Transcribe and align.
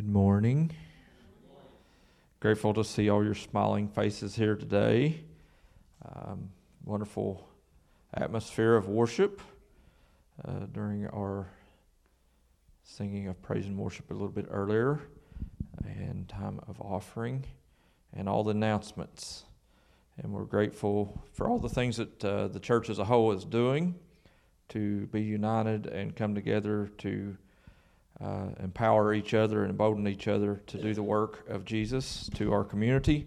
Good 0.00 0.08
morning. 0.08 0.72
Grateful 2.40 2.72
to 2.72 2.82
see 2.82 3.10
all 3.10 3.22
your 3.22 3.34
smiling 3.34 3.86
faces 3.86 4.34
here 4.34 4.56
today. 4.56 5.20
Um, 6.02 6.48
wonderful 6.86 7.46
atmosphere 8.14 8.76
of 8.76 8.88
worship 8.88 9.42
uh, 10.42 10.60
during 10.72 11.06
our 11.08 11.50
singing 12.82 13.28
of 13.28 13.42
praise 13.42 13.66
and 13.66 13.76
worship 13.76 14.10
a 14.10 14.14
little 14.14 14.30
bit 14.30 14.46
earlier, 14.50 15.00
and 15.84 16.26
time 16.30 16.60
of 16.66 16.80
offering, 16.80 17.44
and 18.14 18.26
all 18.26 18.42
the 18.42 18.52
announcements. 18.52 19.44
And 20.16 20.32
we're 20.32 20.44
grateful 20.44 21.22
for 21.34 21.46
all 21.46 21.58
the 21.58 21.68
things 21.68 21.98
that 21.98 22.24
uh, 22.24 22.48
the 22.48 22.58
church 22.58 22.88
as 22.88 22.98
a 22.98 23.04
whole 23.04 23.32
is 23.32 23.44
doing 23.44 23.96
to 24.70 25.08
be 25.08 25.20
united 25.20 25.84
and 25.84 26.16
come 26.16 26.34
together 26.34 26.90
to 26.96 27.36
uh, 28.22 28.48
empower 28.62 29.14
each 29.14 29.34
other 29.34 29.62
and 29.62 29.70
embolden 29.70 30.06
each 30.06 30.28
other 30.28 30.60
to 30.66 30.78
do 30.78 30.94
the 30.94 31.02
work 31.02 31.48
of 31.48 31.64
Jesus 31.64 32.28
to 32.34 32.52
our 32.52 32.64
community. 32.64 33.26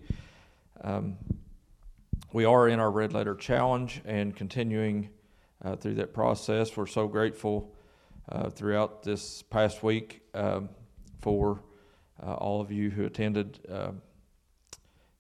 Um, 0.81 1.17
we 2.31 2.45
are 2.45 2.67
in 2.67 2.79
our 2.79 2.91
Red 2.91 3.13
Letter 3.13 3.35
Challenge 3.35 4.01
and 4.05 4.35
continuing 4.35 5.09
uh, 5.63 5.75
through 5.75 5.95
that 5.95 6.13
process. 6.13 6.75
We're 6.75 6.87
so 6.87 7.07
grateful 7.07 7.73
uh, 8.29 8.49
throughout 8.49 9.03
this 9.03 9.41
past 9.43 9.83
week 9.83 10.21
um, 10.33 10.69
for 11.21 11.61
uh, 12.21 12.33
all 12.33 12.61
of 12.61 12.71
you 12.71 12.89
who 12.89 13.05
attended 13.05 13.59
um, 13.69 14.01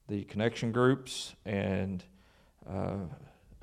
the 0.07 0.23
connection 0.25 0.71
groups 0.71 1.35
and 1.45 2.03
uh, 2.69 2.97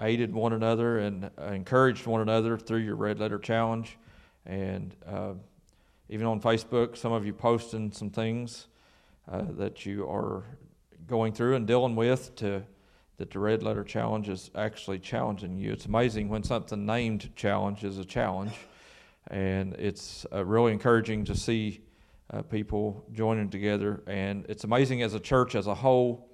aided 0.01 0.33
one 0.33 0.53
another 0.53 0.99
and 0.99 1.31
encouraged 1.51 2.07
one 2.07 2.21
another 2.21 2.57
through 2.59 2.79
your 2.79 2.97
Red 2.97 3.21
Letter 3.21 3.39
Challenge. 3.39 3.97
And 4.47 4.95
uh, 5.07 5.35
even 6.13 6.27
on 6.27 6.41
Facebook, 6.41 6.97
some 6.97 7.13
of 7.13 7.25
you 7.25 7.33
posting 7.33 7.93
some 7.93 8.11
things 8.11 8.67
uh, 9.31 9.45
that 9.57 9.87
you 9.87 10.05
are 10.11 10.43
going 11.07 11.33
through 11.33 11.55
and 11.55 11.69
dealing 11.69 11.95
with 11.95 12.35
to 12.35 12.65
that 13.19 13.31
the 13.31 13.39
red 13.39 13.63
letter 13.63 13.85
challenge 13.85 14.29
is 14.29 14.51
actually 14.57 14.99
challenging 14.99 15.57
you. 15.57 15.71
It's 15.71 15.87
amazing 15.87 16.29
when 16.29 16.43
something 16.43 16.85
named 16.85 17.31
challenge 17.37 17.85
is 17.85 17.99
a 17.99 18.05
challenge, 18.05 18.51
and 19.29 19.75
it's 19.75 20.27
uh, 20.33 20.45
really 20.45 20.73
encouraging 20.73 21.27
to 21.27 21.37
see 21.37 21.81
uh, 22.33 22.43
people 22.43 23.05
joining 23.13 23.49
together. 23.49 24.03
And 24.09 24.47
it's 24.49 24.65
amazing 24.65 25.03
as 25.03 25.15
a 25.15 25.21
church 25.21 25.55
as 25.55 25.69
a 25.69 25.77
whole 25.77 26.29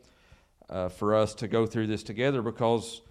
uh, 0.71 0.89
for 0.89 1.15
us 1.15 1.35
to 1.35 1.49
go 1.49 1.67
through 1.67 1.89
this 1.89 2.03
together 2.03 2.41
because 2.41 3.03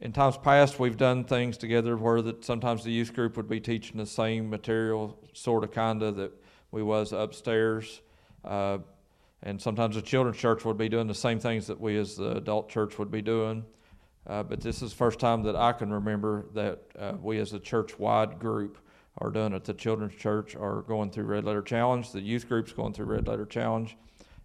in 0.00 0.12
times 0.12 0.36
past 0.36 0.78
we've 0.78 0.96
done 0.96 1.24
things 1.24 1.56
together 1.56 1.96
where 1.96 2.22
that 2.22 2.44
sometimes 2.44 2.84
the 2.84 2.92
youth 2.92 3.14
group 3.14 3.36
would 3.36 3.48
be 3.48 3.60
teaching 3.60 3.96
the 3.96 4.06
same 4.06 4.48
material 4.48 5.18
sort 5.32 5.64
of 5.64 5.72
kind 5.72 6.02
of 6.02 6.16
that 6.16 6.32
we 6.70 6.82
was 6.82 7.12
upstairs. 7.12 8.00
Uh, 8.44 8.78
and 9.42 9.60
sometimes 9.60 9.96
the 9.96 10.02
children's 10.02 10.38
church 10.38 10.64
would 10.64 10.78
be 10.78 10.88
doing 10.88 11.06
the 11.06 11.14
same 11.14 11.38
things 11.38 11.66
that 11.66 11.80
we 11.80 11.96
as 11.96 12.16
the 12.16 12.36
adult 12.36 12.68
church 12.68 12.98
would 12.98 13.10
be 13.10 13.22
doing. 13.22 13.64
Uh, 14.26 14.42
but 14.42 14.60
this 14.60 14.82
is 14.82 14.90
the 14.90 14.96
first 14.96 15.18
time 15.18 15.42
that 15.42 15.56
i 15.56 15.72
can 15.72 15.90
remember 15.90 16.44
that 16.52 16.82
uh, 16.98 17.14
we 17.22 17.38
as 17.38 17.54
a 17.54 17.58
church-wide 17.58 18.38
group 18.38 18.76
are 19.18 19.30
doing 19.30 19.54
it 19.54 19.64
the 19.64 19.72
children's 19.72 20.14
church 20.14 20.54
are 20.54 20.82
going 20.82 21.10
through 21.10 21.24
red 21.24 21.44
letter 21.44 21.62
challenge 21.62 22.12
the 22.12 22.20
youth 22.20 22.46
group's 22.46 22.72
going 22.72 22.92
through 22.92 23.06
red 23.06 23.26
letter 23.26 23.46
challenge 23.46 23.96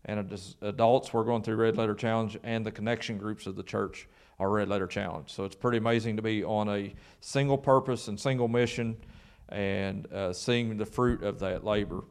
and 0.06 0.40
adults 0.62 1.14
we're 1.14 1.26
going 1.26 1.44
through 1.44 1.58
red 1.58 1.76
letter 1.76 1.96
challenge 1.96 2.38
and 2.44 2.66
the 2.66 2.72
connection 2.72 3.18
groups 3.18 3.46
of 3.46 3.58
the 3.58 3.64
church 3.64 4.08
our 4.40 4.50
Red 4.50 4.70
Letter 4.70 4.88
Challenge. 4.88 5.32
So 5.32 5.46
it's 5.46 5.56
pretty 5.56 5.78
amazing 5.78 6.16
to 6.18 6.22
be 6.22 6.44
on 6.44 6.70
a 6.70 6.94
single 7.22 7.58
purpose 7.58 8.08
and 8.08 8.20
single 8.20 8.48
mission 8.48 8.98
and 9.50 10.12
uh, 10.12 10.34
seeing 10.34 10.78
the 10.78 10.86
fruit 10.86 11.24
of 11.24 11.40
that 11.40 11.64
labor. 11.64 12.04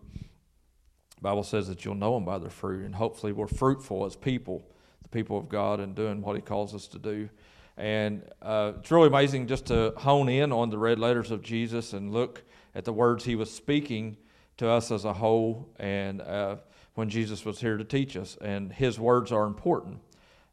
The 1.16 1.22
Bible 1.28 1.42
says 1.42 1.68
that 1.68 1.84
you'll 1.84 1.94
know 1.94 2.14
them 2.14 2.24
by 2.24 2.38
their 2.38 2.50
fruit, 2.50 2.84
and 2.84 2.94
hopefully 2.94 3.32
we're 3.32 3.46
fruitful 3.46 4.04
as 4.04 4.16
people, 4.16 4.64
the 5.02 5.08
people 5.08 5.38
of 5.38 5.48
God, 5.48 5.80
and 5.80 5.94
doing 5.94 6.20
what 6.20 6.36
He 6.36 6.42
calls 6.42 6.74
us 6.74 6.86
to 6.88 6.98
do. 6.98 7.28
And 7.76 8.22
uh, 8.42 8.72
it's 8.78 8.90
really 8.90 9.08
amazing 9.08 9.46
just 9.46 9.66
to 9.66 9.94
hone 9.96 10.28
in 10.28 10.52
on 10.52 10.70
the 10.70 10.78
red 10.78 10.98
letters 10.98 11.30
of 11.30 11.42
Jesus 11.42 11.92
and 11.92 12.12
look 12.12 12.42
at 12.74 12.84
the 12.84 12.92
words 12.92 13.24
He 13.24 13.34
was 13.34 13.52
speaking 13.52 14.16
to 14.58 14.68
us 14.68 14.90
as 14.90 15.04
a 15.04 15.12
whole, 15.12 15.68
and 15.78 16.20
uh, 16.20 16.56
when 16.94 17.08
Jesus 17.08 17.44
was 17.44 17.60
here 17.60 17.76
to 17.76 17.84
teach 17.84 18.16
us. 18.16 18.36
And 18.40 18.72
His 18.72 18.98
words 18.98 19.32
are 19.32 19.44
important. 19.46 19.98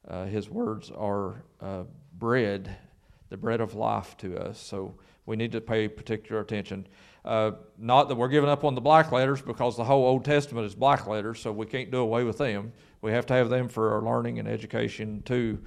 Uh, 0.10 0.26
his 0.26 0.50
words 0.50 0.92
are 0.92 1.44
uh, 1.62 1.84
bread, 2.18 2.76
the 3.30 3.38
bread 3.38 3.62
of 3.62 3.76
life 3.76 4.18
to 4.18 4.38
us. 4.38 4.60
So 4.60 4.96
we 5.26 5.36
need 5.36 5.52
to 5.52 5.62
pay 5.62 5.88
particular 5.88 6.42
attention. 6.42 6.88
Uh, 7.24 7.52
not 7.78 8.08
that 8.08 8.16
we're 8.16 8.30
giving 8.30 8.50
up 8.50 8.64
on 8.64 8.74
the 8.74 8.82
black 8.82 9.12
letters 9.12 9.42
because 9.42 9.78
the 9.78 9.84
whole 9.84 10.06
Old 10.06 10.26
Testament 10.26 10.66
is 10.66 10.74
black 10.74 11.06
letters, 11.06 11.40
so 11.40 11.52
we 11.52 11.66
can't 11.66 11.92
do 11.92 12.00
away 12.00 12.24
with 12.24 12.38
them. 12.38 12.74
We 13.02 13.12
have 13.12 13.26
to 13.28 13.34
have 13.34 13.50
them 13.50 13.70
for 13.70 13.94
our 13.94 14.02
learning 14.02 14.40
and 14.40 14.48
education 14.48 15.22
too. 15.24 15.60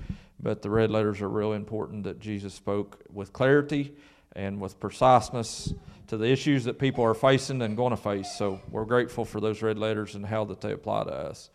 But 0.42 0.60
the 0.60 0.70
red 0.70 0.91
letters 0.91 1.20
are 1.20 1.28
really 1.28 1.56
important 1.56 2.02
that 2.04 2.19
Jesus 2.19 2.52
spoke 2.52 3.00
with 3.12 3.32
clarity 3.32 3.94
and 4.34 4.60
with 4.60 4.81
preciseness 4.81 5.72
to 6.08 6.16
the 6.16 6.26
issues 6.26 6.64
that 6.64 6.78
people 6.78 7.04
are 7.04 7.14
facing 7.14 7.62
and 7.62 7.76
going 7.76 7.91
to 7.91 7.97
face. 7.97 8.32
So 8.36 8.60
we're 8.70 8.84
grateful 8.84 9.25
for 9.25 9.41
those 9.41 9.62
red 9.62 9.78
letters 9.78 10.16
and 10.16 10.26
how 10.26 10.44
that 10.47 10.60
they 10.60 10.72
apply 10.72 11.04
to 11.04 11.10
us. 11.10 11.50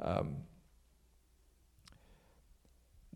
Um, 0.00 0.36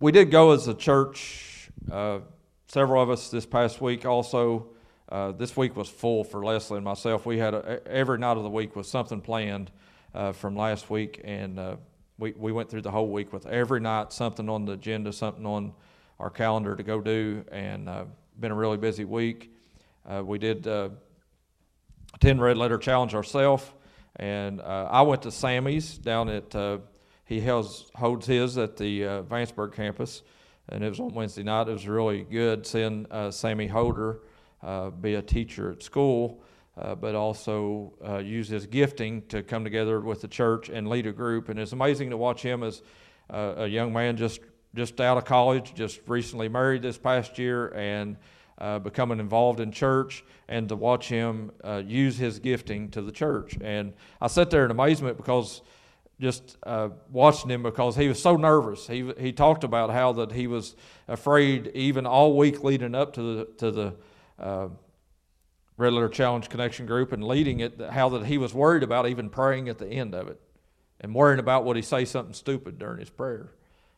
we 0.03 0.11
did 0.11 0.33
go 0.33 0.51
as 0.51 0.67
a 0.67 0.75
church, 0.75 1.71
uh, 1.89 2.19
several 2.67 3.01
of 3.01 3.09
us 3.09 3.31
this 3.31 3.47
past 3.47 3.81
week 3.81 4.05
also. 4.05 4.67
Uh, 5.09 5.31
this 5.31 5.57
week 5.57 5.77
was 5.77 5.89
full 5.89 6.25
for 6.25 6.45
Leslie 6.45 6.79
and 6.79 6.85
myself. 6.85 7.25
We 7.25 7.39
had 7.39 7.55
a, 7.55 7.81
every 7.87 8.19
night 8.19 8.37
of 8.37 8.43
the 8.43 8.51
week 8.51 8.75
was 8.75 8.89
something 8.89 9.21
planned 9.21 9.71
uh, 10.13 10.33
from 10.33 10.57
last 10.57 10.91
week, 10.91 11.21
and 11.23 11.57
uh, 11.57 11.77
we, 12.19 12.33
we 12.33 12.51
went 12.51 12.69
through 12.69 12.81
the 12.83 12.91
whole 12.91 13.11
week 13.11 13.33
with 13.33 13.47
every 13.47 13.79
night 13.79 14.13
something 14.13 14.49
on 14.49 14.65
the 14.65 14.73
agenda, 14.73 15.13
something 15.13 15.47
on 15.47 15.73
our 16.19 16.31
calendar 16.31 16.75
to 16.75 16.83
go 16.83 17.01
do, 17.01 17.45
and 17.53 17.89
uh, 17.89 18.05
been 18.41 18.51
a 18.51 18.57
really 18.57 18.79
busy 18.79 19.05
week. 19.05 19.55
Uh, 20.05 20.21
we 20.25 20.37
did 20.37 20.67
uh, 20.67 20.89
10 22.19 22.41
Red 22.41 22.57
Letter 22.57 22.79
Challenge 22.79 23.15
ourselves, 23.15 23.71
and 24.17 24.61
I 24.63 25.03
went 25.03 25.23
to 25.23 25.31
Sammy's 25.31 25.97
down 25.97 26.29
at 26.29 26.51
he 27.33 27.41
holds, 27.41 27.91
holds 27.95 28.27
his 28.27 28.59
at 28.59 28.77
the 28.77 29.05
uh, 29.05 29.23
Vanceburg 29.23 29.73
campus, 29.73 30.23
and 30.69 30.85
it 30.85 30.89
was 30.89 31.01
on 31.01 31.15
Wednesday 31.15 31.43
night. 31.43 31.69
It 31.69 31.73
was 31.73 31.89
really 31.89 32.25
good 32.25 32.67
seeing 32.67 33.07
uh, 33.11 33.31
Sammy 33.31 33.67
Holder 33.67 34.21
uh, 34.63 34.91
be 34.91 35.15
a 35.15 35.23
teacher 35.23 35.73
at 35.73 35.83
school, 35.83 36.43
uh, 36.77 36.95
but 36.95 37.15
also 37.15 37.95
uh, 38.07 38.19
use 38.19 38.49
his 38.49 38.67
gifting 38.67 39.23
to 39.29 39.43
come 39.43 39.65
together 39.65 40.01
with 40.01 40.21
the 40.21 40.29
church 40.29 40.69
and 40.69 40.89
lead 40.89 41.07
a 41.07 41.13
group. 41.13 41.49
And 41.49 41.59
it's 41.59 41.73
amazing 41.73 42.11
to 42.11 42.17
watch 42.17 42.43
him 42.43 42.63
as 42.63 42.83
uh, 43.31 43.55
a 43.59 43.67
young 43.67 43.93
man 43.93 44.17
just 44.17 44.41
just 44.75 45.03
out 45.03 45.19
of 45.19 45.27
college, 45.27 45.75
just 45.75 46.01
recently 46.07 46.49
married 46.49 46.81
this 46.81 46.97
past 46.97 47.39
year, 47.39 47.69
and 47.75 48.17
becoming 48.83 49.21
involved 49.21 49.61
in 49.61 49.71
church 49.71 50.25
and 50.49 50.67
to 50.69 50.77
watch 50.77 51.09
him 51.09 51.51
use 51.85 52.17
his 52.17 52.39
gifting 52.39 52.89
to 52.89 53.03
the 53.03 53.13
church. 53.13 53.59
And 53.61 53.93
I 54.19 54.29
sat 54.29 54.49
there 54.49 54.65
in 54.65 54.71
amazement 54.71 55.19
because 55.19 55.61
just 56.23 56.57
uh, 56.63 56.89
watching 57.11 57.51
him 57.51 57.65
because 57.65 57.97
he 57.97 58.07
was 58.07 58.23
so 58.23 58.37
nervous. 58.37 58.87
He 58.87 59.13
he 59.19 59.33
talked 59.33 59.65
about 59.65 59.91
how 59.91 60.13
that 60.15 60.31
he 60.33 60.47
was 60.47 60.77
afraid 61.09 61.73
even 61.75 62.07
all 62.07 62.37
week 62.37 62.63
leading 62.63 62.95
up 62.95 63.13
to 63.15 63.23
the 63.23 63.45
to 63.59 63.71
the 63.73 63.95
uh, 64.39 64.69
Red 65.77 65.93
Letter 65.93 66.09
Challenge 66.09 66.49
Connection 66.49 66.87
Group 66.87 67.11
and 67.13 67.25
leading 67.25 67.59
it. 67.59 67.81
How 67.91 68.09
that 68.11 68.25
he 68.25 68.39
was 68.39 68.55
worried 68.55 68.85
about 68.85 69.09
even 69.09 69.31
praying 69.31 69.69
at 69.69 69.79
the 69.79 69.89
end 69.89 70.15
of 70.15 70.29
it, 70.29 70.41
and 71.01 71.13
worrying 71.13 71.41
about 71.41 71.65
would 71.65 71.77
he 71.77 71.83
say 71.83 72.05
something 72.05 72.35
stupid 72.35 72.79
during 72.79 73.01
his 73.01 73.11
prayer, 73.11 73.51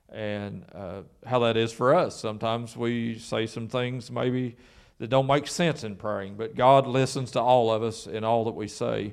and 0.08 0.64
uh, 0.74 1.02
how 1.26 1.40
that 1.40 1.58
is 1.58 1.72
for 1.72 1.94
us. 1.94 2.18
Sometimes 2.18 2.74
we 2.74 3.18
say 3.18 3.44
some 3.46 3.68
things 3.68 4.10
maybe 4.10 4.56
that 4.98 5.10
don't 5.10 5.26
make 5.26 5.46
sense 5.46 5.84
in 5.84 5.94
praying, 5.94 6.36
but 6.36 6.56
God 6.56 6.86
listens 6.86 7.32
to 7.32 7.40
all 7.40 7.70
of 7.70 7.82
us 7.82 8.06
in 8.06 8.24
all 8.24 8.44
that 8.44 8.54
we 8.54 8.66
say 8.66 9.12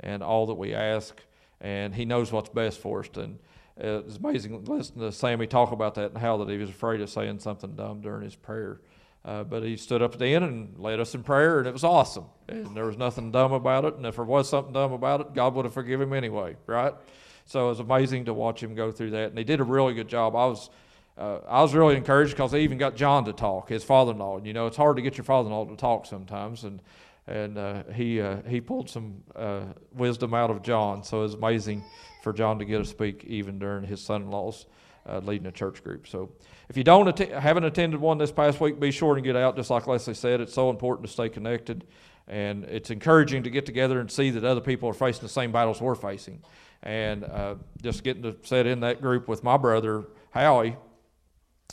and 0.00 0.22
all 0.22 0.46
that 0.46 0.54
we 0.54 0.74
ask 0.74 1.18
and 1.62 1.94
he 1.94 2.04
knows 2.04 2.30
what's 2.30 2.50
best 2.50 2.78
for 2.78 3.00
us. 3.00 3.08
And 3.16 3.38
it's 3.78 4.16
amazing 4.16 4.64
listening 4.66 5.00
to 5.06 5.12
Sammy 5.12 5.46
talk 5.46 5.72
about 5.72 5.94
that 5.94 6.10
and 6.10 6.18
how 6.18 6.36
that 6.38 6.48
he 6.50 6.58
was 6.58 6.68
afraid 6.68 7.00
of 7.00 7.08
saying 7.08 7.38
something 7.38 7.74
dumb 7.74 8.02
during 8.02 8.22
his 8.22 8.34
prayer. 8.34 8.80
Uh, 9.24 9.44
but 9.44 9.62
he 9.62 9.76
stood 9.76 10.02
up 10.02 10.12
at 10.12 10.18
the 10.18 10.26
end 10.26 10.44
and 10.44 10.78
led 10.78 10.98
us 10.98 11.14
in 11.14 11.22
prayer, 11.22 11.60
and 11.60 11.68
it 11.68 11.72
was 11.72 11.84
awesome. 11.84 12.24
And 12.48 12.76
there 12.76 12.86
was 12.86 12.98
nothing 12.98 13.30
dumb 13.30 13.52
about 13.52 13.84
it. 13.84 13.94
And 13.94 14.04
if 14.04 14.16
there 14.16 14.24
was 14.24 14.48
something 14.48 14.72
dumb 14.72 14.92
about 14.92 15.20
it, 15.20 15.32
God 15.32 15.54
would 15.54 15.64
have 15.64 15.72
forgiven 15.72 16.08
him 16.08 16.12
anyway, 16.12 16.56
right? 16.66 16.92
So 17.46 17.66
it 17.66 17.68
was 17.68 17.80
amazing 17.80 18.24
to 18.24 18.34
watch 18.34 18.60
him 18.62 18.74
go 18.74 18.90
through 18.90 19.10
that. 19.10 19.30
And 19.30 19.38
he 19.38 19.44
did 19.44 19.60
a 19.60 19.64
really 19.64 19.94
good 19.94 20.08
job. 20.08 20.34
I 20.36 20.46
was. 20.46 20.68
Uh, 21.16 21.40
I 21.46 21.60
was 21.60 21.74
really 21.74 21.94
encouraged 21.96 22.32
because 22.32 22.52
he 22.52 22.60
even 22.60 22.78
got 22.78 22.96
John 22.96 23.26
to 23.26 23.34
talk, 23.34 23.68
his 23.68 23.84
father-in-law. 23.84 24.38
And, 24.38 24.46
You 24.46 24.54
know, 24.54 24.66
it's 24.66 24.78
hard 24.78 24.96
to 24.96 25.02
get 25.02 25.18
your 25.18 25.24
father-in-law 25.24 25.66
to 25.66 25.76
talk 25.76 26.06
sometimes, 26.06 26.64
and 26.64 26.80
and 27.26 27.56
uh, 27.56 27.84
he 27.94 28.20
uh, 28.20 28.38
he 28.48 28.60
pulled 28.60 28.90
some 28.90 29.22
uh, 29.36 29.64
wisdom 29.92 30.34
out 30.34 30.50
of 30.50 30.62
John. 30.62 31.02
So 31.04 31.22
it's 31.24 31.34
amazing 31.34 31.84
for 32.22 32.32
John 32.32 32.58
to 32.58 32.64
get 32.64 32.78
to 32.78 32.84
speak 32.84 33.24
even 33.24 33.58
during 33.58 33.84
his 33.84 34.00
son-in-law's 34.00 34.66
uh, 35.08 35.18
leading 35.18 35.46
a 35.46 35.52
church 35.52 35.82
group. 35.82 36.06
So 36.06 36.32
if 36.68 36.76
you 36.76 36.84
don't 36.84 37.18
haven't 37.18 37.64
attended 37.64 38.00
one 38.00 38.18
this 38.18 38.32
past 38.32 38.60
week, 38.60 38.80
be 38.80 38.90
sure 38.90 39.14
to 39.14 39.20
get 39.20 39.36
out. 39.36 39.56
Just 39.56 39.70
like 39.70 39.86
Leslie 39.86 40.14
said, 40.14 40.40
it's 40.40 40.54
so 40.54 40.70
important 40.70 41.06
to 41.06 41.12
stay 41.12 41.28
connected. 41.28 41.84
And 42.28 42.64
it's 42.64 42.90
encouraging 42.90 43.42
to 43.42 43.50
get 43.50 43.66
together 43.66 43.98
and 44.00 44.10
see 44.10 44.30
that 44.30 44.44
other 44.44 44.60
people 44.60 44.88
are 44.88 44.94
facing 44.94 45.22
the 45.22 45.28
same 45.28 45.50
battles 45.50 45.80
we're 45.80 45.96
facing. 45.96 46.40
And 46.82 47.24
uh, 47.24 47.56
just 47.82 48.04
getting 48.04 48.22
to 48.22 48.36
sit 48.42 48.66
in 48.66 48.80
that 48.80 49.00
group 49.00 49.28
with 49.28 49.42
my 49.42 49.56
brother, 49.56 50.04
Howie, 50.30 50.76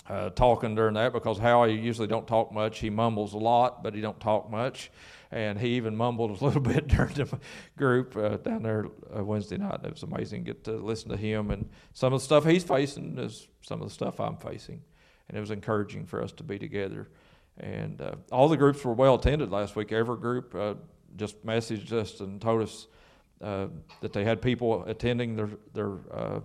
uh, 0.07 0.31
talking 0.31 0.73
during 0.73 0.95
that 0.95 1.13
because 1.13 1.37
Howie 1.37 1.79
usually 1.79 2.07
don't 2.07 2.27
talk 2.27 2.51
much. 2.51 2.79
He 2.79 2.89
mumbles 2.89 3.33
a 3.33 3.37
lot, 3.37 3.83
but 3.83 3.93
he 3.93 4.01
don't 4.01 4.19
talk 4.19 4.49
much. 4.49 4.91
And 5.31 5.59
he 5.59 5.75
even 5.75 5.95
mumbled 5.95 6.41
a 6.41 6.43
little 6.43 6.61
bit 6.73 6.87
during 6.87 7.13
the 7.13 7.39
group 7.77 8.15
uh, 8.17 8.37
down 8.37 8.63
there 8.63 8.87
uh, 9.15 9.23
Wednesday 9.23 9.57
night. 9.57 9.81
It 9.83 9.91
was 9.91 10.03
amazing 10.03 10.45
to 10.45 10.53
get 10.53 10.63
to 10.65 10.71
listen 10.73 11.09
to 11.09 11.17
him. 11.17 11.51
And 11.51 11.69
some 11.93 12.13
of 12.13 12.19
the 12.19 12.25
stuff 12.25 12.45
he's 12.45 12.63
facing 12.63 13.17
is 13.17 13.47
some 13.61 13.81
of 13.81 13.87
the 13.87 13.93
stuff 13.93 14.19
I'm 14.19 14.37
facing. 14.37 14.81
And 15.27 15.37
it 15.37 15.41
was 15.41 15.51
encouraging 15.51 16.05
for 16.05 16.23
us 16.23 16.31
to 16.33 16.43
be 16.43 16.57
together. 16.57 17.09
And 17.59 18.01
uh, 18.01 18.15
all 18.31 18.47
the 18.47 18.57
groups 18.57 18.83
were 18.83 18.93
well 18.93 19.15
attended 19.15 19.51
last 19.51 19.75
week. 19.75 19.91
Every 19.91 20.17
group 20.17 20.55
uh, 20.55 20.75
just 21.15 21.45
messaged 21.45 21.91
us 21.91 22.19
and 22.21 22.41
told 22.41 22.63
us 22.63 22.87
uh, 23.41 23.67
that 24.01 24.13
they 24.13 24.23
had 24.23 24.41
people 24.41 24.83
attending 24.85 25.35
their, 25.35 25.49
their 25.73 25.91
uh, 26.11 26.39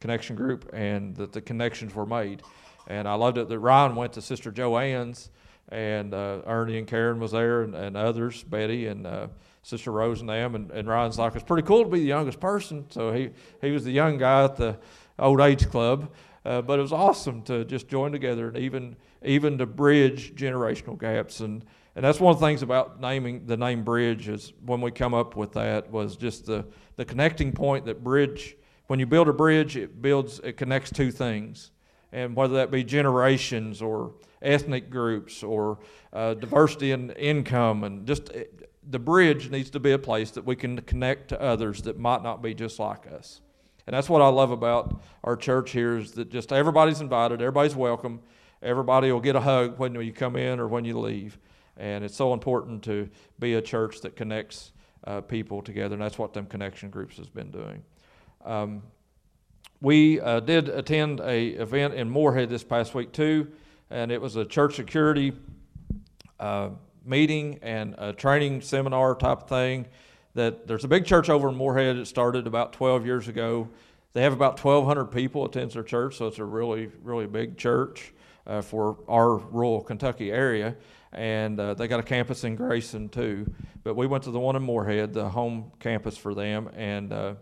connection 0.00 0.36
group 0.36 0.70
and 0.72 1.16
that 1.16 1.32
the 1.32 1.40
connections 1.40 1.94
were 1.94 2.06
made. 2.06 2.42
And 2.86 3.06
I 3.06 3.14
loved 3.14 3.38
it 3.38 3.48
that 3.48 3.58
Ryan 3.58 3.94
went 3.94 4.12
to 4.14 4.22
Sister 4.22 4.50
Joanne's, 4.50 5.30
and 5.72 6.12
uh, 6.12 6.42
Ernie 6.46 6.78
and 6.78 6.86
Karen 6.86 7.18
was 7.18 7.32
there, 7.32 7.62
and, 7.62 7.74
and 7.74 7.96
others, 7.96 8.42
Betty 8.44 8.86
and 8.86 9.06
uh, 9.06 9.28
Sister 9.62 9.90
Rose 9.90 10.20
and 10.20 10.28
them. 10.28 10.54
And, 10.54 10.70
and 10.70 10.86
Ryan's 10.86 11.18
like, 11.18 11.34
it's 11.34 11.44
pretty 11.44 11.66
cool 11.66 11.82
to 11.82 11.90
be 11.90 12.00
the 12.00 12.06
youngest 12.06 12.38
person. 12.38 12.84
So 12.90 13.12
he, 13.12 13.30
he 13.60 13.70
was 13.70 13.84
the 13.84 13.92
young 13.92 14.18
guy 14.18 14.44
at 14.44 14.56
the 14.56 14.78
old 15.18 15.40
age 15.40 15.68
club. 15.70 16.12
Uh, 16.44 16.60
but 16.60 16.78
it 16.78 16.82
was 16.82 16.92
awesome 16.92 17.42
to 17.42 17.64
just 17.64 17.86
join 17.88 18.10
together 18.10 18.48
and 18.48 18.56
even 18.56 18.96
even 19.24 19.58
to 19.58 19.66
bridge 19.66 20.34
generational 20.34 20.98
gaps. 20.98 21.40
And, 21.40 21.64
and 21.94 22.04
that's 22.04 22.20
one 22.20 22.34
of 22.34 22.40
the 22.40 22.46
things 22.46 22.62
about 22.62 23.00
naming 23.00 23.46
the 23.46 23.56
name 23.56 23.84
Bridge 23.84 24.28
is 24.28 24.52
when 24.64 24.80
we 24.80 24.90
come 24.90 25.14
up 25.14 25.36
with 25.36 25.52
that 25.52 25.90
was 25.90 26.16
just 26.16 26.46
the, 26.46 26.64
the 26.96 27.04
connecting 27.04 27.52
point 27.52 27.86
that 27.86 28.02
bridge, 28.02 28.56
when 28.88 28.98
you 28.98 29.06
build 29.06 29.28
a 29.28 29.32
bridge, 29.32 29.76
it 29.76 30.02
builds, 30.02 30.40
it 30.40 30.56
connects 30.56 30.90
two 30.90 31.12
things 31.12 31.70
and 32.12 32.36
whether 32.36 32.54
that 32.54 32.70
be 32.70 32.84
generations 32.84 33.80
or 33.80 34.12
ethnic 34.42 34.90
groups 34.90 35.42
or 35.42 35.78
uh, 36.12 36.34
diversity 36.34 36.92
in 36.92 37.10
income, 37.12 37.84
and 37.84 38.06
just 38.06 38.30
uh, 38.30 38.40
the 38.90 38.98
bridge 38.98 39.50
needs 39.50 39.70
to 39.70 39.80
be 39.80 39.92
a 39.92 39.98
place 39.98 40.30
that 40.32 40.44
we 40.44 40.56
can 40.56 40.80
connect 40.82 41.28
to 41.28 41.40
others 41.40 41.82
that 41.82 41.98
might 41.98 42.22
not 42.22 42.42
be 42.42 42.54
just 42.54 42.78
like 42.78 43.06
us. 43.10 43.40
And 43.86 43.94
that's 43.94 44.08
what 44.08 44.22
I 44.22 44.28
love 44.28 44.50
about 44.50 45.00
our 45.24 45.36
church 45.36 45.70
here 45.70 45.98
is 45.98 46.12
that 46.12 46.30
just 46.30 46.52
everybody's 46.52 47.00
invited, 47.00 47.40
everybody's 47.40 47.74
welcome, 47.74 48.20
everybody 48.62 49.10
will 49.10 49.20
get 49.20 49.36
a 49.36 49.40
hug 49.40 49.78
when 49.78 49.94
you 49.94 50.12
come 50.12 50.36
in 50.36 50.60
or 50.60 50.68
when 50.68 50.84
you 50.84 50.98
leave. 50.98 51.38
And 51.76 52.04
it's 52.04 52.16
so 52.16 52.32
important 52.32 52.82
to 52.84 53.08
be 53.38 53.54
a 53.54 53.62
church 53.62 54.00
that 54.02 54.14
connects 54.14 54.72
uh, 55.04 55.20
people 55.20 55.62
together, 55.62 55.94
and 55.94 56.02
that's 56.02 56.18
what 56.18 56.32
them 56.32 56.46
connection 56.46 56.90
groups 56.90 57.16
has 57.16 57.28
been 57.28 57.50
doing. 57.50 57.82
Um, 58.44 58.82
we 59.82 60.20
uh, 60.20 60.38
did 60.38 60.68
attend 60.68 61.20
a 61.20 61.48
event 61.48 61.94
in 61.94 62.08
Morehead 62.08 62.48
this 62.48 62.62
past 62.62 62.94
week 62.94 63.10
too, 63.12 63.48
and 63.90 64.12
it 64.12 64.20
was 64.20 64.36
a 64.36 64.44
church 64.44 64.76
security 64.76 65.32
uh, 66.38 66.70
meeting 67.04 67.58
and 67.62 67.96
a 67.98 68.12
training 68.12 68.60
seminar 68.60 69.16
type 69.16 69.48
thing. 69.48 69.86
That 70.34 70.68
there's 70.68 70.84
a 70.84 70.88
big 70.88 71.04
church 71.04 71.28
over 71.28 71.48
in 71.48 71.56
Morehead. 71.56 71.96
It 71.96 72.06
started 72.06 72.46
about 72.46 72.72
12 72.72 73.04
years 73.04 73.26
ago. 73.26 73.68
They 74.12 74.22
have 74.22 74.32
about 74.32 74.62
1,200 74.62 75.06
people 75.06 75.44
attend 75.44 75.72
their 75.72 75.82
church, 75.82 76.16
so 76.16 76.28
it's 76.28 76.38
a 76.38 76.44
really, 76.44 76.88
really 77.02 77.26
big 77.26 77.58
church 77.58 78.14
uh, 78.46 78.62
for 78.62 78.98
our 79.08 79.36
rural 79.36 79.80
Kentucky 79.80 80.30
area. 80.30 80.76
And 81.12 81.58
uh, 81.58 81.74
they 81.74 81.88
got 81.88 81.98
a 81.98 82.04
campus 82.04 82.44
in 82.44 82.54
Grayson 82.54 83.08
too. 83.08 83.52
But 83.82 83.96
we 83.96 84.06
went 84.06 84.22
to 84.24 84.30
the 84.30 84.38
one 84.38 84.54
in 84.54 84.62
Morehead, 84.62 85.12
the 85.12 85.28
home 85.28 85.72
campus 85.80 86.16
for 86.16 86.34
them, 86.34 86.70
and 86.76 87.12
uh, 87.12 87.34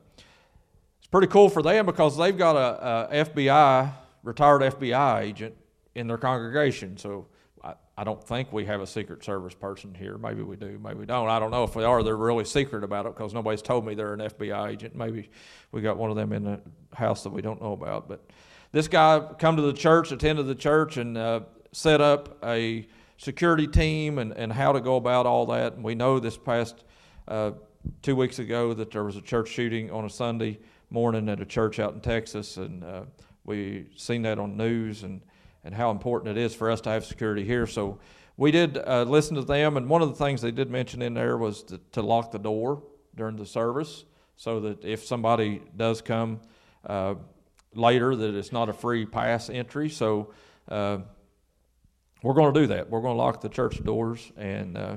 pretty 1.11 1.27
cool 1.27 1.49
for 1.49 1.62
them 1.62 1.87
because 1.87 2.17
they've 2.17 2.37
got 2.37 2.57
a, 2.57 3.21
a 3.21 3.25
FBI 3.25 3.93
retired 4.23 4.62
FBI 4.62 5.23
agent 5.23 5.55
in 5.95 6.07
their 6.07 6.19
congregation. 6.19 6.97
So 6.97 7.27
I, 7.65 7.75
I, 7.97 8.05
don't 8.05 8.23
think 8.23 8.53
we 8.53 8.65
have 8.67 8.81
a 8.81 8.87
Secret 8.87 9.25
Service 9.25 9.55
person 9.55 9.95
here. 9.95 10.19
Maybe 10.19 10.43
we 10.43 10.57
do, 10.57 10.79
maybe 10.83 11.01
we 11.01 11.07
don't. 11.07 11.29
I 11.29 11.39
don't 11.39 11.51
know 11.51 11.65
if 11.65 11.75
we 11.75 11.85
are. 11.85 12.03
They're 12.03 12.17
really 12.17 12.45
secret 12.45 12.85
about 12.85 13.07
it 13.07 13.15
because 13.15 13.35
nobody's 13.35 13.62
told 13.62 13.85
me 13.85 13.95
they're 13.95 14.15
an 14.15 14.21
FBI 14.21 14.71
agent. 14.71 14.95
Maybe 14.95 15.31
we 15.73 15.81
got 15.81 15.97
one 15.97 16.11
of 16.11 16.17
them 16.17 16.33
in 16.33 16.45
the 16.45 16.61
house 16.95 17.23
that 17.25 17.31
we 17.31 17.43
don't 17.43 17.61
know 17.61 17.73
about. 17.73 18.09
But 18.09 18.25
this 18.73 18.89
guy 18.89 19.21
come 19.39 19.57
to 19.57 19.62
the 19.62 19.73
church, 19.73 20.12
attended 20.12 20.47
the 20.47 20.55
church, 20.55 20.97
and 20.97 21.19
uh, 21.19 21.41
set 21.73 22.01
up 22.01 22.39
a 22.45 22.87
security 23.17 23.67
team 23.67 24.19
and, 24.19 24.33
and 24.33 24.53
how 24.53 24.73
to 24.73 24.81
go 24.81 24.97
about 24.97 25.27
all 25.27 25.47
that. 25.47 25.75
And 25.75 25.85
we 25.85 25.95
know 25.95 26.21
this 26.21 26.37
past 26.37 26.85
uh, 27.27 27.53
two 28.03 28.17
weeks 28.17 28.39
ago 28.39 28.75
that 28.75 28.91
there 28.91 29.05
was 29.05 29.17
a 29.17 29.21
church 29.21 29.49
shooting 29.49 29.91
on 29.91 30.05
a 30.05 30.11
Sunday 30.11 30.59
morning 30.91 31.29
at 31.29 31.41
a 31.41 31.47
church 31.47 31.79
out 31.79 31.95
in 31.95 32.01
Texas, 32.01 32.57
and 32.57 32.85
uh, 32.85 33.03
we 33.45 33.87
seen 33.97 34.23
that 34.23 34.39
on 34.39 34.57
news 34.57 35.03
and 35.03 35.23
and 35.65 35.75
how 35.75 35.91
important 35.91 36.37
it 36.37 36.41
is 36.41 36.55
for 36.55 36.71
us 36.71 36.81
to 36.81 36.91
have 36.91 37.05
security 37.05 37.45
here. 37.45 37.67
So 37.67 37.99
we 38.37 38.51
did 38.51 38.79
uh, 38.79 39.03
listen 39.03 39.37
to 39.37 39.43
them, 39.43 39.77
and 39.77 39.89
one 39.89 40.03
of 40.03 40.09
the 40.09 40.25
things 40.25 40.41
they 40.41 40.51
did 40.51 40.71
mention 40.71 41.03
in 41.03 41.15
there 41.15 41.37
was 41.37 41.63
to, 41.65 41.79
to 41.93 42.03
lock 42.03 42.31
the 42.31 42.39
door 42.39 42.83
during 43.15 43.37
the 43.37 43.47
service, 43.47 44.05
so 44.37 44.61
that 44.61 44.85
if 44.85 45.05
somebody 45.05 45.61
does 45.77 46.01
come 46.01 46.41
uh, 46.87 47.15
later, 47.75 48.17
that 48.17 48.35
it's 48.35 48.53
not 48.53 48.69
a 48.69 48.73
free 48.73 49.05
pass 49.05 49.51
entry. 49.51 49.91
So 49.91 50.33
uh, 50.69 50.99
we're 52.23 52.35
going 52.35 52.55
to 52.55 52.61
do 52.61 52.67
that. 52.69 52.89
We're 52.89 53.03
going 53.03 53.15
to 53.15 53.23
lock 53.23 53.43
the 53.43 53.49
church 53.51 53.83
doors 53.85 54.33
and 54.37 54.79
uh, 54.79 54.97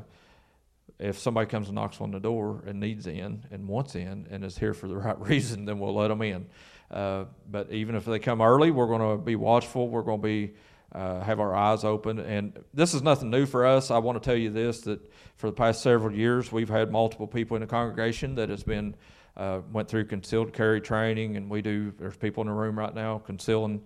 if 1.04 1.20
somebody 1.20 1.48
comes 1.48 1.68
and 1.68 1.76
knocks 1.76 2.00
on 2.00 2.12
the 2.12 2.20
door 2.20 2.64
and 2.66 2.80
needs 2.80 3.08
in 3.08 3.44
and 3.52 3.68
wants 3.68 3.96
in 3.96 4.26
and 4.32 4.44
is 4.44 4.58
here 4.58 4.74
for 4.74 4.88
the 4.88 4.96
right 5.06 5.20
reason, 5.20 5.66
then 5.66 5.78
we'll 5.78 5.94
let 5.94 6.08
them 6.08 6.22
in. 6.22 6.48
Uh, 6.90 7.26
but 7.50 7.72
even 7.72 7.96
if 7.96 8.06
they 8.06 8.20
come 8.20 8.42
early, 8.42 8.72
we're 8.72 8.88
going 8.88 9.18
to 9.18 9.24
be 9.24 9.36
watchful. 9.36 9.90
We're 9.90 10.04
going 10.04 10.22
to 10.22 10.28
be 10.28 10.54
uh, 10.94 11.22
have 11.22 11.40
our 11.40 11.56
eyes 11.56 11.84
open. 11.84 12.20
And 12.20 12.64
this 12.74 12.94
is 12.94 13.02
nothing 13.02 13.32
new 13.32 13.46
for 13.46 13.66
us. 13.66 13.90
I 13.92 13.98
want 13.98 14.22
to 14.22 14.26
tell 14.26 14.38
you 14.38 14.52
this: 14.52 14.82
that 14.82 15.12
for 15.36 15.48
the 15.48 15.54
past 15.54 15.82
several 15.82 16.16
years, 16.16 16.52
we've 16.52 16.70
had 16.70 16.92
multiple 16.92 17.28
people 17.28 17.58
in 17.58 17.62
the 17.62 17.68
congregation 17.68 18.36
that 18.36 18.50
has 18.50 18.64
been 18.64 18.96
uh, 19.36 19.62
went 19.72 19.88
through 19.88 20.06
concealed 20.06 20.54
carry 20.54 20.80
training, 20.80 21.36
and 21.36 21.50
we 21.50 21.62
do. 21.62 21.92
There's 21.98 22.16
people 22.16 22.42
in 22.42 22.48
the 22.48 22.54
room 22.54 22.78
right 22.78 22.94
now 22.94 23.18
concealing 23.18 23.82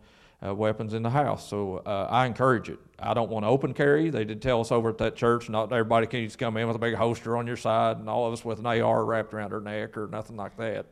uh, 0.46 0.54
weapons 0.54 0.94
in 0.94 1.04
the 1.04 1.10
house. 1.10 1.50
So 1.50 1.78
uh, 1.78 2.08
I 2.10 2.26
encourage 2.26 2.70
it. 2.70 2.80
I 3.00 3.14
don't 3.14 3.30
want 3.30 3.44
to 3.44 3.50
open 3.50 3.74
carry. 3.74 4.10
They 4.10 4.26
did 4.26 4.42
tell 4.42 4.62
us 4.62 4.72
over 4.72 4.90
at 4.90 4.98
that 5.00 5.16
church, 5.16 5.50
not 5.50 5.72
everybody 5.72 6.08
can 6.08 6.24
just 6.26 6.38
come 6.38 6.58
in 6.58 6.68
with 6.68 6.76
a 6.76 6.80
big 6.80 6.96
holster 6.96 7.38
on 7.38 7.48
your 7.48 7.58
side 7.58 7.98
and 7.98 8.10
all 8.10 8.28
of 8.28 8.34
us 8.34 8.46
with 8.46 8.60
an 8.60 8.66
AR 8.66 9.06
wrapped 9.06 9.34
around 9.34 9.54
our 9.54 9.62
neck 9.62 9.98
or 9.98 10.08
nothing 10.08 10.36
like 10.36 10.58
that. 10.58 10.86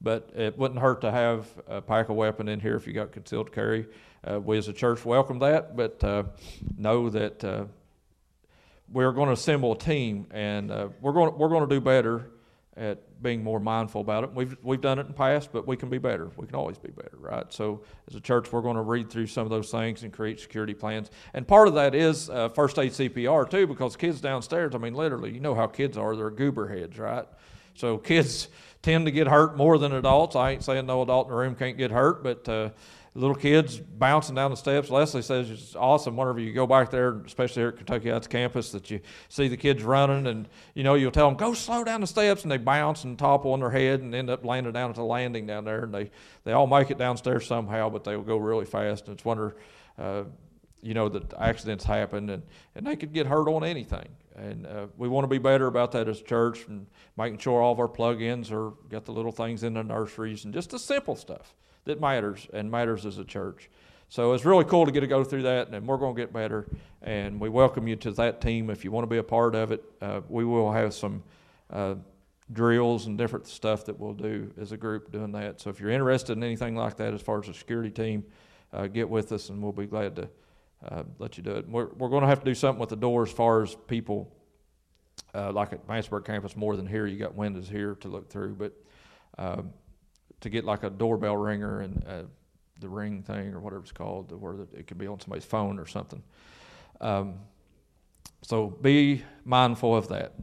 But 0.00 0.30
it 0.36 0.56
wouldn't 0.56 0.80
hurt 0.80 1.00
to 1.00 1.10
have 1.10 1.46
a 1.66 1.80
pack 1.80 2.08
of 2.08 2.16
weapon 2.16 2.48
in 2.48 2.60
here 2.60 2.76
if 2.76 2.86
you 2.86 2.92
got 2.92 3.12
concealed 3.12 3.52
carry. 3.52 3.86
Uh, 4.28 4.40
we 4.40 4.58
as 4.58 4.68
a 4.68 4.72
church 4.72 5.04
welcome 5.04 5.40
that, 5.40 5.76
but 5.76 6.02
uh, 6.02 6.24
know 6.76 7.08
that 7.10 7.42
uh, 7.42 7.64
we're 8.92 9.12
going 9.12 9.26
to 9.26 9.32
assemble 9.32 9.72
a 9.72 9.78
team 9.78 10.26
and 10.30 10.70
uh, 10.70 10.88
we're 11.00 11.12
going 11.12 11.36
we're 11.36 11.48
going 11.48 11.68
to 11.68 11.74
do 11.74 11.80
better 11.80 12.30
at 12.78 13.22
being 13.22 13.42
more 13.42 13.58
mindful 13.58 14.00
about 14.00 14.24
it. 14.24 14.32
We've 14.32 14.56
we've 14.62 14.80
done 14.80 14.98
it 14.98 15.02
in 15.02 15.08
the 15.08 15.14
past, 15.14 15.50
but 15.52 15.66
we 15.66 15.76
can 15.76 15.90
be 15.90 15.98
better. 15.98 16.30
We 16.36 16.46
can 16.46 16.54
always 16.54 16.78
be 16.78 16.90
better, 16.90 17.16
right? 17.18 17.52
So 17.52 17.82
as 18.08 18.14
a 18.14 18.20
church, 18.20 18.52
we're 18.52 18.62
going 18.62 18.76
to 18.76 18.82
read 18.82 19.10
through 19.10 19.26
some 19.26 19.44
of 19.44 19.50
those 19.50 19.70
things 19.70 20.04
and 20.04 20.12
create 20.12 20.38
security 20.40 20.74
plans. 20.74 21.10
And 21.34 21.46
part 21.46 21.68
of 21.68 21.74
that 21.74 21.94
is 21.94 22.30
uh, 22.30 22.48
first 22.50 22.78
aid 22.78 22.92
CPR 22.92 23.50
too, 23.50 23.66
because 23.66 23.96
kids 23.96 24.20
downstairs. 24.20 24.74
I 24.74 24.78
mean, 24.78 24.94
literally, 24.94 25.32
you 25.32 25.40
know 25.40 25.54
how 25.54 25.66
kids 25.66 25.98
are. 25.98 26.14
They're 26.14 26.30
goober 26.30 26.68
heads, 26.68 26.98
right? 26.98 27.26
So 27.74 27.98
kids 27.98 28.48
tend 28.82 29.06
to 29.06 29.10
get 29.10 29.26
hurt 29.26 29.56
more 29.56 29.78
than 29.78 29.92
adults. 29.92 30.36
I 30.36 30.52
ain't 30.52 30.64
saying 30.64 30.86
no 30.86 31.02
adult 31.02 31.26
in 31.26 31.32
the 31.32 31.38
room 31.38 31.54
can't 31.56 31.76
get 31.76 31.90
hurt, 31.90 32.22
but 32.22 32.48
uh, 32.48 32.70
little 33.18 33.34
kids 33.34 33.78
bouncing 33.78 34.36
down 34.36 34.52
the 34.52 34.56
steps. 34.56 34.90
Leslie 34.90 35.22
says 35.22 35.50
it's 35.50 35.74
awesome 35.74 36.16
whenever 36.16 36.38
you 36.38 36.52
go 36.52 36.68
back 36.68 36.90
there, 36.90 37.20
especially 37.26 37.62
here 37.62 37.68
at 37.70 37.76
Kentucky 37.76 38.10
Heights 38.10 38.28
campus, 38.28 38.70
that 38.70 38.90
you 38.92 39.00
see 39.28 39.48
the 39.48 39.56
kids 39.56 39.82
running 39.82 40.28
and 40.28 40.48
you 40.74 40.84
know 40.84 40.94
you'll 40.94 41.10
tell 41.10 41.26
them 41.26 41.36
go 41.36 41.52
slow 41.52 41.82
down 41.82 42.00
the 42.00 42.06
steps 42.06 42.42
and 42.42 42.52
they 42.52 42.58
bounce 42.58 43.02
and 43.02 43.18
topple 43.18 43.52
on 43.52 43.60
their 43.60 43.70
head 43.70 44.00
and 44.00 44.14
end 44.14 44.30
up 44.30 44.44
landing 44.44 44.72
down 44.72 44.90
at 44.90 44.96
the 44.96 45.02
landing 45.02 45.46
down 45.46 45.64
there 45.64 45.82
and 45.82 45.92
they 45.92 46.10
they 46.44 46.52
all 46.52 46.68
make 46.68 46.92
it 46.92 46.98
downstairs 46.98 47.44
somehow, 47.44 47.90
but 47.90 48.04
they 48.04 48.16
will 48.16 48.22
go 48.22 48.36
really 48.36 48.64
fast 48.64 49.08
and 49.08 49.16
it's 49.16 49.24
wonder. 49.24 49.56
Uh, 49.98 50.24
you 50.80 50.94
know 50.94 51.08
that 51.08 51.34
accidents 51.34 51.82
happen 51.82 52.30
and, 52.30 52.44
and 52.76 52.86
they 52.86 52.94
could 52.94 53.12
get 53.12 53.26
hurt 53.26 53.48
on 53.48 53.64
anything 53.64 54.06
and 54.36 54.64
uh, 54.64 54.86
we 54.96 55.08
want 55.08 55.24
to 55.24 55.28
be 55.28 55.38
better 55.38 55.66
about 55.66 55.90
that 55.90 56.06
as 56.06 56.20
a 56.20 56.22
church 56.22 56.68
and 56.68 56.86
making 57.16 57.36
sure 57.36 57.60
all 57.60 57.72
of 57.72 57.80
our 57.80 57.88
plug-ins 57.88 58.52
are 58.52 58.70
got 58.88 59.04
the 59.04 59.10
little 59.10 59.32
things 59.32 59.64
in 59.64 59.74
the 59.74 59.82
nurseries 59.82 60.44
and 60.44 60.54
just 60.54 60.70
the 60.70 60.78
simple 60.78 61.16
stuff 61.16 61.56
that 61.88 62.00
matters 62.00 62.46
and 62.52 62.70
matters 62.70 63.06
as 63.06 63.16
a 63.16 63.24
church. 63.24 63.70
So 64.10 64.34
it's 64.34 64.44
really 64.44 64.64
cool 64.64 64.84
to 64.84 64.92
get 64.92 65.00
to 65.00 65.06
go 65.06 65.24
through 65.24 65.42
that, 65.42 65.68
and 65.68 65.86
we're 65.86 65.96
going 65.96 66.14
to 66.14 66.20
get 66.20 66.32
better. 66.32 66.66
And 67.02 67.40
we 67.40 67.48
welcome 67.48 67.88
you 67.88 67.96
to 67.96 68.10
that 68.12 68.40
team 68.40 68.68
if 68.68 68.84
you 68.84 68.90
want 68.90 69.04
to 69.04 69.08
be 69.08 69.16
a 69.16 69.22
part 69.22 69.54
of 69.54 69.72
it. 69.72 69.82
Uh, 70.00 70.20
we 70.28 70.44
will 70.44 70.70
have 70.70 70.92
some 70.92 71.22
uh, 71.70 71.94
drills 72.52 73.06
and 73.06 73.16
different 73.16 73.46
stuff 73.46 73.86
that 73.86 73.98
we'll 73.98 74.12
do 74.12 74.52
as 74.60 74.72
a 74.72 74.76
group 74.76 75.10
doing 75.10 75.32
that. 75.32 75.60
So 75.60 75.70
if 75.70 75.80
you're 75.80 75.90
interested 75.90 76.36
in 76.36 76.42
anything 76.42 76.76
like 76.76 76.96
that, 76.98 77.14
as 77.14 77.22
far 77.22 77.40
as 77.40 77.48
a 77.48 77.54
security 77.54 77.90
team, 77.90 78.24
uh, 78.72 78.86
get 78.86 79.08
with 79.08 79.32
us, 79.32 79.48
and 79.48 79.62
we'll 79.62 79.72
be 79.72 79.86
glad 79.86 80.16
to 80.16 80.28
uh, 80.90 81.02
let 81.18 81.38
you 81.38 81.42
do 81.42 81.52
it. 81.52 81.68
We're, 81.68 81.88
we're 81.96 82.10
going 82.10 82.22
to 82.22 82.28
have 82.28 82.40
to 82.40 82.44
do 82.44 82.54
something 82.54 82.80
with 82.80 82.90
the 82.90 82.96
door 82.96 83.22
as 83.22 83.32
far 83.32 83.62
as 83.62 83.74
people 83.86 84.30
uh, 85.34 85.52
like 85.52 85.72
at 85.72 85.86
Vanceburg 85.86 86.26
campus 86.26 86.54
more 86.54 86.76
than 86.76 86.86
here. 86.86 87.06
You 87.06 87.18
got 87.18 87.34
windows 87.34 87.68
here 87.68 87.94
to 87.96 88.08
look 88.08 88.28
through, 88.28 88.56
but 88.56 88.72
um, 89.38 89.72
to 90.40 90.50
get 90.50 90.64
like 90.64 90.82
a 90.84 90.90
doorbell 90.90 91.36
ringer 91.36 91.80
and 91.80 92.04
uh, 92.06 92.22
the 92.80 92.88
ring 92.88 93.22
thing 93.22 93.54
or 93.54 93.60
whatever 93.60 93.82
it's 93.82 93.92
called, 93.92 94.30
where 94.40 94.54
it 94.74 94.86
could 94.86 94.98
be 94.98 95.06
on 95.06 95.20
somebody's 95.20 95.44
phone 95.44 95.78
or 95.78 95.86
something. 95.86 96.22
Um, 97.00 97.34
so 98.42 98.68
be 98.68 99.22
mindful 99.44 99.96
of 99.96 100.08
that. 100.08 100.34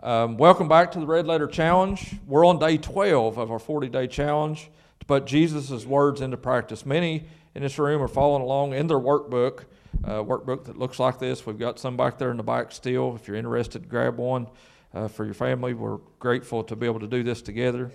Um, 0.00 0.36
welcome 0.36 0.68
back 0.68 0.92
to 0.92 1.00
the 1.00 1.06
Red 1.06 1.26
Letter 1.26 1.46
Challenge. 1.46 2.16
We're 2.26 2.46
on 2.46 2.58
day 2.58 2.76
12 2.76 3.38
of 3.38 3.50
our 3.50 3.58
40 3.58 3.88
day 3.88 4.06
challenge 4.06 4.70
to 5.00 5.06
put 5.06 5.26
Jesus' 5.26 5.86
words 5.86 6.20
into 6.20 6.36
practice. 6.36 6.84
Many 6.84 7.26
in 7.54 7.62
this 7.62 7.78
room 7.78 8.02
are 8.02 8.08
following 8.08 8.42
along 8.42 8.74
in 8.74 8.86
their 8.88 8.98
workbook, 8.98 9.64
uh, 10.04 10.22
workbook 10.22 10.64
that 10.64 10.76
looks 10.76 10.98
like 10.98 11.18
this. 11.18 11.46
We've 11.46 11.58
got 11.58 11.78
some 11.78 11.96
back 11.96 12.18
there 12.18 12.30
in 12.30 12.36
the 12.36 12.42
back 12.42 12.72
still. 12.72 13.16
If 13.16 13.26
you're 13.26 13.36
interested, 13.36 13.88
grab 13.88 14.18
one 14.18 14.48
uh, 14.92 15.08
for 15.08 15.24
your 15.24 15.34
family. 15.34 15.72
We're 15.72 15.98
grateful 16.18 16.62
to 16.64 16.76
be 16.76 16.86
able 16.86 17.00
to 17.00 17.06
do 17.06 17.22
this 17.22 17.40
together. 17.40 17.90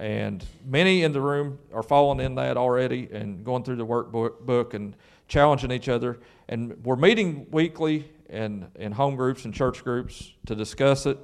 And 0.00 0.42
many 0.64 1.02
in 1.02 1.12
the 1.12 1.20
room 1.20 1.58
are 1.74 1.82
following 1.82 2.20
in 2.20 2.34
that 2.36 2.56
already 2.56 3.10
and 3.12 3.44
going 3.44 3.64
through 3.64 3.76
the 3.76 3.86
workbook 3.86 4.40
book 4.40 4.72
and 4.72 4.96
challenging 5.28 5.70
each 5.70 5.90
other. 5.90 6.18
And 6.48 6.82
we're 6.86 6.96
meeting 6.96 7.46
weekly 7.50 8.10
in, 8.30 8.66
in 8.76 8.92
home 8.92 9.14
groups 9.14 9.44
and 9.44 9.52
church 9.52 9.84
groups 9.84 10.32
to 10.46 10.54
discuss 10.54 11.04
it. 11.04 11.18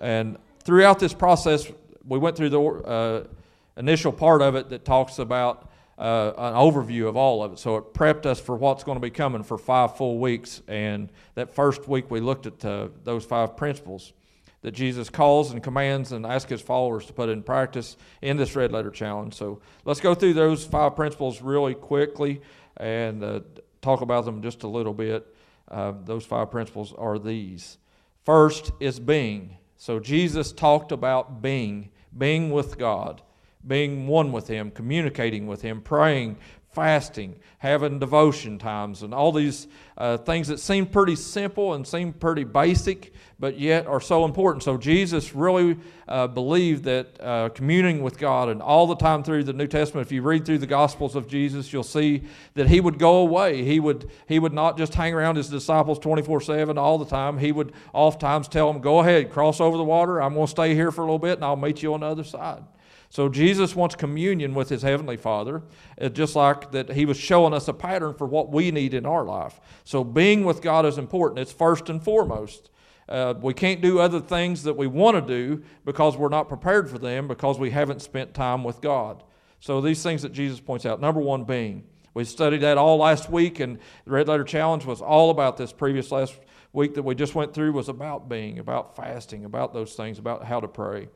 And 0.00 0.38
throughout 0.64 0.98
this 0.98 1.12
process, 1.12 1.70
we 2.08 2.18
went 2.18 2.34
through 2.34 2.48
the 2.48 2.62
uh, 2.62 3.24
initial 3.76 4.10
part 4.10 4.40
of 4.40 4.54
it 4.54 4.70
that 4.70 4.86
talks 4.86 5.18
about 5.18 5.70
uh, 5.98 6.32
an 6.38 6.54
overview 6.54 7.06
of 7.06 7.18
all 7.18 7.42
of 7.42 7.52
it. 7.52 7.58
So 7.58 7.76
it 7.76 7.92
prepped 7.92 8.24
us 8.24 8.40
for 8.40 8.56
what's 8.56 8.84
going 8.84 8.96
to 8.96 9.02
be 9.02 9.10
coming 9.10 9.42
for 9.42 9.58
five 9.58 9.98
full 9.98 10.18
weeks. 10.18 10.62
And 10.66 11.12
that 11.34 11.54
first 11.54 11.86
week, 11.86 12.10
we 12.10 12.20
looked 12.20 12.46
at 12.46 12.64
uh, 12.64 12.88
those 13.04 13.26
five 13.26 13.54
principles 13.54 14.14
that 14.64 14.72
Jesus 14.72 15.10
calls 15.10 15.52
and 15.52 15.62
commands 15.62 16.10
and 16.10 16.24
asks 16.24 16.50
his 16.50 16.62
followers 16.62 17.04
to 17.04 17.12
put 17.12 17.28
in 17.28 17.42
practice 17.42 17.98
in 18.22 18.38
this 18.38 18.56
red 18.56 18.72
letter 18.72 18.90
challenge. 18.90 19.34
So 19.34 19.60
let's 19.84 20.00
go 20.00 20.14
through 20.14 20.32
those 20.32 20.64
five 20.64 20.96
principles 20.96 21.42
really 21.42 21.74
quickly 21.74 22.40
and 22.78 23.22
uh, 23.22 23.40
talk 23.82 24.00
about 24.00 24.24
them 24.24 24.40
just 24.40 24.62
a 24.62 24.66
little 24.66 24.94
bit. 24.94 25.26
Uh, 25.70 25.92
those 26.06 26.24
five 26.24 26.50
principles 26.50 26.94
are 26.96 27.18
these. 27.18 27.76
First 28.24 28.72
is 28.80 28.98
being. 28.98 29.58
So 29.76 30.00
Jesus 30.00 30.50
talked 30.50 30.92
about 30.92 31.42
being, 31.42 31.90
being 32.16 32.50
with 32.50 32.78
God, 32.78 33.20
being 33.66 34.06
one 34.06 34.32
with 34.32 34.48
Him, 34.48 34.70
communicating 34.70 35.46
with 35.46 35.60
Him, 35.60 35.82
praying, 35.82 36.38
fasting, 36.74 37.36
having 37.58 37.98
devotion 37.98 38.58
times, 38.58 39.02
and 39.02 39.14
all 39.14 39.32
these 39.32 39.68
uh, 39.96 40.16
things 40.18 40.48
that 40.48 40.58
seem 40.58 40.86
pretty 40.86 41.16
simple 41.16 41.74
and 41.74 41.86
seem 41.86 42.12
pretty 42.12 42.44
basic, 42.44 43.12
but 43.38 43.58
yet 43.58 43.86
are 43.86 44.00
so 44.00 44.24
important. 44.24 44.62
So 44.62 44.76
Jesus 44.76 45.34
really 45.34 45.76
uh, 46.08 46.26
believed 46.26 46.84
that 46.84 47.20
uh, 47.20 47.48
communing 47.50 48.02
with 48.02 48.18
God, 48.18 48.48
and 48.48 48.60
all 48.60 48.86
the 48.86 48.96
time 48.96 49.22
through 49.22 49.44
the 49.44 49.52
New 49.52 49.68
Testament, 49.68 50.06
if 50.06 50.12
you 50.12 50.22
read 50.22 50.44
through 50.44 50.58
the 50.58 50.66
Gospels 50.66 51.14
of 51.14 51.28
Jesus, 51.28 51.72
you'll 51.72 51.82
see 51.84 52.24
that 52.54 52.68
he 52.68 52.80
would 52.80 52.98
go 52.98 53.18
away. 53.18 53.64
He 53.64 53.78
would 53.80 54.10
he 54.26 54.38
would 54.38 54.52
not 54.52 54.76
just 54.76 54.94
hang 54.94 55.14
around 55.14 55.36
his 55.36 55.48
disciples 55.48 55.98
twenty 55.98 56.22
four 56.22 56.40
seven 56.40 56.76
all 56.76 56.98
the 56.98 57.06
time. 57.06 57.38
He 57.38 57.52
would 57.52 57.72
oftentimes 57.92 58.48
tell 58.48 58.72
them, 58.72 58.82
"Go 58.82 58.98
ahead, 58.98 59.30
cross 59.30 59.60
over 59.60 59.76
the 59.76 59.84
water. 59.84 60.20
I'm 60.20 60.34
going 60.34 60.46
to 60.46 60.50
stay 60.50 60.74
here 60.74 60.90
for 60.90 61.02
a 61.02 61.04
little 61.04 61.18
bit, 61.18 61.34
and 61.38 61.44
I'll 61.44 61.56
meet 61.56 61.82
you 61.82 61.94
on 61.94 62.00
the 62.00 62.06
other 62.06 62.24
side." 62.24 62.64
So 63.14 63.28
Jesus 63.28 63.76
wants 63.76 63.94
communion 63.94 64.54
with 64.54 64.68
his 64.68 64.82
heavenly 64.82 65.16
Father, 65.16 65.62
uh, 66.00 66.08
just 66.08 66.34
like 66.34 66.72
that 66.72 66.90
he 66.90 67.06
was 67.06 67.16
showing 67.16 67.54
us 67.54 67.68
a 67.68 67.72
pattern 67.72 68.12
for 68.12 68.26
what 68.26 68.50
we 68.50 68.72
need 68.72 68.92
in 68.92 69.06
our 69.06 69.24
life. 69.24 69.60
So 69.84 70.02
being 70.02 70.44
with 70.44 70.60
God 70.60 70.84
is 70.84 70.98
important. 70.98 71.38
It's 71.38 71.52
first 71.52 71.88
and 71.88 72.02
foremost. 72.02 72.70
Uh, 73.08 73.34
we 73.40 73.54
can't 73.54 73.80
do 73.80 74.00
other 74.00 74.18
things 74.18 74.64
that 74.64 74.76
we 74.76 74.88
want 74.88 75.14
to 75.14 75.20
do 75.20 75.62
because 75.84 76.16
we're 76.16 76.28
not 76.28 76.48
prepared 76.48 76.90
for 76.90 76.98
them 76.98 77.28
because 77.28 77.56
we 77.56 77.70
haven't 77.70 78.02
spent 78.02 78.34
time 78.34 78.64
with 78.64 78.80
God. 78.80 79.22
So 79.60 79.80
these 79.80 80.02
things 80.02 80.22
that 80.22 80.32
Jesus 80.32 80.58
points 80.58 80.84
out. 80.84 81.00
Number 81.00 81.20
one, 81.20 81.44
being. 81.44 81.84
We 82.14 82.24
studied 82.24 82.62
that 82.62 82.78
all 82.78 82.96
last 82.96 83.30
week, 83.30 83.60
and 83.60 83.78
the 84.06 84.10
Red 84.10 84.26
Letter 84.26 84.42
Challenge 84.42 84.84
was 84.86 85.00
all 85.00 85.30
about 85.30 85.56
this. 85.56 85.72
Previous 85.72 86.10
last 86.10 86.36
week 86.72 86.94
that 86.94 87.04
we 87.04 87.14
just 87.14 87.36
went 87.36 87.54
through 87.54 87.74
was 87.74 87.88
about 87.88 88.28
being, 88.28 88.58
about 88.58 88.96
fasting, 88.96 89.44
about 89.44 89.72
those 89.72 89.94
things, 89.94 90.18
about 90.18 90.42
how 90.44 90.58
to 90.58 90.66
pray. 90.66 91.06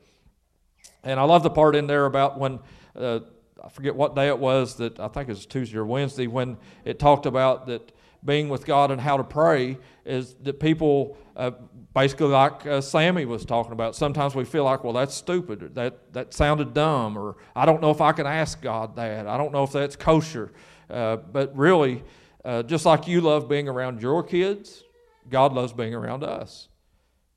And 1.03 1.19
I 1.19 1.23
love 1.23 1.43
the 1.43 1.49
part 1.49 1.75
in 1.75 1.87
there 1.87 2.05
about 2.05 2.39
when, 2.39 2.59
uh, 2.95 3.19
I 3.63 3.69
forget 3.69 3.95
what 3.95 4.15
day 4.15 4.27
it 4.27 4.39
was, 4.39 4.75
that 4.75 4.99
I 4.99 5.07
think 5.07 5.29
it 5.29 5.31
was 5.31 5.45
Tuesday 5.45 5.77
or 5.77 5.85
Wednesday, 5.85 6.27
when 6.27 6.57
it 6.85 6.99
talked 6.99 7.25
about 7.25 7.67
that 7.67 7.91
being 8.23 8.49
with 8.49 8.65
God 8.65 8.91
and 8.91 8.99
how 8.99 9.17
to 9.17 9.23
pray 9.23 9.77
is 10.05 10.33
that 10.43 10.59
people, 10.59 11.17
uh, 11.37 11.51
basically 11.93 12.27
like 12.27 12.65
uh, 12.65 12.81
Sammy 12.81 13.25
was 13.25 13.45
talking 13.45 13.71
about, 13.71 13.95
sometimes 13.95 14.35
we 14.35 14.43
feel 14.43 14.65
like, 14.65 14.83
well, 14.83 14.93
that's 14.93 15.15
stupid, 15.15 15.75
that, 15.75 16.13
that 16.13 16.33
sounded 16.33 16.73
dumb, 16.73 17.17
or 17.17 17.37
I 17.55 17.65
don't 17.65 17.81
know 17.81 17.91
if 17.91 18.01
I 18.01 18.11
can 18.11 18.27
ask 18.27 18.61
God 18.61 18.95
that, 18.97 19.25
I 19.25 19.37
don't 19.37 19.53
know 19.53 19.63
if 19.63 19.71
that's 19.71 19.95
kosher. 19.95 20.51
Uh, 20.89 21.17
but 21.17 21.55
really, 21.55 22.03
uh, 22.43 22.63
just 22.63 22.85
like 22.85 23.07
you 23.07 23.21
love 23.21 23.47
being 23.47 23.69
around 23.69 24.01
your 24.01 24.23
kids, 24.23 24.83
God 25.29 25.53
loves 25.53 25.71
being 25.71 25.93
around 25.93 26.23
us. 26.23 26.67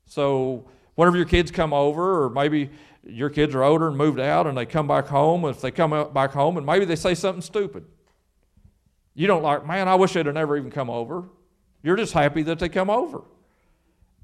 So 0.05 0.67
whenever 0.95 1.17
your 1.17 1.25
kids 1.25 1.51
come 1.51 1.73
over, 1.73 2.23
or 2.23 2.29
maybe 2.29 2.69
your 3.05 3.29
kids 3.29 3.53
are 3.53 3.63
older 3.63 3.87
and 3.87 3.97
moved 3.97 4.19
out 4.19 4.47
and 4.47 4.57
they 4.57 4.65
come 4.65 4.87
back 4.87 5.07
home, 5.07 5.45
if 5.45 5.61
they 5.61 5.71
come 5.71 5.91
back 6.13 6.31
home 6.31 6.57
and 6.57 6.65
maybe 6.65 6.85
they 6.85 6.95
say 6.95 7.13
something 7.13 7.41
stupid, 7.41 7.85
you 9.13 9.27
don't 9.27 9.43
like, 9.43 9.65
man, 9.65 9.87
I 9.87 9.95
wish 9.95 10.13
they'd 10.13 10.25
have 10.25 10.35
never 10.35 10.57
even 10.57 10.71
come 10.71 10.89
over. 10.89 11.25
You're 11.81 11.97
just 11.97 12.13
happy 12.13 12.43
that 12.43 12.59
they 12.59 12.69
come 12.69 12.89
over. 12.89 13.21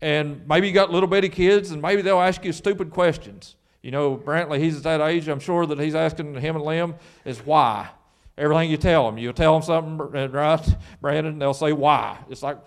And 0.01 0.47
maybe 0.47 0.67
you 0.67 0.73
got 0.73 0.91
little 0.91 1.09
bitty 1.09 1.29
kids 1.29 1.71
and 1.71 1.81
maybe 1.81 2.01
they'll 2.01 2.21
ask 2.21 2.43
you 2.45 2.53
stupid 2.53 2.89
questions. 2.89 3.55
You 3.81 3.91
know, 3.91 4.17
Brantley, 4.17 4.59
he's 4.59 4.77
at 4.77 4.83
that 4.83 5.01
age, 5.01 5.27
I'm 5.27 5.39
sure 5.39 5.65
that 5.65 5.79
he's 5.79 5.95
asking 5.95 6.35
him 6.35 6.55
and 6.55 6.65
Lim 6.65 6.95
is 7.25 7.39
why. 7.39 7.89
Everything 8.37 8.71
you 8.71 8.77
tell 8.77 9.05
them, 9.05 9.17
you 9.17 9.33
tell 9.33 9.53
them 9.53 9.61
something, 9.61 10.17
eh, 10.17 10.27
right, 10.27 10.75
Brandon, 11.01 11.37
they'll 11.37 11.53
say 11.53 11.73
why. 11.73 12.17
It's 12.29 12.41
like, 12.41 12.57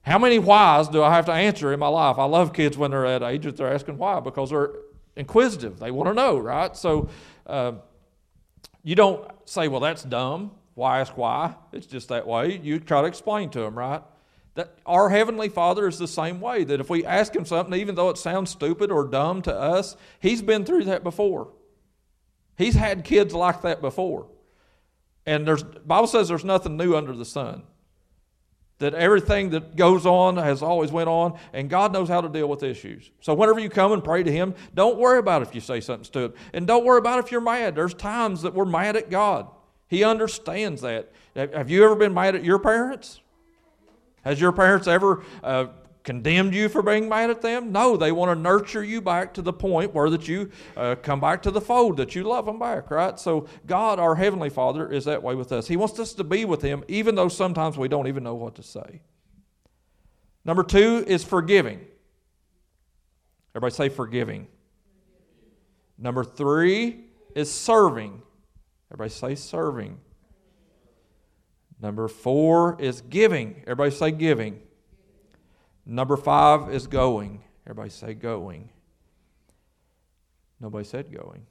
how 0.00 0.18
many 0.18 0.38
whys 0.38 0.88
do 0.88 1.02
I 1.02 1.12
have 1.14 1.26
to 1.26 1.32
answer 1.32 1.72
in 1.72 1.80
my 1.80 1.88
life? 1.88 2.18
I 2.18 2.24
love 2.24 2.54
kids 2.54 2.78
when 2.78 2.92
they're 2.92 3.04
at 3.04 3.22
age 3.22 3.44
that 3.44 3.56
they're 3.56 3.72
asking 3.72 3.98
why 3.98 4.20
because 4.20 4.50
they're 4.50 4.70
inquisitive. 5.16 5.78
They 5.78 5.90
want 5.90 6.08
to 6.08 6.14
know, 6.14 6.38
right? 6.38 6.76
So 6.76 7.08
uh, 7.46 7.72
you 8.82 8.94
don't 8.94 9.28
say, 9.46 9.68
well, 9.68 9.80
that's 9.80 10.02
dumb. 10.02 10.52
Why 10.74 11.00
ask 11.00 11.16
why? 11.16 11.54
It's 11.72 11.86
just 11.86 12.08
that 12.08 12.26
way. 12.26 12.60
You 12.62 12.78
try 12.78 13.00
to 13.00 13.08
explain 13.08 13.50
to 13.50 13.60
them, 13.60 13.76
right? 13.76 14.02
That 14.54 14.74
our 14.84 15.08
Heavenly 15.08 15.48
Father 15.48 15.86
is 15.86 15.98
the 15.98 16.08
same 16.08 16.40
way. 16.40 16.64
That 16.64 16.80
if 16.80 16.90
we 16.90 17.04
ask 17.04 17.34
Him 17.34 17.44
something, 17.44 17.78
even 17.78 17.94
though 17.94 18.10
it 18.10 18.18
sounds 18.18 18.50
stupid 18.50 18.90
or 18.90 19.04
dumb 19.04 19.42
to 19.42 19.54
us, 19.54 19.96
He's 20.20 20.42
been 20.42 20.64
through 20.64 20.84
that 20.84 21.02
before. 21.02 21.52
He's 22.56 22.74
had 22.74 23.04
kids 23.04 23.34
like 23.34 23.62
that 23.62 23.80
before. 23.80 24.28
And 25.26 25.46
there's 25.46 25.62
Bible 25.62 26.06
says 26.06 26.28
there's 26.28 26.44
nothing 26.44 26.76
new 26.76 26.96
under 26.96 27.14
the 27.14 27.24
sun 27.24 27.64
that 28.78 28.94
everything 28.94 29.50
that 29.50 29.76
goes 29.76 30.04
on 30.04 30.36
has 30.36 30.62
always 30.62 30.92
went 30.92 31.08
on 31.08 31.38
and 31.52 31.70
god 31.70 31.92
knows 31.92 32.08
how 32.08 32.20
to 32.20 32.28
deal 32.28 32.48
with 32.48 32.62
issues. 32.62 33.10
So 33.20 33.34
whenever 33.34 33.58
you 33.58 33.70
come 33.70 33.92
and 33.92 34.02
pray 34.04 34.22
to 34.22 34.30
him 34.30 34.54
don't 34.74 34.98
worry 34.98 35.18
about 35.18 35.42
if 35.42 35.54
you 35.54 35.60
say 35.60 35.80
something 35.80 36.04
stupid. 36.04 36.38
And 36.52 36.66
don't 36.66 36.84
worry 36.84 36.98
about 36.98 37.18
if 37.24 37.32
you're 37.32 37.40
mad. 37.40 37.74
There's 37.74 37.94
times 37.94 38.42
that 38.42 38.54
we're 38.54 38.64
mad 38.64 38.96
at 38.96 39.10
god. 39.10 39.48
He 39.88 40.02
understands 40.04 40.82
that. 40.82 41.12
Have 41.34 41.70
you 41.70 41.84
ever 41.84 41.94
been 41.94 42.12
mad 42.12 42.34
at 42.34 42.44
your 42.44 42.58
parents? 42.58 43.20
Has 44.24 44.40
your 44.40 44.52
parents 44.52 44.88
ever 44.88 45.22
uh, 45.44 45.66
condemned 46.06 46.54
you 46.54 46.68
for 46.70 46.82
being 46.82 47.08
mad 47.08 47.28
at 47.28 47.42
them? 47.42 47.72
No, 47.72 47.96
they 47.96 48.12
want 48.12 48.30
to 48.30 48.40
nurture 48.40 48.84
you 48.84 49.02
back 49.02 49.34
to 49.34 49.42
the 49.42 49.52
point 49.52 49.92
where 49.92 50.08
that 50.08 50.28
you 50.28 50.50
uh, 50.76 50.94
come 51.02 51.20
back 51.20 51.42
to 51.42 51.50
the 51.50 51.60
fold, 51.60 51.96
that 51.98 52.14
you 52.14 52.22
love 52.22 52.46
them 52.46 52.60
back, 52.60 52.90
right? 52.90 53.18
So 53.18 53.48
God, 53.66 53.98
our 53.98 54.14
Heavenly 54.14 54.48
Father, 54.48 54.90
is 54.90 55.04
that 55.04 55.22
way 55.22 55.34
with 55.34 55.50
us. 55.50 55.66
He 55.66 55.76
wants 55.76 55.98
us 55.98 56.14
to 56.14 56.24
be 56.24 56.44
with 56.44 56.62
Him, 56.62 56.84
even 56.86 57.16
though 57.16 57.28
sometimes 57.28 57.76
we 57.76 57.88
don't 57.88 58.06
even 58.06 58.22
know 58.22 58.36
what 58.36 58.54
to 58.54 58.62
say. 58.62 59.02
Number 60.44 60.62
two 60.62 61.04
is 61.08 61.24
forgiving. 61.24 61.84
Everybody 63.54 63.74
say 63.74 63.88
forgiving. 63.88 64.46
Number 65.98 66.22
three 66.22 67.06
is 67.34 67.52
serving. 67.52 68.22
Everybody 68.92 69.10
say 69.10 69.34
serving. 69.34 69.98
Number 71.82 72.06
four 72.06 72.80
is 72.80 73.00
giving. 73.00 73.56
Everybody 73.62 73.90
say 73.90 74.12
giving. 74.12 74.62
Number 75.86 76.16
five 76.16 76.74
is 76.74 76.88
going. 76.88 77.42
Everybody 77.64 77.90
say 77.90 78.14
going. 78.14 78.68
Nobody 80.60 80.84
said 80.84 81.14
going. 81.14 81.46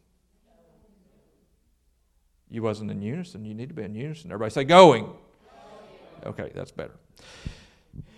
You 2.49 2.61
wasn't 2.61 2.91
in 2.91 3.01
unison. 3.01 3.45
You 3.45 3.53
need 3.53 3.69
to 3.69 3.75
be 3.75 3.83
in 3.83 3.95
unison. 3.95 4.31
Everybody 4.31 4.51
say 4.51 4.63
going. 4.65 5.09
Okay, 6.25 6.51
that's 6.53 6.71
better. 6.71 6.93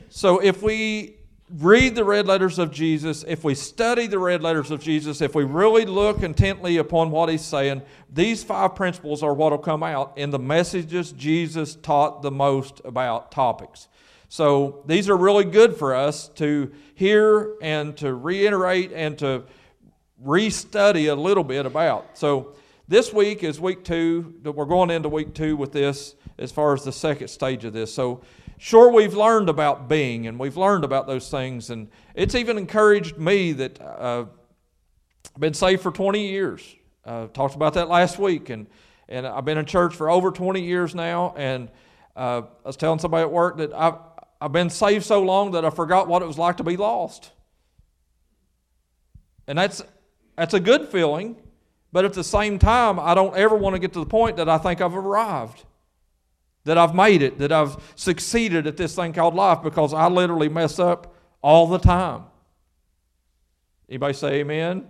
So 0.10 0.40
if 0.40 0.64
we 0.64 1.18
read 1.56 1.96
the 1.96 2.04
red 2.04 2.28
letters 2.28 2.60
of 2.60 2.72
Jesus, 2.72 3.24
if 3.28 3.44
we 3.44 3.56
study 3.56 4.08
the 4.08 4.20
red 4.20 4.42
letters 4.42 4.72
of 4.72 4.82
Jesus, 4.82 5.22
if 5.22 5.36
we 5.36 5.44
really 5.44 5.86
look 5.86 6.24
intently 6.24 6.78
upon 6.78 7.12
what 7.12 7.30
he's 7.30 7.44
saying, 7.44 7.82
these 8.12 8.44
five 8.44 8.76
principles 8.76 9.24
are 9.24 9.34
what 9.34 9.52
will 9.52 9.58
come 9.58 9.84
out 9.84 10.18
in 10.18 10.30
the 10.30 10.40
messages 10.40 11.12
Jesus 11.12 11.76
taught 11.76 12.22
the 12.22 12.32
most 12.32 12.82
about 12.84 13.32
topics. 13.32 13.88
So 14.30 14.84
these 14.86 15.10
are 15.10 15.18
really 15.18 15.46
good 15.46 15.78
for 15.78 15.96
us 15.96 16.28
to 16.36 16.72
hear 16.96 17.56
and 17.62 17.96
to 17.98 18.14
reiterate 18.14 18.92
and 18.92 19.18
to 19.20 19.44
restudy 20.24 21.12
a 21.12 21.16
little 21.16 21.44
bit 21.44 21.66
about. 21.66 22.18
So 22.18 22.56
this 22.88 23.14
week 23.14 23.44
is 23.44 23.60
week 23.60 23.84
two. 23.84 24.34
We're 24.44 24.66
going 24.66 24.90
into 24.92 25.10
week 25.10 25.34
two 25.34 25.56
with 25.56 25.72
this 25.72 26.16
as 26.38 26.52
far 26.52 26.74
as 26.74 26.84
the 26.84 26.92
second 26.92 27.30
stage 27.30 27.66
of 27.66 27.74
this. 27.74 27.94
So 27.94 28.22
sure 28.58 28.92
we've 28.92 29.14
learned 29.14 29.50
about 29.50 29.88
being 29.88 30.28
and 30.28 30.40
we've 30.40 30.58
learned 30.58 30.84
about 30.84 31.08
those 31.08 31.30
things 31.30 31.70
and 31.70 31.90
it's 32.16 32.34
even 32.34 32.58
encouraged 32.58 33.18
me 33.18 33.52
that 33.52 33.80
uh, 33.80 34.26
i've 35.36 35.40
been 35.40 35.54
saved 35.54 35.82
for 35.82 35.92
20 35.92 36.28
years 36.28 36.76
uh, 37.06 37.28
talked 37.28 37.54
about 37.56 37.76
that 37.76 37.88
last 37.88 38.18
week 38.18 38.50
and, 38.50 38.66
and 39.08 39.28
i've 39.28 39.46
been 39.46 39.60
in 39.60 39.66
church 39.66 39.94
for 39.94 40.10
over 40.10 40.32
20 40.32 40.60
years 40.60 40.96
now 40.96 41.36
and 41.38 41.70
uh, 42.16 42.42
i 42.66 42.68
was 42.68 42.76
telling 42.76 42.98
somebody 42.98 43.22
at 43.22 43.32
work 43.32 43.58
that 43.58 43.72
I've, 43.74 44.00
I've 44.40 44.52
been 44.52 44.70
saved 44.70 45.06
so 45.06 45.22
long 45.22 45.52
that 45.52 45.66
i 45.66 45.70
forgot 45.70 46.08
what 46.08 46.22
it 46.22 46.26
was 46.26 46.38
like 46.38 46.58
to 46.58 46.64
be 46.64 46.78
lost 46.78 47.32
and 49.48 49.58
that's 49.58 49.82
that's 50.36 50.54
a 50.54 50.60
good 50.60 50.90
feeling 50.90 51.36
but 51.92 52.06
at 52.06 52.14
the 52.14 52.24
same 52.24 52.60
time 52.60 53.00
i 53.00 53.14
don't 53.14 53.36
ever 53.36 53.56
want 53.56 53.76
to 53.76 53.80
get 53.80 53.94
to 53.94 54.00
the 54.00 54.06
point 54.06 54.38
that 54.38 54.48
i 54.48 54.58
think 54.58 54.82
i've 54.82 54.96
arrived 54.96 55.64
that 56.68 56.78
I've 56.78 56.94
made 56.94 57.22
it, 57.22 57.40
that 57.40 57.52
I've 57.52 57.78
succeeded 57.96 58.68
at 58.68 58.78
this 58.78 58.94
thing 58.94 59.14
called 59.14 59.34
life 59.34 59.64
because 59.64 59.94
I 59.94 60.08
literally 60.08 60.50
mess 60.50 60.80
up 60.80 61.16
all 61.42 61.66
the 61.68 61.80
time. 61.80 62.26
Anybody 63.90 64.14
say 64.14 64.34
amen? 64.42 64.86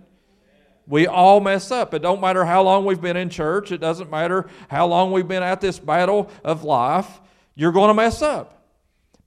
We 0.88 1.06
all 1.06 1.38
mess 1.40 1.70
up. 1.70 1.94
It 1.94 2.00
don't 2.00 2.20
matter 2.20 2.44
how 2.44 2.62
long 2.62 2.84
we've 2.84 3.00
been 3.00 3.16
in 3.16 3.30
church. 3.30 3.70
It 3.70 3.78
doesn't 3.78 4.10
matter 4.10 4.48
how 4.68 4.86
long 4.86 5.12
we've 5.12 5.28
been 5.28 5.42
at 5.42 5.60
this 5.60 5.78
battle 5.78 6.30
of 6.42 6.64
life. 6.64 7.20
You're 7.54 7.72
going 7.72 7.88
to 7.88 7.94
mess 7.94 8.22
up. 8.22 8.57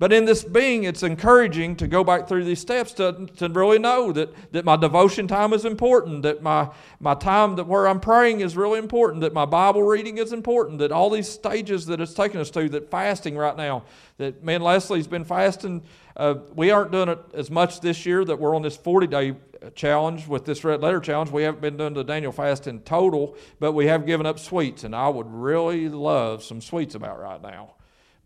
But 0.02 0.12
in 0.12 0.26
this 0.26 0.44
being, 0.44 0.86
it's 0.86 1.04
encouraging 1.04 1.76
to 1.76 1.88
go 1.88 2.04
back 2.04 2.28
through 2.28 2.44
these 2.46 2.60
steps 2.60 2.92
to, 2.94 3.28
to 3.38 3.48
really 3.50 3.78
know 3.78 4.12
that, 4.12 4.34
that 4.52 4.66
my 4.66 4.76
devotion 4.76 5.28
time 5.28 5.54
is 5.54 5.64
important, 5.64 6.24
that 6.24 6.42
my, 6.42 6.72
my 7.00 7.14
time 7.14 7.56
that 7.58 7.68
where 7.68 7.88
I'm 7.88 8.00
praying 8.00 8.40
is 8.40 8.58
really 8.58 8.80
important, 8.80 9.22
that 9.22 9.32
my 9.32 9.46
Bible 9.46 9.84
reading 9.84 10.18
is 10.18 10.34
important, 10.34 10.80
that 10.80 10.92
all 10.92 11.12
these 11.12 11.30
stages 11.30 11.86
that 11.86 12.02
it's 12.02 12.16
taken 12.16 12.40
us 12.40 12.50
to, 12.50 12.68
that 12.70 12.90
fasting 12.90 13.38
right 13.38 13.56
now, 13.56 13.84
that 14.18 14.44
me 14.44 14.56
and 14.56 14.64
Leslie's 14.64 15.06
been 15.06 15.24
fasting. 15.24 15.84
Uh, 16.18 16.34
we 16.56 16.72
aren't 16.72 16.92
doing 16.92 17.10
it 17.10 17.20
as 17.36 17.52
much 17.52 17.80
this 17.80 18.04
year 18.04 18.26
that 18.26 18.40
we're 18.40 18.56
on 18.56 18.64
this 18.64 18.78
40 18.78 19.06
day 19.06 19.36
challenge 19.76 20.26
with 20.26 20.46
this 20.46 20.64
red 20.64 20.82
letter 20.82 21.00
challenge. 21.00 21.30
We 21.30 21.44
haven't 21.44 21.62
been 21.62 21.78
doing 21.78 21.94
the 21.94 22.04
Daniel 22.04 22.32
fast 22.32 22.66
in 22.66 22.80
total, 22.82 23.38
but 23.60 23.74
we 23.74 23.86
have 23.86 24.08
given 24.08 24.26
up 24.26 24.40
sweets, 24.40 24.84
and 24.84 24.96
I 24.96 25.10
would 25.10 25.28
really 25.32 25.90
love 25.90 26.44
some 26.44 26.60
sweets 26.60 26.96
about 26.96 27.20
right 27.20 27.40
now 27.40 27.76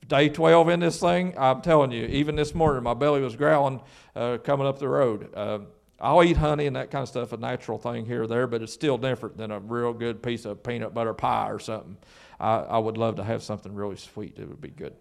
day 0.08 0.30
12 0.30 0.70
in 0.70 0.80
this 0.80 1.00
thing, 1.00 1.34
I'm 1.38 1.62
telling 1.62 1.92
you, 1.92 2.06
even 2.06 2.36
this 2.36 2.54
morning, 2.54 2.84
my 2.84 2.94
belly 2.94 3.22
was 3.22 3.36
growling 3.36 3.82
uh, 4.16 4.38
coming 4.44 4.68
up 4.68 4.80
the 4.80 4.90
road. 4.90 5.34
Uh, 5.34 5.60
I'll 6.00 6.24
eat 6.24 6.38
honey 6.38 6.68
and 6.68 6.76
that 6.76 6.92
kind 6.92 7.04
of 7.04 7.10
stuff, 7.10 7.32
a 7.32 7.38
natural 7.38 7.78
thing 7.78 8.06
here 8.06 8.24
or 8.24 8.28
there, 8.28 8.48
but 8.48 8.62
it's 8.62 8.74
still 8.74 8.98
different 8.98 9.38
than 9.38 9.52
a 9.52 9.60
real 9.60 9.94
good 9.94 10.22
piece 10.22 10.46
of 10.46 10.62
peanut 10.62 10.94
butter 10.94 11.14
pie 11.14 11.50
or 11.50 11.60
something. 11.60 11.98
I, 12.40 12.58
I 12.58 12.78
would 12.78 12.98
love 12.98 13.16
to 13.16 13.24
have 13.24 13.42
something 13.44 13.74
really 13.74 13.96
sweet. 13.96 14.38
It 14.38 14.48
would 14.48 14.62
be 14.62 14.70
good. 14.70 14.94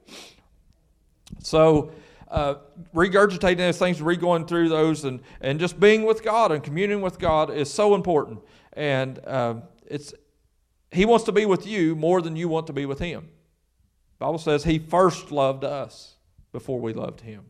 So, 1.41 1.93
uh, 2.31 2.57
regurgitating 2.95 3.59
those 3.59 3.79
things, 3.79 4.01
re 4.01 4.17
going 4.17 4.47
through 4.47 4.69
those, 4.69 5.05
and, 5.05 5.21
and 5.41 5.59
just 5.61 5.79
being 5.79 6.05
with 6.05 6.23
God 6.23 6.53
and 6.53 6.63
communing 6.63 7.01
with 7.01 7.19
God 7.19 7.51
is 7.51 7.73
so 7.73 7.95
important. 7.95 8.41
And 8.73 9.19
uh, 9.27 9.57
it's 9.87 10.15
He 10.91 11.05
wants 11.05 11.25
to 11.27 11.33
be 11.33 11.45
with 11.45 11.67
you 11.67 11.97
more 11.97 12.23
than 12.23 12.37
you 12.37 12.49
want 12.49 12.67
to 12.69 12.73
be 12.73 12.87
with 12.87 12.99
Him. 12.99 13.29
Bible 14.25 14.39
says 14.39 14.65
he 14.65 14.79
first 14.79 15.31
loved 15.31 15.65
us 15.65 16.15
before 16.51 16.81
we 16.81 16.95
loved 16.95 17.21
him. 17.21 17.45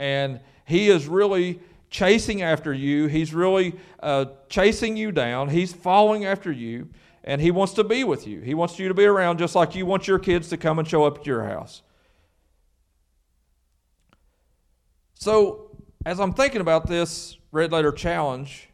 And 0.00 0.40
he 0.64 0.88
is 0.88 1.06
really 1.06 1.60
chasing 1.90 2.42
after 2.42 2.74
you. 2.74 3.06
He's 3.06 3.32
really 3.32 3.72
uh, 4.02 4.24
chasing 4.48 4.96
you 4.96 5.12
down. 5.12 5.48
He's 5.48 5.72
following 5.72 6.24
after 6.24 6.50
you, 6.50 6.88
and 7.22 7.40
he 7.40 7.52
wants 7.52 7.72
to 7.74 7.84
be 7.84 8.02
with 8.02 8.26
you. 8.26 8.40
He 8.40 8.52
wants 8.52 8.80
you 8.80 8.88
to 8.88 8.94
be 8.94 9.04
around 9.04 9.38
just 9.38 9.54
like 9.54 9.76
you 9.76 9.86
want 9.86 10.08
your 10.08 10.18
kids 10.18 10.48
to 10.48 10.56
come 10.56 10.80
and 10.80 10.88
show 10.88 11.04
up 11.04 11.18
at 11.20 11.26
your 11.26 11.44
house. 11.44 11.82
So, 15.14 15.70
as 16.04 16.18
I'm 16.18 16.32
thinking 16.32 16.62
about 16.62 16.88
this 16.88 17.36
Red 17.52 17.70
Letter 17.70 17.92
Challenge 17.92 18.70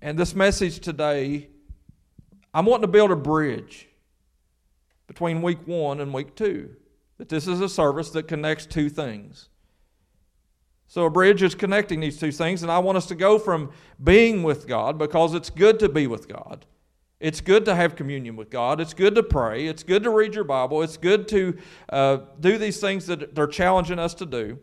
and 0.00 0.16
this 0.16 0.36
message 0.36 0.78
today, 0.78 1.48
I'm 2.54 2.64
wanting 2.64 2.82
to 2.82 2.92
build 2.92 3.10
a 3.10 3.16
bridge 3.16 3.88
between 5.10 5.42
week 5.42 5.66
one 5.66 5.98
and 5.98 6.14
week 6.14 6.36
two. 6.36 6.70
That 7.18 7.28
this 7.28 7.48
is 7.48 7.60
a 7.60 7.68
service 7.68 8.10
that 8.10 8.28
connects 8.28 8.64
two 8.64 8.88
things. 8.88 9.48
So 10.86 11.04
a 11.04 11.10
bridge 11.10 11.42
is 11.42 11.56
connecting 11.56 11.98
these 11.98 12.16
two 12.16 12.30
things, 12.30 12.62
and 12.62 12.70
I 12.70 12.78
want 12.78 12.96
us 12.96 13.06
to 13.06 13.16
go 13.16 13.36
from 13.36 13.72
being 14.00 14.44
with 14.44 14.68
God 14.68 14.98
because 14.98 15.34
it's 15.34 15.50
good 15.50 15.80
to 15.80 15.88
be 15.88 16.06
with 16.06 16.28
God. 16.28 16.64
It's 17.18 17.40
good 17.40 17.64
to 17.64 17.74
have 17.74 17.96
communion 17.96 18.36
with 18.36 18.50
God. 18.50 18.80
It's 18.80 18.94
good 18.94 19.16
to 19.16 19.24
pray. 19.24 19.66
It's 19.66 19.82
good 19.82 20.04
to 20.04 20.10
read 20.10 20.36
your 20.36 20.44
Bible. 20.44 20.80
It's 20.80 20.96
good 20.96 21.26
to 21.26 21.58
uh, 21.88 22.18
do 22.38 22.56
these 22.56 22.78
things 22.78 23.06
that 23.06 23.34
they're 23.34 23.48
challenging 23.48 23.98
us 23.98 24.14
to 24.14 24.26
do. 24.26 24.60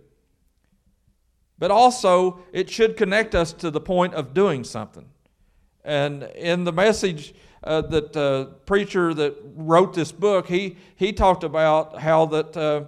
But 1.59 1.71
also, 1.71 2.39
it 2.53 2.69
should 2.69 2.95
connect 2.95 3.35
us 3.35 3.51
to 3.51 3.69
the 3.69 3.81
point 3.81 4.13
of 4.13 4.33
doing 4.33 4.63
something. 4.63 5.09
And 5.83 6.23
in 6.23 6.63
the 6.63 6.71
message 6.71 7.33
uh, 7.63 7.81
that 7.81 8.15
uh, 8.15 8.45
preacher 8.65 9.13
that 9.13 9.35
wrote 9.55 9.93
this 9.93 10.11
book, 10.11 10.47
he, 10.47 10.77
he 10.95 11.13
talked 11.13 11.43
about 11.43 11.99
how 11.99 12.25
that, 12.27 12.55
uh, 12.55 12.83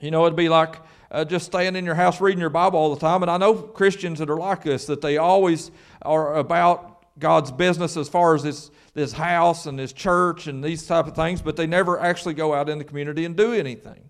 you 0.00 0.10
know, 0.10 0.24
it'd 0.26 0.36
be 0.36 0.48
like 0.48 0.76
uh, 1.10 1.24
just 1.24 1.46
staying 1.46 1.76
in 1.76 1.84
your 1.84 1.94
house 1.94 2.20
reading 2.20 2.40
your 2.40 2.50
Bible 2.50 2.78
all 2.78 2.94
the 2.94 3.00
time. 3.00 3.22
And 3.22 3.30
I 3.30 3.36
know 3.36 3.54
Christians 3.54 4.18
that 4.18 4.30
are 4.30 4.36
like 4.36 4.62
this, 4.62 4.86
that 4.86 5.00
they 5.00 5.16
always 5.16 5.70
are 6.02 6.36
about 6.36 7.18
God's 7.18 7.50
business 7.50 7.96
as 7.96 8.08
far 8.08 8.34
as 8.34 8.42
this, 8.42 8.70
this 8.94 9.12
house 9.12 9.66
and 9.66 9.78
this 9.78 9.92
church 9.92 10.46
and 10.46 10.62
these 10.62 10.86
type 10.86 11.06
of 11.06 11.14
things, 11.14 11.42
but 11.42 11.56
they 11.56 11.66
never 11.66 12.00
actually 12.00 12.34
go 12.34 12.54
out 12.54 12.68
in 12.68 12.78
the 12.78 12.84
community 12.84 13.24
and 13.24 13.36
do 13.36 13.52
anything. 13.52 14.07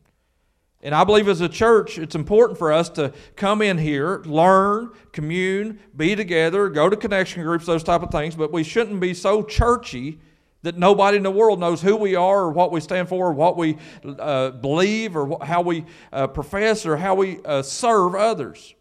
And 0.80 0.94
I 0.94 1.02
believe 1.02 1.28
as 1.28 1.40
a 1.40 1.48
church, 1.48 1.98
it's 1.98 2.14
important 2.14 2.58
for 2.58 2.72
us 2.72 2.88
to 2.90 3.12
come 3.34 3.62
in 3.62 3.78
here, 3.78 4.22
learn, 4.24 4.92
commune, 5.10 5.80
be 5.96 6.14
together, 6.14 6.68
go 6.68 6.88
to 6.88 6.96
connection 6.96 7.42
groups, 7.42 7.66
those 7.66 7.82
type 7.82 8.02
of 8.02 8.10
things, 8.10 8.36
but 8.36 8.52
we 8.52 8.62
shouldn't 8.62 9.00
be 9.00 9.12
so 9.12 9.42
churchy 9.42 10.20
that 10.62 10.78
nobody 10.78 11.16
in 11.16 11.22
the 11.24 11.30
world 11.30 11.58
knows 11.58 11.82
who 11.82 11.96
we 11.96 12.14
are 12.14 12.42
or 12.42 12.50
what 12.50 12.70
we 12.70 12.80
stand 12.80 13.08
for 13.08 13.28
or 13.28 13.32
what 13.32 13.56
we 13.56 13.76
uh, 14.04 14.50
believe 14.50 15.16
or 15.16 15.38
how 15.44 15.62
we 15.62 15.84
uh, 16.12 16.26
profess 16.28 16.86
or 16.86 16.96
how 16.96 17.14
we 17.14 17.42
uh, 17.44 17.62
serve 17.62 18.14
others. 18.14 18.74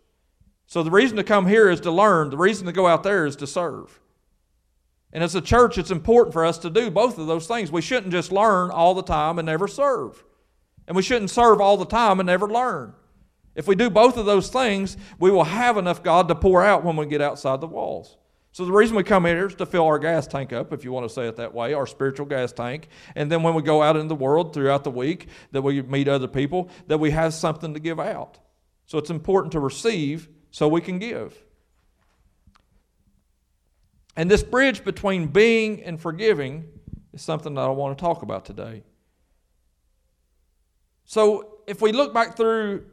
So 0.68 0.84
the 0.84 0.92
reason 0.92 1.18
to 1.18 1.24
come 1.24 1.48
here 1.48 1.70
is 1.70 1.80
to 1.82 1.92
learn, 1.92 2.30
the 2.30 2.38
reason 2.38 2.66
to 2.68 2.74
go 2.74 2.88
out 2.88 3.04
there 3.04 3.26
is 3.26 3.36
to 3.38 3.48
serve. 3.48 4.00
And 5.14 5.24
as 5.24 5.34
a 5.34 5.42
church, 5.42 5.78
it's 5.78 5.92
important 5.92 6.34
for 6.34 6.46
us 6.46 6.58
to 6.60 6.70
do 6.70 6.92
both 6.92 7.18
of 7.18 7.26
those 7.26 7.48
things. 7.48 7.72
We 7.72 7.82
shouldn't 7.82 8.12
just 8.12 8.32
learn 8.32 8.70
all 8.70 8.94
the 8.94 9.04
time 9.04 9.40
and 9.40 9.46
never 9.46 9.68
serve. 9.68 10.24
And 10.88 10.96
we 10.96 11.04
shouldn't 11.04 11.30
serve 11.30 11.60
all 11.60 11.78
the 11.78 11.86
time 11.86 12.20
and 12.20 12.28
never 12.28 12.48
learn. 12.48 12.94
If 13.56 13.68
we 13.68 13.76
do 13.76 13.90
both 13.90 14.18
of 14.18 14.26
those 14.26 14.50
things, 14.50 14.98
we 15.20 15.32
will 15.32 15.44
have 15.44 15.78
enough 15.78 16.04
God 16.04 16.28
to 16.28 16.36
pour 16.36 16.64
out 16.64 16.84
when 16.84 16.96
we 16.96 17.06
get 17.06 17.22
outside 17.22 17.60
the 17.60 17.68
walls. 17.68 18.16
So 18.52 18.66
the 18.66 18.72
reason 18.72 18.96
we 18.96 19.04
come 19.04 19.26
here 19.26 19.48
is 19.48 19.56
to 19.56 19.66
fill 19.66 19.86
our 19.86 20.00
gas 20.00 20.26
tank 20.26 20.54
up, 20.54 20.74
if 20.74 20.84
you 20.84 20.92
want 20.92 21.08
to 21.08 21.14
say 21.14 21.28
it 21.28 21.36
that 21.36 21.54
way, 21.54 21.74
our 21.74 21.86
spiritual 21.86 22.26
gas 22.26 22.52
tank. 22.52 22.88
And 23.16 23.32
then 23.32 23.44
when 23.44 23.54
we 23.54 23.62
go 23.62 23.84
out 23.84 23.98
in 23.98 24.08
the 24.08 24.16
world 24.16 24.54
throughout 24.54 24.84
the 24.84 24.92
week, 24.92 25.28
that 25.52 25.62
we 25.62 25.82
meet 25.82 26.08
other 26.08 26.28
people, 26.28 26.70
that 26.88 27.00
we 27.00 27.12
have 27.12 27.34
something 27.34 27.74
to 27.74 27.80
give 27.80 28.00
out. 28.00 28.40
So 28.86 28.98
it's 28.98 29.10
important 29.10 29.52
to 29.52 29.60
receive 29.60 30.30
so 30.50 30.68
we 30.68 30.82
can 30.82 30.98
give. 30.98 31.38
And 34.16 34.32
this 34.32 34.42
bridge 34.42 34.84
between 34.84 35.28
being 35.28 35.84
and 35.84 36.02
forgiving 36.02 36.66
is 37.14 37.22
something 37.22 37.54
that 37.54 37.62
I 37.62 37.70
want 37.70 37.98
to 37.98 38.02
talk 38.02 38.24
about 38.24 38.46
today. 38.46 38.84
So 41.08 41.60
if 41.68 41.82
we 41.82 41.94
look 41.94 42.14
back 42.14 42.36
through 42.36 42.86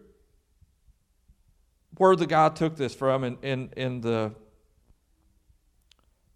where 1.96 2.14
the 2.14 2.26
guy 2.26 2.48
took 2.48 2.76
this 2.76 2.94
from 2.94 3.24
in, 3.24 3.38
in, 3.42 3.70
in 3.76 4.00
the, 4.00 4.32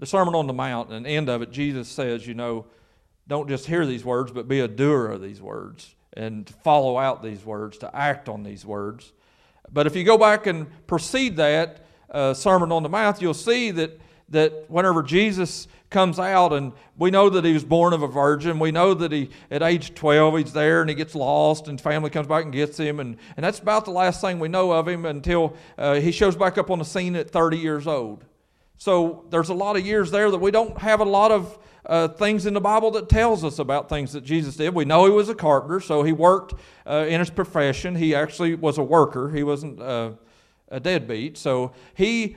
the 0.01 0.07
Sermon 0.07 0.35
on 0.35 0.49
the 0.49 0.53
Mount 0.53 0.91
and 0.91 1.07
the 1.07 1.11
end 1.11 1.29
of 1.29 1.41
it, 1.41 1.53
Jesus 1.53 1.89
says, 1.89 2.27
you 2.27 2.35
know, 2.35 2.67
don't 3.29 3.49
just 3.49 3.67
hear 3.67 3.87
these 3.87 4.05
words, 4.05 4.33
but 4.33 4.49
be 4.49 4.59
a 4.59 4.67
doer 4.67 5.07
of 5.07 5.23
these 5.23 5.41
words 5.41 5.95
and 6.15 6.49
follow 6.65 6.99
out 6.99 7.23
these 7.23 7.45
words, 7.45 7.79
to 7.79 7.97
act 7.97 8.29
on 8.29 8.43
these 8.43 8.67
words. 8.67 9.13
But 9.71 9.87
if 9.87 9.95
you 9.95 10.03
go 10.03 10.19
back 10.19 10.49
and 10.49 10.67
precede 10.89 11.37
that 11.37 11.87
uh, 12.11 12.35
Sermon 12.35 12.73
on 12.73 12.83
the 12.83 12.89
Mount, 12.89 13.23
you'll 13.23 13.35
see 13.35 13.71
that, 13.71 14.01
that 14.31 14.69
whenever 14.69 15.03
Jesus 15.03 15.69
comes 15.91 16.19
out, 16.19 16.53
and 16.53 16.73
we 16.99 17.11
know 17.11 17.31
that 17.31 17.45
he 17.45 17.53
was 17.53 17.65
born 17.65 17.93
of 17.93 18.03
a 18.03 18.07
virgin. 18.09 18.59
We 18.59 18.71
know 18.71 18.93
that 18.95 19.11
he, 19.11 19.31
at 19.51 19.63
age 19.63 19.95
12, 19.95 20.39
he's 20.39 20.53
there 20.53 20.83
and 20.83 20.91
he 20.91 20.95
gets 20.95 21.15
lost, 21.15 21.69
and 21.69 21.81
family 21.81 22.11
comes 22.11 22.27
back 22.27 22.45
and 22.45 22.53
gets 22.53 22.77
him. 22.77 23.01
And, 23.01 23.17
and 23.37 23.45
that's 23.45 23.59
about 23.59 23.85
the 23.85 23.91
last 23.91 24.21
thing 24.21 24.39
we 24.39 24.49
know 24.49 24.71
of 24.73 24.87
him 24.87 25.07
until 25.07 25.57
uh, 25.79 25.95
he 25.95 26.13
shows 26.13 26.37
back 26.37 26.59
up 26.59 26.71
on 26.71 26.79
the 26.79 26.85
scene 26.85 27.17
at 27.17 27.31
30 27.31 27.57
years 27.57 27.87
old. 27.87 28.25
So 28.77 29.25
there's 29.31 29.49
a 29.49 29.55
lot 29.55 29.77
of 29.77 29.85
years 29.85 30.11
there 30.11 30.31
that 30.31 30.39
we 30.39 30.51
don't 30.51 30.79
have 30.79 31.01
a 31.01 31.05
lot 31.05 31.33
of 31.33 31.59
uh, 31.87 32.09
things 32.09 32.47
in 32.47 32.55
the 32.55 32.61
Bible 32.61 32.91
that 32.93 33.09
tells 33.09 33.43
us 33.43 33.59
about 33.59 33.89
things 33.89 34.13
that 34.13 34.23
Jesus 34.23 34.57
did. 34.57 34.75
We 34.75 34.85
know 34.85 35.07
he 35.07 35.11
was 35.11 35.29
a 35.29 35.35
carpenter, 35.35 35.81
so 35.81 36.03
he 36.03 36.13
worked 36.13 36.55
uh, 36.87 37.07
in 37.09 37.19
his 37.19 37.31
profession. 37.31 37.97
He 37.97 38.15
actually 38.15 38.55
was 38.55 38.79
a 38.79 38.83
worker. 38.83 39.31
He 39.31 39.43
wasn't 39.43 39.81
uh, 39.81 40.11
a 40.69 40.79
deadbeat. 40.79 41.39
So 41.39 41.73
he 41.95 42.37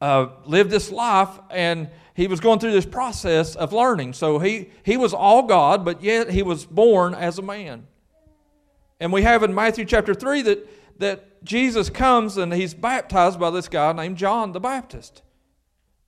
uh, 0.00 0.28
lived 0.44 0.70
this 0.70 0.90
life, 0.90 1.38
and 1.50 1.90
he 2.14 2.26
was 2.26 2.40
going 2.40 2.58
through 2.58 2.72
this 2.72 2.86
process 2.86 3.56
of 3.56 3.72
learning. 3.72 4.14
So 4.14 4.38
he 4.38 4.70
he 4.82 4.96
was 4.96 5.14
all 5.14 5.42
God, 5.44 5.84
but 5.84 6.02
yet 6.02 6.30
he 6.30 6.42
was 6.42 6.64
born 6.64 7.14
as 7.14 7.38
a 7.38 7.42
man. 7.42 7.86
And 8.98 9.12
we 9.12 9.22
have 9.22 9.42
in 9.42 9.54
Matthew 9.54 9.84
chapter 9.84 10.14
three 10.14 10.42
that 10.42 10.68
that 10.98 11.42
Jesus 11.44 11.88
comes 11.90 12.36
and 12.36 12.52
he's 12.52 12.74
baptized 12.74 13.40
by 13.40 13.50
this 13.50 13.68
guy 13.68 13.92
named 13.92 14.18
John 14.18 14.52
the 14.52 14.60
Baptist. 14.60 15.22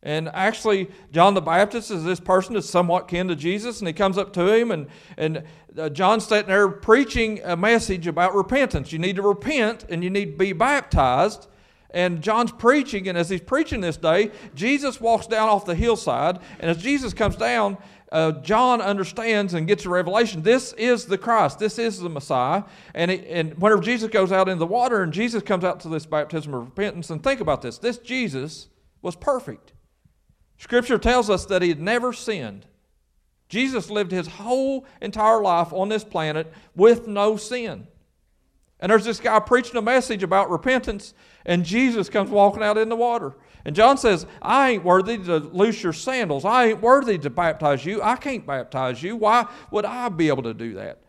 And 0.03 0.29
actually, 0.31 0.91
John 1.13 1.35
the 1.35 1.41
Baptist 1.41 1.91
is 1.91 2.03
this 2.03 2.19
person 2.19 2.55
that's 2.55 2.69
somewhat 2.69 3.07
kin 3.07 3.29
to 3.29 3.37
Jesus, 3.37 3.79
and 3.79 3.87
he 3.87 3.95
comes 3.95 4.19
up 4.19 4.33
to 4.33 4.53
him, 4.53 4.73
and, 4.73 4.89
and 5.17 5.45
uh, 5.79 5.91
John's 5.91 6.27
sitting 6.27 6.49
there 6.49 6.69
preaching 6.69 7.41
a 7.45 7.57
message 7.57 8.09
about 8.09 8.35
repentance. 8.35 8.93
You 8.93 8.99
need 8.99 9.15
to 9.15 9.23
repent, 9.23 9.85
and 9.89 10.03
you 10.03 10.11
need 10.11 10.33
to 10.33 10.37
be 10.37 10.53
baptized. 10.53 11.47
And 11.93 12.23
John's 12.23 12.53
preaching, 12.53 13.09
and 13.09 13.19
as 13.19 13.29
he's 13.29 13.41
preaching 13.41 13.81
this 13.81 13.97
day, 13.97 14.31
Jesus 14.55 15.01
walks 15.01 15.27
down 15.27 15.49
off 15.49 15.67
the 15.67 15.75
hillside, 15.75 16.39
and 16.59 16.71
as 16.71 16.79
Jesus 16.79 17.13
comes 17.13 17.37
down, 17.37 17.77
uh, 18.11 18.33
John 18.43 18.83
understands 18.83 19.55
and 19.55 19.67
gets 19.67 19.87
a 19.87 19.89
revelation. 19.89 20.43
This 20.43 20.75
is 20.75 21.07
the 21.07 21.17
Christ. 21.17 21.59
This 21.59 21.79
is 21.79 21.99
the 21.99 22.11
Messiah. 22.11 22.65
And, 22.95 23.11
it, 23.11 23.27
and 23.27 23.59
whenever 23.59 23.81
Jesus 23.81 24.11
goes 24.11 24.31
out 24.31 24.51
in 24.51 24.59
the 24.59 24.67
water, 24.67 25.03
and 25.03 25.13
Jesus 25.13 25.43
comes 25.43 25.65
out 25.65 25.81
to 25.81 25.89
this 25.89 26.05
baptism 26.05 26.53
of 26.53 26.65
repentance, 26.65 27.09
and 27.09 27.23
think 27.23 27.41
about 27.41 27.63
this 27.63 27.79
this 27.79 27.99
Jesus 27.99 28.69
was 29.01 29.17
perfect. 29.17 29.73
Scripture 30.59 30.99
tells 30.99 31.29
us 31.29 31.47
that 31.47 31.63
he 31.63 31.71
had 31.71 31.81
never 31.81 32.13
sinned. 32.13 32.67
Jesus 33.49 33.91
lived 33.91 34.13
his 34.13 34.27
whole 34.27 34.87
entire 35.01 35.43
life 35.43 35.73
on 35.73 35.89
this 35.89 36.05
planet 36.05 36.53
with 36.77 37.07
no 37.07 37.37
sin. 37.37 37.87
And 38.83 38.91
there's 38.91 39.05
this 39.05 39.21
guy 39.21 39.39
preaching 39.39 39.77
a 39.77 39.83
message 39.83 40.25
about 40.25 40.51
repentance, 40.51 41.15
and 41.47 41.65
Jesus 41.65 42.11
comes 42.11 42.31
walking 42.31 42.65
out 42.65 42.77
in 42.77 42.89
the 42.89 42.97
water. 42.97 43.37
And 43.65 43.77
John 43.77 43.97
says, 43.97 44.27
I 44.43 44.71
ain't 44.71 44.85
worthy 44.85 45.19
to 45.19 45.37
loose 45.37 45.85
your 45.85 45.93
sandals. 45.93 46.45
I 46.45 46.67
ain't 46.67 46.83
worthy 46.83 47.17
to 47.19 47.31
baptize 47.31 47.87
you. 47.87 48.03
I 48.03 48.17
can't 48.17 48.45
baptize 48.45 49.01
you. 49.01 49.15
Why 49.15 49.47
would 49.71 49.85
I 49.85 50.09
be 50.09 50.27
able 50.27 50.43
to 50.43 50.53
do 50.53 50.75
that? 50.75 51.01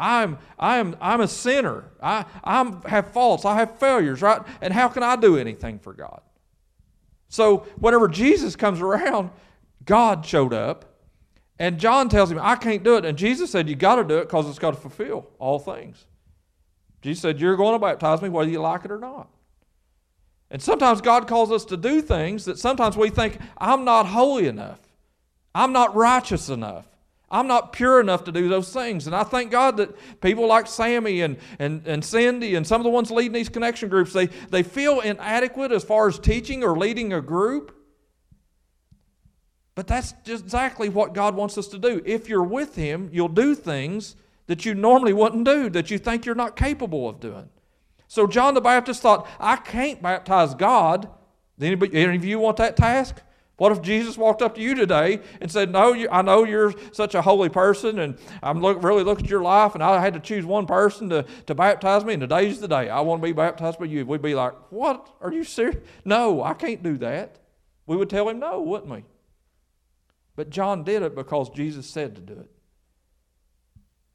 I'm, 0.00 0.38
I'm, 0.58 0.96
I'm 1.00 1.20
a 1.20 1.28
sinner. 1.28 1.84
I 2.02 2.24
I'm, 2.42 2.82
have 2.82 3.12
faults. 3.12 3.44
I 3.44 3.54
have 3.54 3.78
failures, 3.78 4.22
right? 4.22 4.42
And 4.60 4.74
how 4.74 4.88
can 4.88 5.04
I 5.04 5.14
do 5.14 5.36
anything 5.36 5.78
for 5.78 5.92
God? 5.92 6.22
So 7.28 7.58
whenever 7.78 8.08
Jesus 8.08 8.56
comes 8.56 8.80
around, 8.80 9.30
God 9.84 10.26
showed 10.26 10.52
up. 10.52 10.86
And 11.60 11.78
John 11.78 12.08
tells 12.08 12.32
him, 12.32 12.40
I 12.40 12.56
can't 12.56 12.82
do 12.82 12.96
it. 12.96 13.04
And 13.04 13.16
Jesus 13.16 13.52
said, 13.52 13.68
You 13.68 13.76
got 13.76 13.96
to 13.96 14.04
do 14.04 14.18
it 14.18 14.22
because 14.22 14.48
it's 14.48 14.58
got 14.58 14.72
to 14.72 14.80
fulfill 14.80 15.28
all 15.38 15.60
things. 15.60 16.06
Jesus 17.02 17.22
said, 17.22 17.40
You're 17.40 17.56
going 17.56 17.74
to 17.74 17.78
baptize 17.78 18.22
me 18.22 18.28
whether 18.28 18.50
you 18.50 18.60
like 18.60 18.84
it 18.84 18.90
or 18.90 18.98
not. 18.98 19.28
And 20.50 20.60
sometimes 20.60 21.00
God 21.00 21.28
calls 21.28 21.52
us 21.52 21.64
to 21.66 21.76
do 21.76 22.02
things 22.02 22.44
that 22.46 22.58
sometimes 22.58 22.96
we 22.96 23.08
think, 23.08 23.38
I'm 23.56 23.84
not 23.84 24.06
holy 24.06 24.48
enough. 24.48 24.80
I'm 25.54 25.72
not 25.72 25.94
righteous 25.94 26.48
enough. 26.48 26.86
I'm 27.30 27.46
not 27.46 27.72
pure 27.72 28.00
enough 28.00 28.24
to 28.24 28.32
do 28.32 28.48
those 28.48 28.72
things. 28.72 29.06
And 29.06 29.14
I 29.14 29.22
thank 29.22 29.52
God 29.52 29.76
that 29.76 30.20
people 30.20 30.48
like 30.48 30.66
Sammy 30.66 31.20
and, 31.20 31.36
and, 31.60 31.86
and 31.86 32.04
Cindy 32.04 32.56
and 32.56 32.66
some 32.66 32.80
of 32.80 32.84
the 32.84 32.90
ones 32.90 33.12
leading 33.12 33.32
these 33.32 33.48
connection 33.48 33.88
groups, 33.88 34.12
they, 34.12 34.26
they 34.26 34.64
feel 34.64 34.98
inadequate 34.98 35.70
as 35.70 35.84
far 35.84 36.08
as 36.08 36.18
teaching 36.18 36.64
or 36.64 36.76
leading 36.76 37.12
a 37.12 37.20
group. 37.20 37.76
But 39.76 39.86
that's 39.86 40.12
just 40.24 40.42
exactly 40.44 40.88
what 40.88 41.14
God 41.14 41.36
wants 41.36 41.56
us 41.56 41.68
to 41.68 41.78
do. 41.78 42.02
If 42.04 42.28
you're 42.28 42.42
with 42.42 42.74
Him, 42.74 43.08
you'll 43.12 43.28
do 43.28 43.54
things 43.54 44.16
that 44.50 44.66
you 44.66 44.74
normally 44.74 45.12
wouldn't 45.12 45.44
do, 45.44 45.70
that 45.70 45.92
you 45.92 45.96
think 45.96 46.26
you're 46.26 46.34
not 46.34 46.56
capable 46.56 47.08
of 47.08 47.20
doing. 47.20 47.48
So 48.08 48.26
John 48.26 48.54
the 48.54 48.60
Baptist 48.60 49.00
thought, 49.00 49.28
I 49.38 49.54
can't 49.54 50.02
baptize 50.02 50.56
God. 50.56 51.08
Anybody, 51.60 51.96
any 51.96 52.16
of 52.16 52.24
you 52.24 52.40
want 52.40 52.56
that 52.56 52.76
task? 52.76 53.22
What 53.58 53.70
if 53.70 53.80
Jesus 53.80 54.18
walked 54.18 54.42
up 54.42 54.56
to 54.56 54.60
you 54.60 54.74
today 54.74 55.20
and 55.40 55.52
said, 55.52 55.70
No, 55.70 55.92
you, 55.92 56.08
I 56.10 56.22
know 56.22 56.42
you're 56.42 56.74
such 56.90 57.14
a 57.14 57.22
holy 57.22 57.48
person, 57.48 58.00
and 58.00 58.18
I'm 58.42 58.60
look, 58.60 58.82
really 58.82 59.04
looking 59.04 59.26
at 59.26 59.30
your 59.30 59.42
life, 59.42 59.74
and 59.74 59.84
I 59.84 60.00
had 60.00 60.14
to 60.14 60.20
choose 60.20 60.44
one 60.44 60.66
person 60.66 61.08
to, 61.10 61.24
to 61.46 61.54
baptize 61.54 62.04
me, 62.04 62.14
and 62.14 62.20
today's 62.20 62.58
the 62.58 62.66
day. 62.66 62.90
I 62.90 63.02
want 63.02 63.22
to 63.22 63.28
be 63.28 63.32
baptized 63.32 63.78
by 63.78 63.84
you. 63.84 64.04
We'd 64.04 64.20
be 64.20 64.34
like, 64.34 64.54
What? 64.70 65.14
Are 65.20 65.32
you 65.32 65.44
serious? 65.44 65.76
No, 66.04 66.42
I 66.42 66.54
can't 66.54 66.82
do 66.82 66.98
that. 66.98 67.38
We 67.86 67.96
would 67.96 68.10
tell 68.10 68.28
him 68.28 68.40
no, 68.40 68.60
wouldn't 68.62 68.90
we? 68.90 69.04
But 70.34 70.50
John 70.50 70.82
did 70.82 71.04
it 71.04 71.14
because 71.14 71.50
Jesus 71.50 71.86
said 71.86 72.16
to 72.16 72.20
do 72.20 72.32
it. 72.32 72.50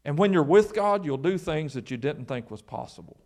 And 0.05 0.17
when 0.17 0.31
you're 0.31 0.43
with 0.43 0.73
God, 0.73 1.03
you'll 1.03 1.17
do 1.17 1.37
things 1.37 1.73
that 1.73 1.91
you 1.91 1.97
didn't 1.97 2.25
think 2.25 2.51
was 2.51 2.61
possible. 2.61 3.17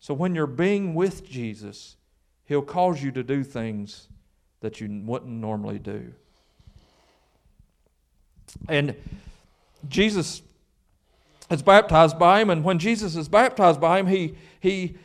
So 0.00 0.14
when 0.14 0.34
you're 0.34 0.46
being 0.46 0.94
with 0.94 1.28
Jesus, 1.28 1.96
He'll 2.46 2.62
cause 2.62 3.02
you 3.02 3.12
to 3.12 3.22
do 3.22 3.44
things 3.44 4.08
that 4.60 4.80
you 4.80 5.02
wouldn't 5.04 5.30
normally 5.30 5.78
do. 5.78 6.12
And 8.68 8.94
Jesus 9.88 10.42
is 11.50 11.62
baptized 11.62 12.18
by 12.18 12.40
him, 12.40 12.50
and 12.50 12.64
when 12.64 12.78
Jesus 12.78 13.16
is 13.16 13.28
baptized 13.28 13.80
by 13.80 13.98
him, 13.98 14.06
he, 14.06 14.34
he 14.60 14.96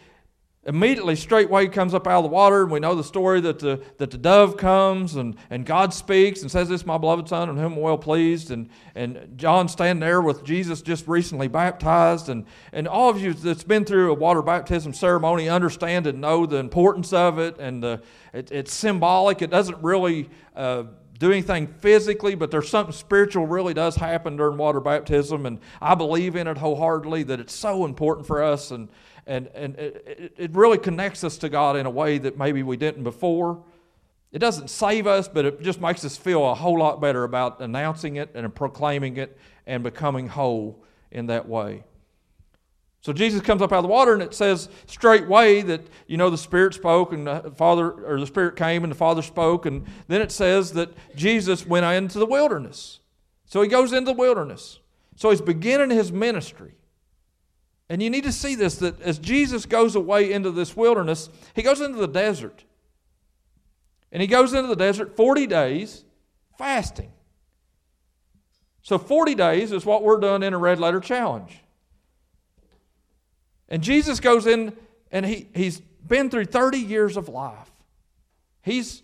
immediately 0.70 1.16
straightway 1.16 1.68
comes 1.68 1.96
up 1.96 2.06
out 2.06 2.20
of 2.20 2.24
the 2.24 2.30
water 2.30 2.62
and 2.62 2.72
we 2.72 2.80
know 2.80 2.94
the 2.94 3.04
story 3.04 3.42
that 3.42 3.58
the, 3.58 3.84
that 3.98 4.12
the 4.12 4.18
dove 4.20 4.56
comes 4.56 5.16
and, 5.16 5.36
and 5.50 5.66
god 5.66 5.92
speaks 5.92 6.44
and 6.44 6.52
says 6.52 6.70
this 6.70 6.82
is 6.82 6.86
my 6.86 6.98
beloved 6.98 7.28
son 7.28 7.50
in 7.50 7.58
whom 7.58 7.74
i'm 7.74 7.80
well 7.80 7.98
pleased. 7.98 8.52
And, 8.52 8.70
and 8.94 9.34
john 9.36 9.68
standing 9.68 10.00
there 10.00 10.22
with 10.22 10.44
jesus 10.44 10.84
just 10.84 11.08
recently 11.08 11.48
baptized. 11.48 12.30
And, 12.30 12.46
and 12.72 12.88
all 12.88 13.10
of 13.10 13.20
you 13.20 13.34
that's 13.34 13.64
been 13.64 13.84
through 13.84 14.12
a 14.12 14.14
water 14.14 14.44
baptism 14.44 14.94
ceremony 14.94 15.50
understand 15.50 16.06
and 16.06 16.22
know 16.22 16.46
the 16.46 16.58
importance 16.58 17.14
of 17.14 17.40
it 17.40 17.58
and 17.58 17.82
the, 17.82 18.02
it, 18.32 18.52
it's 18.52 18.74
symbolic. 18.74 19.42
It 19.42 19.50
doesn't 19.50 19.82
really 19.82 20.30
uh, 20.56 20.84
do 21.20 21.32
anything 21.32 21.68
physically, 21.68 22.34
but 22.34 22.50
there's 22.50 22.70
something 22.70 22.94
spiritual 22.94 23.46
really 23.46 23.74
does 23.74 23.96
happen 23.96 24.38
during 24.38 24.58
water 24.58 24.80
baptism, 24.80 25.46
and 25.46 25.60
I 25.82 25.94
believe 25.94 26.38
in 26.38 26.48
it 26.48 26.58
wholeheartedly 26.58 27.24
that 27.24 27.42
it's 27.42 27.54
so 27.54 27.86
important 27.86 28.26
for 28.26 28.42
us. 28.42 28.72
And 28.72 28.88
and, 29.30 29.48
and 29.54 29.76
it, 29.78 30.34
it 30.38 30.52
really 30.56 30.80
connects 30.80 31.24
us 31.24 31.38
to 31.38 31.50
God 31.50 31.78
in 31.78 31.86
a 31.86 31.90
way 31.90 32.18
that 32.18 32.38
maybe 32.38 32.64
we 32.64 32.76
didn't 32.76 33.04
before. 33.04 33.64
It 34.32 34.40
doesn't 34.40 34.70
save 34.70 35.06
us, 35.06 35.28
but 35.28 35.46
it 35.46 35.62
just 35.62 35.80
makes 35.80 36.04
us 36.04 36.18
feel 36.18 36.50
a 36.50 36.56
whole 36.56 36.80
lot 36.80 37.00
better 37.00 37.24
about 37.24 37.62
announcing 37.62 38.16
it 38.16 38.32
and 38.34 38.54
proclaiming 38.54 39.18
it 39.18 39.38
and 39.68 39.84
becoming 39.84 40.28
whole 40.28 40.84
in 41.12 41.28
that 41.28 41.48
way. 41.48 41.84
So 43.02 43.14
Jesus 43.14 43.42
comes 43.42 43.62
up 43.62 43.72
out 43.72 43.78
of 43.78 43.84
the 43.84 43.90
water, 43.90 44.14
and 44.14 44.22
it 44.22 44.34
says 44.34 44.68
straightway 44.88 45.62
that 45.62 45.82
you 46.08 46.18
know 46.18 46.30
the 46.30 46.38
Spirit 46.38 46.74
spoke, 46.74 47.14
and 47.14 47.28
the 47.28 47.54
Father 47.56 47.92
or 47.92 48.20
the 48.20 48.28
Spirit 48.28 48.56
came, 48.56 48.84
and 48.84 48.92
the 48.92 48.98
Father 48.98 49.22
spoke, 49.22 49.66
and 49.66 49.86
then 50.08 50.22
it 50.22 50.32
says 50.32 50.74
that 50.74 50.92
Jesus 51.16 51.66
went 51.66 51.86
into 51.86 52.20
the 52.20 52.26
wilderness. 52.26 53.00
So 53.46 53.62
he 53.62 53.70
goes 53.70 53.94
into 53.94 54.12
the 54.12 54.18
wilderness. 54.18 54.80
So 55.16 55.30
he's 55.30 55.40
beginning 55.40 55.92
his 55.92 56.12
ministry. 56.12 56.74
And 57.90 58.04
you 58.04 58.10
need 58.10 58.24
to 58.26 58.32
see 58.32 58.56
this 58.56 58.76
that 58.78 59.02
as 59.02 59.18
Jesus 59.18 59.66
goes 59.66 59.96
away 59.96 60.32
into 60.32 60.52
this 60.52 60.76
wilderness, 60.76 61.30
he 61.56 61.64
goes 61.64 61.82
into 61.82 61.98
the 61.98 62.08
desert. 62.08 62.64
And 64.12 64.22
he 64.22 64.28
goes 64.28 64.54
into 64.54 64.68
the 64.68 64.76
desert 64.76 65.16
40 65.16 65.48
days 65.48 66.04
fasting. 66.58 67.12
So 68.82 68.98
40 68.98 69.36
days 69.36 69.72
is 69.72 69.86
what 69.86 70.04
we're 70.04 70.20
doing 70.20 70.44
in 70.44 70.54
a 70.54 70.58
red 70.58 70.80
letter 70.80 71.00
challenge. 71.00 71.60
And 73.68 73.82
Jesus 73.84 74.20
goes 74.20 74.48
in 74.48 74.76
and 75.12 75.26
he, 75.26 75.48
he's 75.54 75.80
been 75.80 76.30
through 76.30 76.46
30 76.46 76.80
years 76.80 77.18
of 77.18 77.30
life. 77.30 77.72
He's 78.62 79.04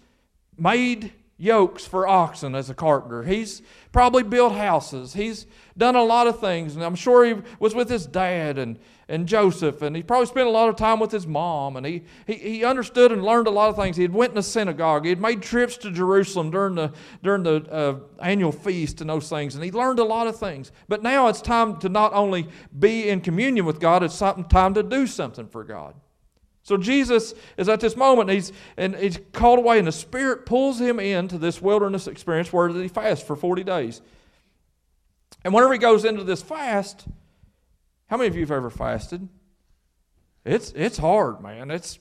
made 0.57 1.13
yokes 1.37 1.85
for 1.85 2.07
oxen 2.07 2.55
as 2.55 2.69
a 2.69 2.73
carpenter. 2.73 3.23
He's 3.23 3.61
probably 3.91 4.23
built 4.23 4.53
houses. 4.53 5.13
He's 5.13 5.45
done 5.77 5.95
a 5.95 6.03
lot 6.03 6.27
of 6.27 6.39
things. 6.39 6.75
And 6.75 6.83
I'm 6.83 6.95
sure 6.95 7.25
he 7.25 7.41
was 7.59 7.75
with 7.75 7.89
his 7.89 8.05
dad 8.05 8.57
and, 8.57 8.79
and 9.09 9.27
Joseph. 9.27 9.81
And 9.81 9.97
he 9.97 10.01
probably 10.01 10.27
spent 10.27 10.47
a 10.47 10.51
lot 10.51 10.69
of 10.69 10.77
time 10.77 10.97
with 11.01 11.11
his 11.11 11.27
mom. 11.27 11.75
And 11.75 11.85
he, 11.85 12.03
he, 12.25 12.35
he 12.35 12.63
understood 12.63 13.11
and 13.11 13.21
learned 13.21 13.47
a 13.47 13.51
lot 13.51 13.69
of 13.69 13.75
things. 13.75 13.97
He 13.97 14.03
had 14.03 14.13
went 14.13 14.31
in 14.31 14.37
a 14.37 14.43
synagogue. 14.43 15.03
He 15.03 15.09
had 15.09 15.19
made 15.19 15.41
trips 15.41 15.75
to 15.77 15.91
Jerusalem 15.91 16.51
during 16.51 16.75
the, 16.75 16.93
during 17.21 17.43
the 17.43 17.69
uh, 17.69 17.99
annual 18.21 18.53
feast 18.53 19.01
and 19.01 19.09
those 19.09 19.27
things. 19.27 19.55
And 19.55 19.63
he 19.63 19.71
learned 19.71 19.99
a 19.99 20.05
lot 20.05 20.27
of 20.27 20.39
things. 20.39 20.71
But 20.87 21.03
now 21.03 21.27
it's 21.27 21.41
time 21.41 21.79
to 21.79 21.89
not 21.89 22.13
only 22.13 22.47
be 22.79 23.09
in 23.09 23.19
communion 23.19 23.65
with 23.65 23.81
God, 23.81 24.03
it's 24.03 24.19
time 24.19 24.73
to 24.73 24.83
do 24.83 25.05
something 25.05 25.47
for 25.47 25.65
God. 25.65 25.95
So 26.65 26.77
Jesus 26.77 27.35
is 27.57 27.69
at 27.69 27.79
this 27.79 27.95
moment, 27.95 28.27
and 28.27 28.35
he's, 28.35 28.51
and 28.75 28.95
he's 28.95 29.19
called 29.33 29.59
away, 29.59 29.77
and 29.77 29.87
the 29.87 29.91
Spirit 29.91 30.47
pulls 30.47 30.81
him 30.81 30.99
into 30.99 31.37
this 31.37 31.61
wilderness 31.61 32.07
experience 32.07 32.51
where 32.51 32.69
he 32.69 32.87
fasts 32.87 33.23
for 33.23 33.35
40 33.35 33.63
days. 33.63 34.01
And 35.43 35.53
whenever 35.53 35.73
he 35.73 35.79
goes 35.79 36.05
into 36.05 36.23
this 36.23 36.41
fast, 36.41 37.05
how 38.07 38.17
many 38.17 38.29
of 38.29 38.35
you 38.35 38.41
have 38.41 38.51
ever 38.51 38.71
fasted? 38.71 39.29
It's, 40.43 40.71
it's 40.75 40.97
hard, 40.97 41.39
man. 41.39 41.69
It's, 41.69 41.99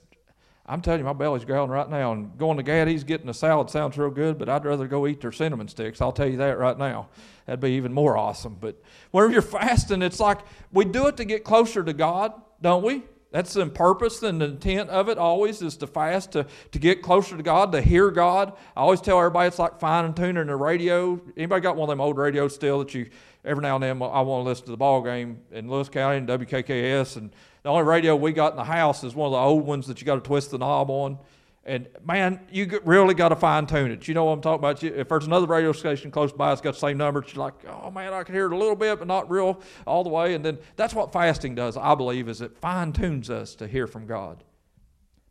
I'm 0.65 0.81
telling 0.81 1.01
you, 1.01 1.05
my 1.05 1.13
belly's 1.13 1.45
growling 1.45 1.71
right 1.71 1.91
now. 1.91 2.13
And 2.13 2.39
going 2.39 2.57
to 2.57 2.63
Gatti's, 2.63 3.05
getting 3.05 3.29
a 3.29 3.35
salad 3.35 3.69
sounds 3.69 3.99
real 3.99 4.09
good, 4.09 4.39
but 4.39 4.49
I'd 4.49 4.65
rather 4.65 4.87
go 4.87 5.07
eat 5.07 5.21
their 5.21 5.31
cinnamon 5.31 5.69
sticks. 5.69 6.01
I'll 6.01 6.11
tell 6.11 6.27
you 6.29 6.39
that 6.39 6.57
right 6.57 6.79
now. 6.79 7.11
That'd 7.45 7.61
be 7.61 7.73
even 7.73 7.93
more 7.93 8.17
awesome. 8.17 8.57
But 8.59 8.81
whenever 9.11 9.31
you're 9.31 9.43
fasting, 9.43 10.01
it's 10.01 10.21
like 10.21 10.39
we 10.73 10.87
do 10.87 11.07
it 11.09 11.19
to 11.19 11.27
get 11.27 11.45
closer 11.45 11.85
to 11.85 11.93
God, 11.93 12.33
don't 12.63 12.83
we? 12.83 13.03
That's 13.35 13.53
the 13.53 13.67
purpose 13.67 14.23
and 14.23 14.41
the 14.41 14.45
intent 14.45 14.91
of 14.91 15.09
it 15.09 15.19
always 15.19 15.61
is 15.61 15.77
to 15.79 15.89
fast, 15.89 16.31
to, 16.33 16.47
to 16.71 16.79
get 16.79 17.03
closer 17.03 17.37
to 17.37 17.43
God, 17.43 17.73
to 17.73 17.83
hear 17.83 18.13
God. 18.13 18.53
I 18.77 18.81
always 18.83 19.01
tell 19.01 19.19
everybody 19.19 19.49
it's 19.49 19.59
like 19.59 19.81
fine 19.81 20.15
tuning 20.15 20.49
a 20.49 20.57
radio. 20.57 21.21
Anybody 21.37 21.61
got 21.61 21.75
one 21.75 21.89
of 21.89 21.93
them 21.93 22.01
old 22.01 22.17
radios 22.17 22.55
still 22.55 22.79
that 22.79 22.95
you, 22.95 23.11
every 23.45 23.61
now 23.61 23.75
and 23.75 23.83
then, 23.83 24.01
I 24.01 24.21
want 24.21 24.45
to 24.45 24.49
listen 24.49 24.67
to 24.67 24.71
the 24.71 24.77
ball 24.77 25.03
game 25.03 25.41
in 25.51 25.69
Lewis 25.69 25.89
County 25.89 26.19
and 26.19 26.29
WKKS. 26.29 27.17
And 27.17 27.35
the 27.65 27.71
only 27.71 27.83
radio 27.83 28.15
we 28.15 28.31
got 28.31 28.53
in 28.53 28.57
the 28.57 28.63
house 28.63 29.03
is 29.03 29.17
one 29.17 29.27
of 29.27 29.33
the 29.33 29.39
old 29.39 29.67
ones 29.67 29.89
that 29.89 30.01
you 30.01 30.07
got 30.07 30.15
to 30.15 30.21
twist 30.21 30.53
the 30.53 30.59
knob 30.59 30.89
on. 30.89 31.19
And 31.67 31.89
man, 32.05 32.41
you 32.53 32.81
really 32.85 33.15
got 33.15 33.31
to 33.31 33.37
fine 33.37 33.67
tune 33.67 33.91
it. 33.91 34.07
You 34.07 34.13
know 34.13 34.25
what 34.25 34.33
I'm 34.33 34.43
talking 34.43 34.59
about? 34.59 34.85
If 34.85 35.09
there's 35.09 35.27
another 35.27 35.47
radio 35.47 35.73
station 35.73 36.11
close 36.11 36.31
by, 36.31 36.53
it's 36.53 36.61
got 36.61 36.75
the 36.75 36.81
same 36.81 36.99
number. 36.99 37.25
You're 37.27 37.43
like, 37.43 37.55
oh 37.67 37.91
man, 37.91 38.13
I 38.13 38.23
can 38.23 38.35
hear 38.35 38.47
it 38.47 38.53
a 38.53 38.57
little 38.57 38.77
bit, 38.77 38.99
but 38.99 39.09
not 39.09 39.31
real 39.31 39.63
all 39.87 40.05
the 40.05 40.11
way. 40.11 40.35
And 40.35 40.45
then 40.45 40.59
that's 40.77 40.93
what 40.93 41.13
fasting 41.13 41.55
does, 41.55 41.79
I 41.79 41.95
believe, 41.95 42.29
is 42.29 42.43
it 42.43 42.59
fine 42.59 42.93
tunes 42.93 43.31
us 43.31 43.55
to 43.57 43.67
hear 43.67 43.87
from 43.87 44.07
God. 44.07 44.45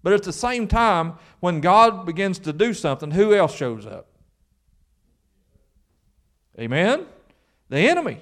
But 0.01 0.13
at 0.13 0.23
the 0.23 0.33
same 0.33 0.67
time, 0.67 1.13
when 1.39 1.61
God 1.61 2.05
begins 2.05 2.39
to 2.39 2.51
do 2.51 2.73
something, 2.73 3.11
who 3.11 3.35
else 3.35 3.55
shows 3.55 3.85
up? 3.85 4.07
Amen? 6.59 7.05
The 7.69 7.77
enemy. 7.77 8.19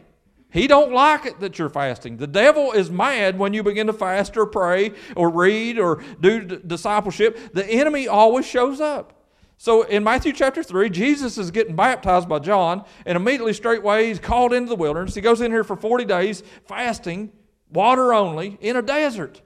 He 0.51 0.67
don't 0.67 0.91
like 0.91 1.25
it 1.25 1.39
that 1.39 1.57
you're 1.57 1.69
fasting. 1.69 2.17
The 2.17 2.27
devil 2.27 2.73
is 2.73 2.91
mad 2.91 3.39
when 3.39 3.53
you 3.53 3.63
begin 3.63 3.87
to 3.87 3.93
fast 3.93 4.35
or 4.35 4.45
pray 4.45 4.91
or 5.15 5.29
read 5.29 5.79
or 5.79 6.03
do 6.19 6.41
d- 6.41 6.59
discipleship. 6.67 7.53
The 7.53 7.65
enemy 7.65 8.07
always 8.07 8.45
shows 8.45 8.81
up. 8.81 9.13
So 9.57 9.83
in 9.83 10.03
Matthew 10.03 10.33
chapter 10.33 10.61
3, 10.61 10.89
Jesus 10.89 11.37
is 11.37 11.51
getting 11.51 11.75
baptized 11.75 12.27
by 12.27 12.39
John, 12.39 12.83
and 13.05 13.15
immediately 13.15 13.53
straightway 13.53 14.07
he's 14.07 14.19
called 14.19 14.53
into 14.53 14.69
the 14.69 14.75
wilderness. 14.75 15.15
He 15.15 15.21
goes 15.21 15.39
in 15.39 15.51
here 15.51 15.63
for 15.63 15.75
40 15.77 16.03
days 16.03 16.43
fasting, 16.67 17.31
water 17.71 18.13
only, 18.13 18.57
in 18.59 18.75
a 18.75 18.81
desert. 18.81 19.41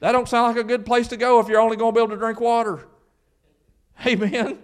That 0.00 0.12
don't 0.12 0.28
sound 0.28 0.56
like 0.56 0.64
a 0.64 0.66
good 0.66 0.84
place 0.84 1.08
to 1.08 1.16
go 1.16 1.38
if 1.40 1.48
you're 1.48 1.60
only 1.60 1.76
going 1.76 1.92
to 1.92 1.98
be 1.98 2.02
able 2.02 2.14
to 2.14 2.18
drink 2.18 2.40
water. 2.40 2.86
Amen. 4.06 4.58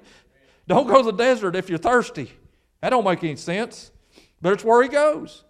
Don't 0.66 0.88
go 0.88 0.96
to 0.96 1.12
the 1.12 1.16
desert 1.16 1.54
if 1.54 1.68
you're 1.68 1.78
thirsty. 1.78 2.32
That 2.80 2.90
don't 2.90 3.04
make 3.04 3.22
any 3.22 3.36
sense. 3.36 3.92
But 4.40 4.54
it's 4.54 4.64
where 4.64 4.82
he 4.82 4.88
goes. 4.88 5.44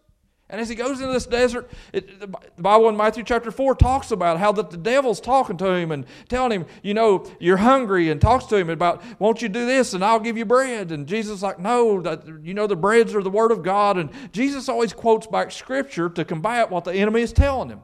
And 0.51 0.61
as 0.61 0.69
he 0.69 0.75
goes 0.75 1.01
into 1.01 1.13
this 1.13 1.27
desert, 1.27 1.71
it, 1.93 2.19
the 2.19 2.27
Bible 2.59 2.89
in 2.89 2.97
Matthew 2.97 3.23
chapter 3.23 3.53
4 3.53 3.77
talks 3.77 4.11
about 4.11 4.39
how 4.39 4.51
that 4.53 4.71
the 4.71 4.77
devil's 4.77 5.21
talking 5.21 5.57
to 5.59 5.67
him 5.67 5.93
and 5.93 6.05
telling 6.29 6.51
him, 6.51 6.67
you 6.83 6.93
know, 6.93 7.25
you're 7.39 7.57
hungry 7.57 8.11
and 8.11 8.21
talks 8.21 8.47
to 8.47 8.57
him 8.57 8.69
about, 8.69 9.01
won't 9.21 9.43
you 9.43 9.49
do 9.49 9.65
this 9.65 9.95
and 9.95 10.05
I'll 10.05 10.19
give 10.19 10.37
you 10.37 10.45
bread. 10.45 10.91
And 10.91 11.07
Jesus 11.07 11.41
like, 11.41 11.61
no, 11.61 12.01
that, 12.03 12.27
you 12.43 12.53
know, 12.53 12.67
the 12.67 12.75
breads 12.75 13.15
are 13.15 13.23
the 13.23 13.31
word 13.31 13.53
of 13.53 13.63
God. 13.63 13.97
And 13.97 14.11
Jesus 14.33 14.69
always 14.69 14.93
quotes 14.93 15.29
back 15.29 15.53
scripture 15.53 16.09
to 16.11 16.25
combat 16.25 16.69
what 16.69 16.83
the 16.83 16.93
enemy 16.93 17.23
is 17.23 17.33
telling 17.33 17.69
him. 17.69 17.83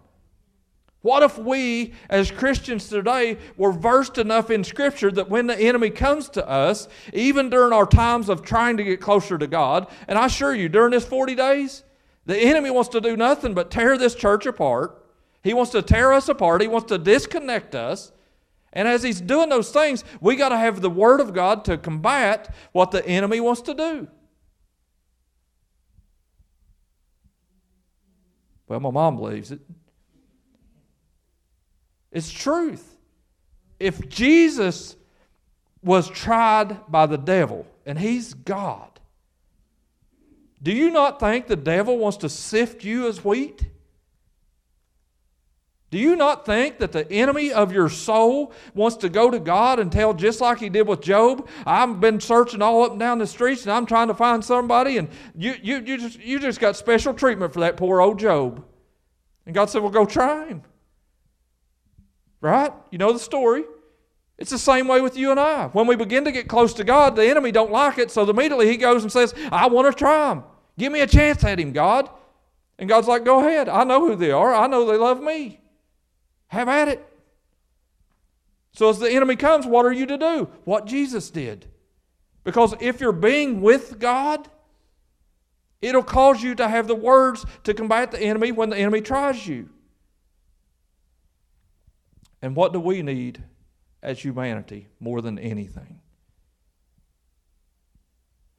What 1.02 1.22
if 1.22 1.38
we, 1.38 1.94
as 2.11 2.33
Christians 2.33 2.88
today, 2.88 3.38
were 3.57 3.70
versed 3.70 4.18
enough 4.18 4.50
in 4.50 4.64
Scripture 4.64 5.12
that 5.12 5.31
when 5.31 5.46
the 5.46 5.57
enemy 5.57 5.90
comes 5.90 6.29
to 6.31 6.44
us, 6.48 6.88
even 7.12 7.48
during 7.48 7.72
our 7.72 7.87
times 7.87 8.29
of 8.29 8.42
trying 8.42 8.76
to 8.79 8.83
get 8.83 9.00
closer 9.00 9.38
to 9.38 9.46
God, 9.46 9.87
and 10.09 10.18
I 10.18 10.26
assure 10.26 10.52
you, 10.52 10.68
during 10.68 10.90
this 10.90 11.05
40 11.05 11.37
days, 11.37 11.85
the 12.27 12.37
enemy 12.37 12.71
wants 12.71 12.91
to 12.91 13.01
do 13.01 13.17
nothing 13.17 13.55
but 13.55 13.71
tear 13.71 13.97
this 13.97 14.15
church 14.15 14.47
apart. 14.47 15.03
He 15.43 15.55
wants 15.55 15.73
to 15.73 15.83
tear 15.83 16.12
us 16.12 16.29
apart. 16.29 16.61
He 16.61 16.69
wants 16.69 16.89
to 16.89 16.99
disconnect 16.99 17.75
us. 17.75 18.12
And 18.73 18.87
as 18.87 19.03
he's 19.03 19.21
doing 19.21 19.49
those 19.49 19.71
things, 19.71 20.05
we 20.21 20.37
got 20.37 20.51
to 20.51 20.59
have 20.59 20.81
the 20.81 20.91
Word 20.91 21.21
of 21.21 21.33
God 21.33 21.65
to 21.67 21.79
combat 21.79 22.55
what 22.73 22.91
the 22.91 23.07
enemy 23.07 23.41
wants 23.41 23.62
to 23.62 23.75
do. 23.75 24.09
Well, 28.69 28.81
my 28.81 28.91
mom 28.91 29.17
believes 29.17 29.53
it. 29.53 29.61
It's 32.11 32.31
truth. 32.31 32.97
If 33.79 34.09
Jesus 34.09 34.97
was 35.83 36.11
tried 36.11 36.91
by 36.91 37.07
the 37.07 37.19
devil, 37.19 37.67
and 37.85 37.99
he's 37.99 38.35
God, 38.35 38.96
do 40.66 40.72
you 40.72 40.90
not 40.90 41.20
think 41.20 41.46
the 41.46 41.55
devil 41.55 41.96
wants 41.96 42.16
to 42.16 42.29
sift 42.29 42.83
you 42.83 43.07
as 43.07 43.24
wheat? 43.24 43.64
Do 45.92 45.98
you 45.98 46.16
not 46.16 46.44
think 46.44 46.79
that 46.79 46.90
the 46.90 47.09
enemy 47.09 47.52
of 47.52 47.70
your 47.70 47.88
soul 47.88 48.52
wants 48.74 48.96
to 48.96 49.09
go 49.09 49.31
to 49.31 49.38
God 49.38 49.79
and 49.79 49.92
tell, 49.92 50.12
just 50.12 50.40
like 50.40 50.59
he 50.59 50.68
did 50.68 50.88
with 50.88 51.02
Job, 51.02 51.48
I've 51.64 52.00
been 52.00 52.18
searching 52.18 52.62
all 52.62 52.83
up 52.83 52.90
and 52.90 52.98
down 52.98 53.18
the 53.18 53.29
streets 53.29 53.62
and 53.62 53.70
I'm 53.70 53.87
trying 53.87 54.09
to 54.09 54.14
find 54.14 54.44
somebody, 54.44 54.98
and 54.98 55.09
you, 55.37 55.55
you, 55.62 55.76
you, 55.87 55.98
just, 55.98 56.18
you 56.18 56.40
just 56.40 56.59
got 56.59 56.74
special 56.74 57.14
treatment 57.14 57.52
for 57.52 57.61
that 57.61 57.76
poor 57.76 58.00
old 58.00 58.18
Job? 58.18 58.64
And 59.46 59.55
God 59.55 59.70
said, 59.70 59.83
Well, 59.83 59.92
go 59.92 60.05
try 60.05 60.48
him. 60.48 60.62
Right? 62.40 62.72
You 62.90 62.98
know 62.98 63.12
the 63.12 63.20
story. 63.20 63.62
It's 64.37 64.50
the 64.50 64.59
same 64.59 64.88
way 64.88 65.00
with 65.00 65.16
you 65.16 65.31
and 65.31 65.38
I. 65.38 65.68
When 65.68 65.87
we 65.87 65.94
begin 65.94 66.24
to 66.24 66.33
get 66.33 66.48
close 66.48 66.74
to 66.74 66.83
God, 66.83 67.14
the 67.14 67.24
enemy 67.24 67.52
don't 67.52 67.70
like 67.70 67.98
it, 67.98 68.11
so 68.11 68.29
immediately 68.29 68.66
he 68.66 68.76
goes 68.76 69.05
and 69.05 69.12
says, 69.12 69.33
I 69.52 69.68
want 69.68 69.87
to 69.87 69.96
try 69.96 70.33
him. 70.33 70.42
Give 70.79 70.93
me 70.93 71.01
a 71.01 71.07
chance 71.07 71.43
at 71.45 71.59
him, 71.59 71.73
God. 71.73 72.11
And 72.79 72.89
God's 72.89 73.09
like, 73.09 73.25
Go 73.25 73.41
ahead. 73.41 73.69
I 73.69 73.85
know 73.85 74.01
who 74.01 74.17
they 74.17 74.31
are. 74.31 74.55
I 74.55 74.67
know 74.67 74.85
they 74.85 74.97
love 74.97 75.23
me. 75.23 75.61
Have 76.49 76.69
at 76.69 76.89
it. 76.89 77.07
So 78.73 78.91
as 78.91 78.99
the 78.99 79.11
enemy 79.11 79.37
comes, 79.37 79.67
what 79.67 79.87
are 79.87 79.93
you 79.93 80.07
to 80.07 80.19
do? 80.19 80.51
What 80.65 80.87
Jesus 80.87 81.31
did. 81.31 81.67
Because 82.45 82.75
if 82.79 83.01
you're 83.01 83.11
being 83.11 83.62
with 83.62 83.99
God, 83.99 84.49
it'll 85.81 86.03
cause 86.03 86.43
you 86.43 86.55
to 86.57 86.69
have 86.69 86.87
the 86.87 86.95
words 86.95 87.45
to 87.65 87.75
combat 87.75 88.12
the 88.12 88.21
enemy 88.21 88.53
when 88.53 88.71
the 88.71 88.77
enemy 88.77 89.01
tries 89.01 89.47
you. 89.47 89.71
And 92.43 92.55
what 92.55 92.73
do 92.73 92.79
we 92.79 93.03
need 93.03 93.43
as 94.03 94.21
humanity 94.21 94.89
more 95.01 95.23
than 95.23 95.39
anything? 95.39 96.01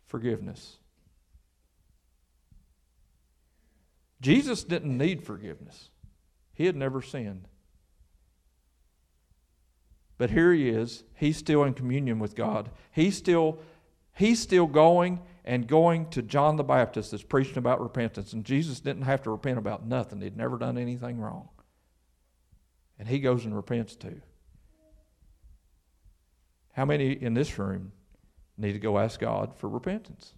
Forgiveness. 0.07 0.77
Jesus 4.21 4.63
didn't 4.63 4.97
need 4.97 5.23
forgiveness, 5.23 5.89
he 6.53 6.65
had 6.65 6.75
never 6.75 7.01
sinned. 7.01 7.47
But 10.17 10.31
here 10.31 10.51
he 10.51 10.69
is. 10.69 11.03
He's 11.13 11.37
still 11.37 11.63
in 11.63 11.73
communion 11.73 12.17
with 12.17 12.35
God. 12.35 12.71
He's 12.91 13.15
still, 13.15 13.59
he's 14.15 14.39
still 14.39 14.65
going 14.65 15.21
and 15.45 15.67
going 15.67 16.09
to 16.09 16.23
John 16.23 16.55
the 16.55 16.63
Baptist 16.63 17.11
that's 17.11 17.23
preaching 17.23 17.59
about 17.59 17.79
repentance. 17.79 18.33
And 18.33 18.43
Jesus 18.43 18.79
didn't 18.79 19.03
have 19.03 19.21
to 19.23 19.29
repent 19.29 19.59
about 19.59 19.85
nothing. 19.85 20.19
He'd 20.21 20.35
never 20.35 20.57
done 20.57 20.77
anything 20.77 21.19
wrong. 21.19 21.49
And 22.97 23.07
he 23.07 23.19
goes 23.19 23.45
and 23.45 23.55
repents 23.55 23.95
too. 23.95 24.21
How 26.73 26.85
many 26.85 27.11
in 27.11 27.33
this 27.33 27.57
room 27.57 27.91
need 28.57 28.73
to 28.73 28.79
go 28.79 28.97
ask 28.97 29.19
God 29.19 29.55
for 29.55 29.69
repentance? 29.69 30.33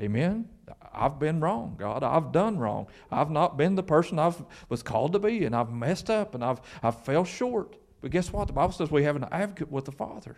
Amen. 0.00 0.48
I've 0.92 1.18
been 1.18 1.40
wrong, 1.40 1.76
God. 1.78 2.02
I've 2.02 2.32
done 2.32 2.58
wrong. 2.58 2.86
I've 3.10 3.30
not 3.30 3.56
been 3.56 3.74
the 3.74 3.82
person 3.82 4.18
I 4.18 4.32
was 4.68 4.82
called 4.82 5.12
to 5.12 5.18
be, 5.18 5.44
and 5.44 5.54
I've 5.54 5.72
messed 5.72 6.10
up, 6.10 6.34
and 6.34 6.44
I've 6.44 6.60
I've 6.82 7.04
fell 7.04 7.24
short. 7.24 7.76
But 8.00 8.10
guess 8.10 8.32
what? 8.32 8.46
The 8.46 8.52
Bible 8.52 8.72
says 8.72 8.90
we 8.90 9.04
have 9.04 9.16
an 9.16 9.26
advocate 9.30 9.70
with 9.70 9.84
the 9.84 9.92
Father, 9.92 10.36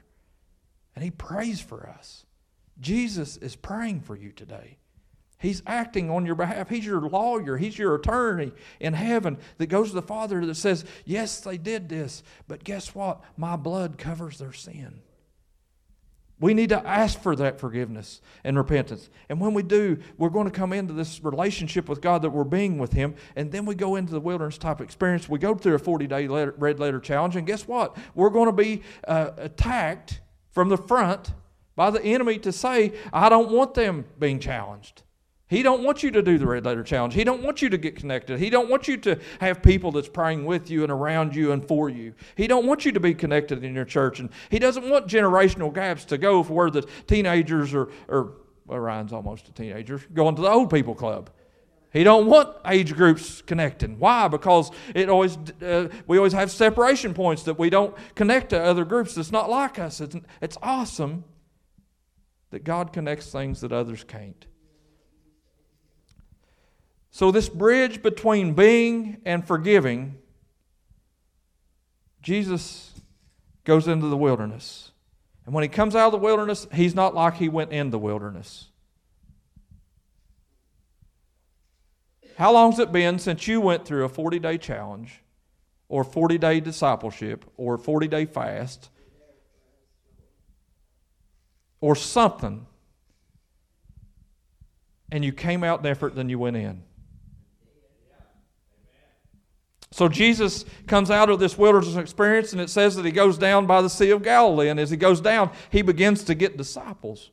and 0.95 1.05
He 1.05 1.11
prays 1.11 1.61
for 1.61 1.89
us. 1.89 2.25
Jesus 2.81 3.37
is 3.37 3.57
praying 3.57 4.01
for 4.01 4.17
you 4.17 4.31
today. 4.31 4.79
He's 5.41 5.63
acting 5.67 6.11
on 6.11 6.27
your 6.27 6.35
behalf. 6.35 6.69
He's 6.69 6.85
your 6.85 7.01
lawyer. 7.01 7.57
He's 7.57 7.79
your 7.79 7.95
attorney 7.95 8.53
in 8.81 8.93
heaven 8.93 9.39
that 9.59 9.69
goes 9.69 9.91
to 9.91 9.95
the 9.95 10.03
Father 10.03 10.45
that 10.45 10.57
says, 10.57 10.85
Yes, 11.05 11.41
they 11.41 11.57
did 11.57 11.89
this, 11.89 12.25
but 12.49 12.65
guess 12.65 12.95
what? 12.95 13.23
My 13.37 13.55
blood 13.57 13.99
covers 13.99 14.39
their 14.39 14.53
sin. 14.53 15.01
We 16.41 16.55
need 16.55 16.69
to 16.69 16.87
ask 16.87 17.21
for 17.21 17.35
that 17.37 17.59
forgiveness 17.59 18.21
and 18.45 18.57
repentance. 18.57 19.11
And 19.29 19.41
when 19.41 19.55
we 19.55 19.63
do, 19.63 19.99
we're 20.19 20.29
going 20.29 20.45
to 20.45 20.53
come 20.53 20.73
into 20.73 20.93
this 20.93 21.23
relationship 21.25 21.89
with 21.89 22.01
God 22.01 22.23
that 22.23 22.31
we're 22.31 22.45
being 22.45 22.79
with 22.79 22.93
Him. 22.93 23.17
And 23.35 23.51
then 23.51 23.67
we 23.67 23.75
go 23.75 23.97
into 23.97 24.13
the 24.13 24.21
wilderness 24.21 24.57
type 24.57 24.81
experience. 24.81 25.29
We 25.29 25.41
go 25.41 25.55
through 25.55 25.75
a 25.75 25.79
40 25.79 26.07
day 26.07 26.27
red 26.29 26.79
letter 26.79 27.01
challenge. 27.01 27.35
And 27.35 27.47
guess 27.47 27.67
what? 27.67 27.97
We're 28.15 28.31
going 28.31 28.47
to 28.47 28.53
be 28.53 28.83
uh, 29.07 29.31
attacked 29.37 30.21
from 30.53 30.69
the 30.69 30.77
front 30.77 31.33
by 31.75 31.91
the 31.91 32.03
enemy 32.03 32.39
to 32.39 32.53
say, 32.53 32.93
I 33.13 33.29
don't 33.29 33.51
want 33.51 33.75
them 33.75 34.05
being 34.19 34.39
challenged. 34.39 35.03
He 35.49 35.63
don't 35.63 35.83
want 35.83 36.03
you 36.03 36.11
to 36.11 36.21
do 36.21 36.37
the 36.37 36.47
red 36.47 36.67
letter 36.67 36.83
challenge. 36.83 37.15
He 37.15 37.25
don't 37.25 37.43
want 37.43 37.63
you 37.63 37.71
to 37.71 37.79
get 37.79 37.97
connected. 37.97 38.39
He 38.39 38.51
don't 38.51 38.69
want 38.69 38.87
you 38.87 38.99
to 38.99 39.19
have 39.41 39.63
people 39.63 39.91
that's 39.93 40.09
praying 40.09 40.45
with 40.45 40.71
you 40.71 40.83
and 40.83 40.93
around 40.93 41.35
you 41.35 41.53
and 41.53 41.67
for 41.67 41.89
you. 41.89 42.13
He 42.37 42.47
don't 42.47 42.67
want 42.67 42.85
you 42.85 42.93
to 42.93 43.01
be 43.01 43.15
connected 43.15 43.65
in 43.65 43.75
your 43.75 43.87
church. 43.87 44.21
And 44.21 44.29
he 44.51 44.59
doesn't 44.59 44.89
want 44.89 45.07
generational 45.07 45.73
gaps 45.73 46.05
to 46.07 46.19
go 46.19 46.43
for 46.43 46.53
where 46.53 46.71
the 46.71 46.83
teenagers 47.07 47.73
are, 47.73 47.89
or 48.09 48.35
well, 48.67 48.79
Ryan's 48.79 49.15
almost 49.15 49.49
a 49.49 49.53
teenager, 49.53 50.03
going 50.13 50.37
to 50.37 50.43
the 50.43 50.51
old 50.51 50.69
people 50.69 50.95
club. 50.95 51.31
He 51.95 52.05
don't 52.05 52.27
want 52.27 52.55
age 52.67 52.95
groups 52.95 53.41
connecting. 53.41 53.99
Why? 53.99 54.29
Because 54.29 54.71
it 54.95 55.09
always 55.09 55.39
uh, 55.63 55.89
we 56.07 56.19
always 56.19 56.35
have 56.35 56.51
separation 56.51 57.15
points 57.15 57.45
that 57.45 57.59
we 57.59 57.71
don't 57.71 57.97
connect 58.15 58.51
to 58.51 58.63
other 58.63 58.85
groups 58.85 59.15
that's 59.15 59.33
not 59.33 59.49
like 59.49 59.79
us. 59.79 60.03
It's, 60.03 60.15
it's 60.43 60.59
awesome 60.63 61.25
that 62.51 62.65
God 62.65 62.93
connects 62.93 63.33
things 63.33 63.63
that 63.63 63.73
others 63.73 64.05
can't. 64.05 64.45
So 67.11 67.31
this 67.31 67.49
bridge 67.49 68.03
between 68.03 68.55
being 68.55 69.19
and 69.25 69.47
forgiving, 69.47 70.19
Jesus 72.23 72.93
goes 73.65 73.89
into 73.89 74.07
the 74.09 74.17
wilderness. 74.17 74.93
And 75.45 75.55
when 75.55 75.63
he 75.63 75.69
comes 75.69 75.97
out 75.97 76.07
of 76.07 76.13
the 76.13 76.19
wilderness, 76.19 76.67
he's 76.73 76.95
not 76.95 77.15
like 77.15 77.35
he 77.35 77.49
went 77.49 77.73
in 77.73 77.91
the 77.91 77.99
wilderness. 77.99 78.69
How 82.37 82.53
long's 82.53 82.79
it 82.79 82.93
been 82.93 83.19
since 83.19 83.49
you 83.49 83.61
went 83.61 83.85
through 83.85 84.05
a 84.05 84.09
40 84.09 84.39
day 84.39 84.59
challenge 84.59 85.23
or 85.89 86.05
40 86.05 86.39
day 86.39 86.61
discipleship 86.61 87.45
or 87.57 87.77
40 87.77 88.07
day 88.09 88.27
fast 88.27 88.91
or 91.81 91.97
something 91.97 92.67
and 95.11 95.25
you 95.25 95.33
came 95.33 95.65
out 95.65 95.83
different 95.83 96.15
than 96.15 96.29
you 96.29 96.39
went 96.39 96.57
in? 96.57 96.85
So 99.99 100.09
Jesus 100.09 100.65
comes 100.87 101.11
out 101.11 101.29
of 101.29 101.41
this 101.41 101.59
wilderness 101.59 101.97
experience, 101.97 102.53
and 102.53 102.61
it 102.61 102.71
says 102.71 102.95
that 102.95 103.05
he 103.05 103.11
goes 103.11 103.37
down 103.37 103.67
by 103.67 103.83
the 103.83 103.91
Sea 103.91 104.11
of 104.11 104.23
Galilee. 104.23 104.69
And 104.69 104.79
as 104.79 104.91
he 104.91 104.97
goes 104.97 105.21
down, 105.21 105.51
he 105.71 105.83
begins 105.83 106.23
to 106.23 106.37
get 106.37 106.57
disciples. 106.57 107.33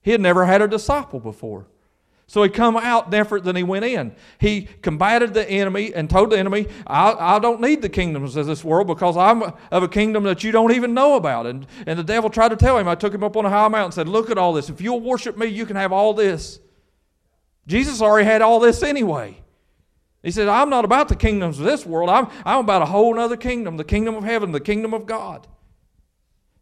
He 0.00 0.12
had 0.12 0.20
never 0.20 0.46
had 0.46 0.62
a 0.62 0.68
disciple 0.68 1.18
before. 1.18 1.66
So 2.28 2.44
he 2.44 2.50
come 2.50 2.76
out 2.76 3.10
different 3.10 3.44
than 3.44 3.56
he 3.56 3.64
went 3.64 3.84
in. 3.84 4.14
He 4.38 4.68
combated 4.80 5.34
the 5.34 5.50
enemy 5.50 5.92
and 5.92 6.08
told 6.08 6.30
the 6.30 6.38
enemy, 6.38 6.68
I, 6.86 7.14
I 7.18 7.38
don't 7.40 7.60
need 7.60 7.82
the 7.82 7.88
kingdoms 7.88 8.36
of 8.36 8.46
this 8.46 8.62
world 8.62 8.86
because 8.86 9.16
I'm 9.16 9.42
of 9.72 9.82
a 9.82 9.88
kingdom 9.88 10.22
that 10.22 10.44
you 10.44 10.52
don't 10.52 10.70
even 10.70 10.94
know 10.94 11.16
about. 11.16 11.46
And, 11.46 11.66
and 11.84 11.98
the 11.98 12.04
devil 12.04 12.30
tried 12.30 12.50
to 12.50 12.56
tell 12.56 12.78
him, 12.78 12.86
I 12.86 12.94
took 12.94 13.12
him 13.12 13.24
up 13.24 13.36
on 13.36 13.44
a 13.44 13.50
high 13.50 13.66
mountain 13.66 13.86
and 13.86 13.94
said, 13.94 14.08
Look 14.08 14.30
at 14.30 14.38
all 14.38 14.52
this. 14.52 14.70
If 14.70 14.80
you'll 14.80 15.00
worship 15.00 15.36
me, 15.36 15.46
you 15.46 15.66
can 15.66 15.74
have 15.74 15.90
all 15.90 16.14
this. 16.14 16.60
Jesus 17.66 18.00
already 18.00 18.24
had 18.24 18.40
all 18.40 18.60
this 18.60 18.84
anyway. 18.84 19.40
He 20.24 20.30
said, 20.30 20.48
I'm 20.48 20.70
not 20.70 20.86
about 20.86 21.08
the 21.08 21.16
kingdoms 21.16 21.58
of 21.58 21.66
this 21.66 21.84
world. 21.84 22.08
I'm, 22.08 22.28
I'm 22.46 22.60
about 22.60 22.80
a 22.80 22.86
whole 22.86 23.18
other 23.20 23.36
kingdom, 23.36 23.76
the 23.76 23.84
kingdom 23.84 24.14
of 24.14 24.24
heaven, 24.24 24.52
the 24.52 24.60
kingdom 24.60 24.94
of 24.94 25.04
God. 25.04 25.46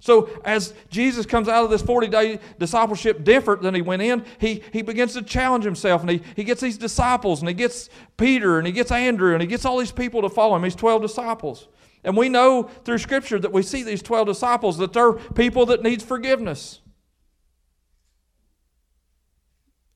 So, 0.00 0.28
as 0.44 0.74
Jesus 0.90 1.26
comes 1.26 1.46
out 1.46 1.62
of 1.62 1.70
this 1.70 1.80
40 1.80 2.08
day 2.08 2.40
discipleship 2.58 3.22
different 3.22 3.62
than 3.62 3.72
he 3.72 3.80
went 3.80 4.02
in, 4.02 4.24
he, 4.38 4.64
he 4.72 4.82
begins 4.82 5.12
to 5.12 5.22
challenge 5.22 5.64
himself 5.64 6.00
and 6.00 6.10
he, 6.10 6.22
he 6.34 6.42
gets 6.42 6.60
these 6.60 6.76
disciples 6.76 7.38
and 7.38 7.48
he 7.48 7.54
gets 7.54 7.88
Peter 8.16 8.58
and 8.58 8.66
he 8.66 8.72
gets 8.72 8.90
Andrew 8.90 9.32
and 9.32 9.40
he 9.40 9.46
gets 9.46 9.64
all 9.64 9.78
these 9.78 9.92
people 9.92 10.22
to 10.22 10.28
follow 10.28 10.56
him, 10.56 10.62
these 10.62 10.74
12 10.74 11.00
disciples. 11.00 11.68
And 12.02 12.16
we 12.16 12.28
know 12.28 12.64
through 12.84 12.98
Scripture 12.98 13.38
that 13.38 13.52
we 13.52 13.62
see 13.62 13.84
these 13.84 14.02
12 14.02 14.26
disciples 14.26 14.76
that 14.78 14.92
they're 14.92 15.12
people 15.12 15.66
that 15.66 15.84
needs 15.84 16.02
forgiveness. 16.02 16.80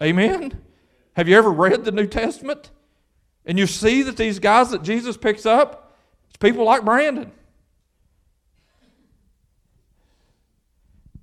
Amen? 0.01 0.63
Have 1.15 1.29
you 1.29 1.37
ever 1.37 1.51
read 1.51 1.85
the 1.85 1.91
New 1.91 2.07
Testament? 2.07 2.71
And 3.47 3.59
you 3.59 3.67
see 3.67 4.03
that 4.03 4.17
these 4.17 4.39
guys 4.39 4.71
that 4.71 4.83
Jesus 4.83 5.17
picks 5.17 5.47
up, 5.47 5.97
it's 6.29 6.37
people 6.37 6.65
like 6.65 6.85
Brandon. 6.85 7.31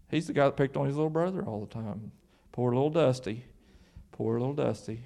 He's 0.10 0.28
the 0.28 0.34
guy 0.34 0.46
that 0.46 0.56
picked 0.56 0.78
on 0.78 0.86
his 0.86 0.96
little 0.96 1.10
brother 1.10 1.44
all 1.44 1.60
the 1.60 1.74
time. 1.74 2.12
Poor 2.52 2.74
little 2.74 2.90
Dusty. 2.90 3.46
Poor 4.12 4.40
little 4.40 4.54
Dusty. 4.54 5.02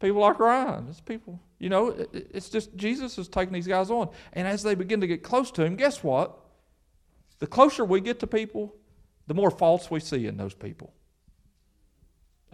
People 0.00 0.22
like 0.22 0.38
Ryan. 0.38 0.86
It's 0.88 1.00
people, 1.00 1.38
you 1.58 1.68
know, 1.68 1.94
it's 2.12 2.48
just 2.48 2.74
Jesus 2.74 3.18
is 3.18 3.28
taking 3.28 3.52
these 3.52 3.66
guys 3.66 3.90
on. 3.90 4.08
And 4.32 4.48
as 4.48 4.62
they 4.62 4.74
begin 4.74 5.02
to 5.02 5.06
get 5.06 5.22
close 5.22 5.50
to 5.52 5.64
him, 5.64 5.76
guess 5.76 6.02
what? 6.02 6.38
The 7.38 7.46
closer 7.46 7.84
we 7.84 8.00
get 8.00 8.18
to 8.20 8.26
people, 8.26 8.74
the 9.26 9.34
more 9.34 9.50
faults 9.50 9.90
we 9.90 10.00
see 10.00 10.26
in 10.26 10.38
those 10.38 10.54
people. 10.54 10.94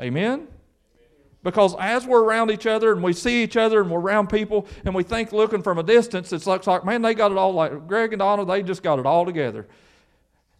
Amen? 0.00 0.48
Because 1.46 1.76
as 1.78 2.04
we're 2.04 2.24
around 2.24 2.50
each 2.50 2.66
other 2.66 2.90
and 2.90 3.00
we 3.00 3.12
see 3.12 3.44
each 3.44 3.56
other 3.56 3.80
and 3.80 3.88
we're 3.88 4.00
around 4.00 4.26
people 4.30 4.66
and 4.84 4.92
we 4.92 5.04
think 5.04 5.30
looking 5.30 5.62
from 5.62 5.78
a 5.78 5.82
distance, 5.84 6.32
it 6.32 6.44
looks 6.44 6.66
like, 6.66 6.84
man, 6.84 7.02
they 7.02 7.14
got 7.14 7.30
it 7.30 7.38
all 7.38 7.52
like 7.52 7.86
Greg 7.86 8.12
and 8.12 8.18
Donna, 8.18 8.44
they 8.44 8.64
just 8.64 8.82
got 8.82 8.98
it 8.98 9.06
all 9.06 9.24
together. 9.24 9.64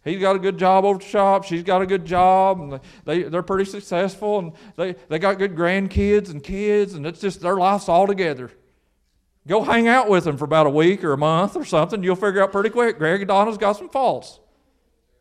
He's 0.05 0.21
got 0.21 0.37
a 0.37 0.39
good 0.39 0.57
job 0.59 0.85
over 0.85 1.01
the 1.01 1.05
shop. 1.05 1.43
She's 1.43 1.65
got 1.65 1.83
a 1.83 1.87
good 1.87 2.05
job. 2.05 2.61
And 2.61 2.81
they, 3.05 3.25
they're 3.25 3.43
pretty 3.43 3.69
successful. 3.69 4.39
And 4.39 4.53
they, 4.77 4.93
they 5.09 5.19
got 5.19 5.39
good 5.39 5.57
grandkids 5.57 6.31
and 6.31 6.41
kids. 6.41 6.95
And 6.95 7.05
it's 7.05 7.21
just 7.21 7.41
their 7.41 7.57
life's 7.57 7.89
all 7.89 8.07
together. 8.07 8.53
Go 9.49 9.65
hang 9.65 9.89
out 9.89 10.09
with 10.09 10.23
them 10.23 10.37
for 10.37 10.45
about 10.45 10.69
a 10.69 10.71
week 10.71 11.03
or 11.03 11.13
a 11.13 11.19
month 11.19 11.57
or 11.57 11.65
something. 11.65 12.01
You'll 12.05 12.15
figure 12.15 12.41
out 12.41 12.53
pretty 12.53 12.71
quick. 12.71 12.99
Greg 12.99 13.23
and 13.23 13.27
Donna's 13.27 13.59
got 13.59 13.73
some 13.73 13.89
faults. 13.89 14.39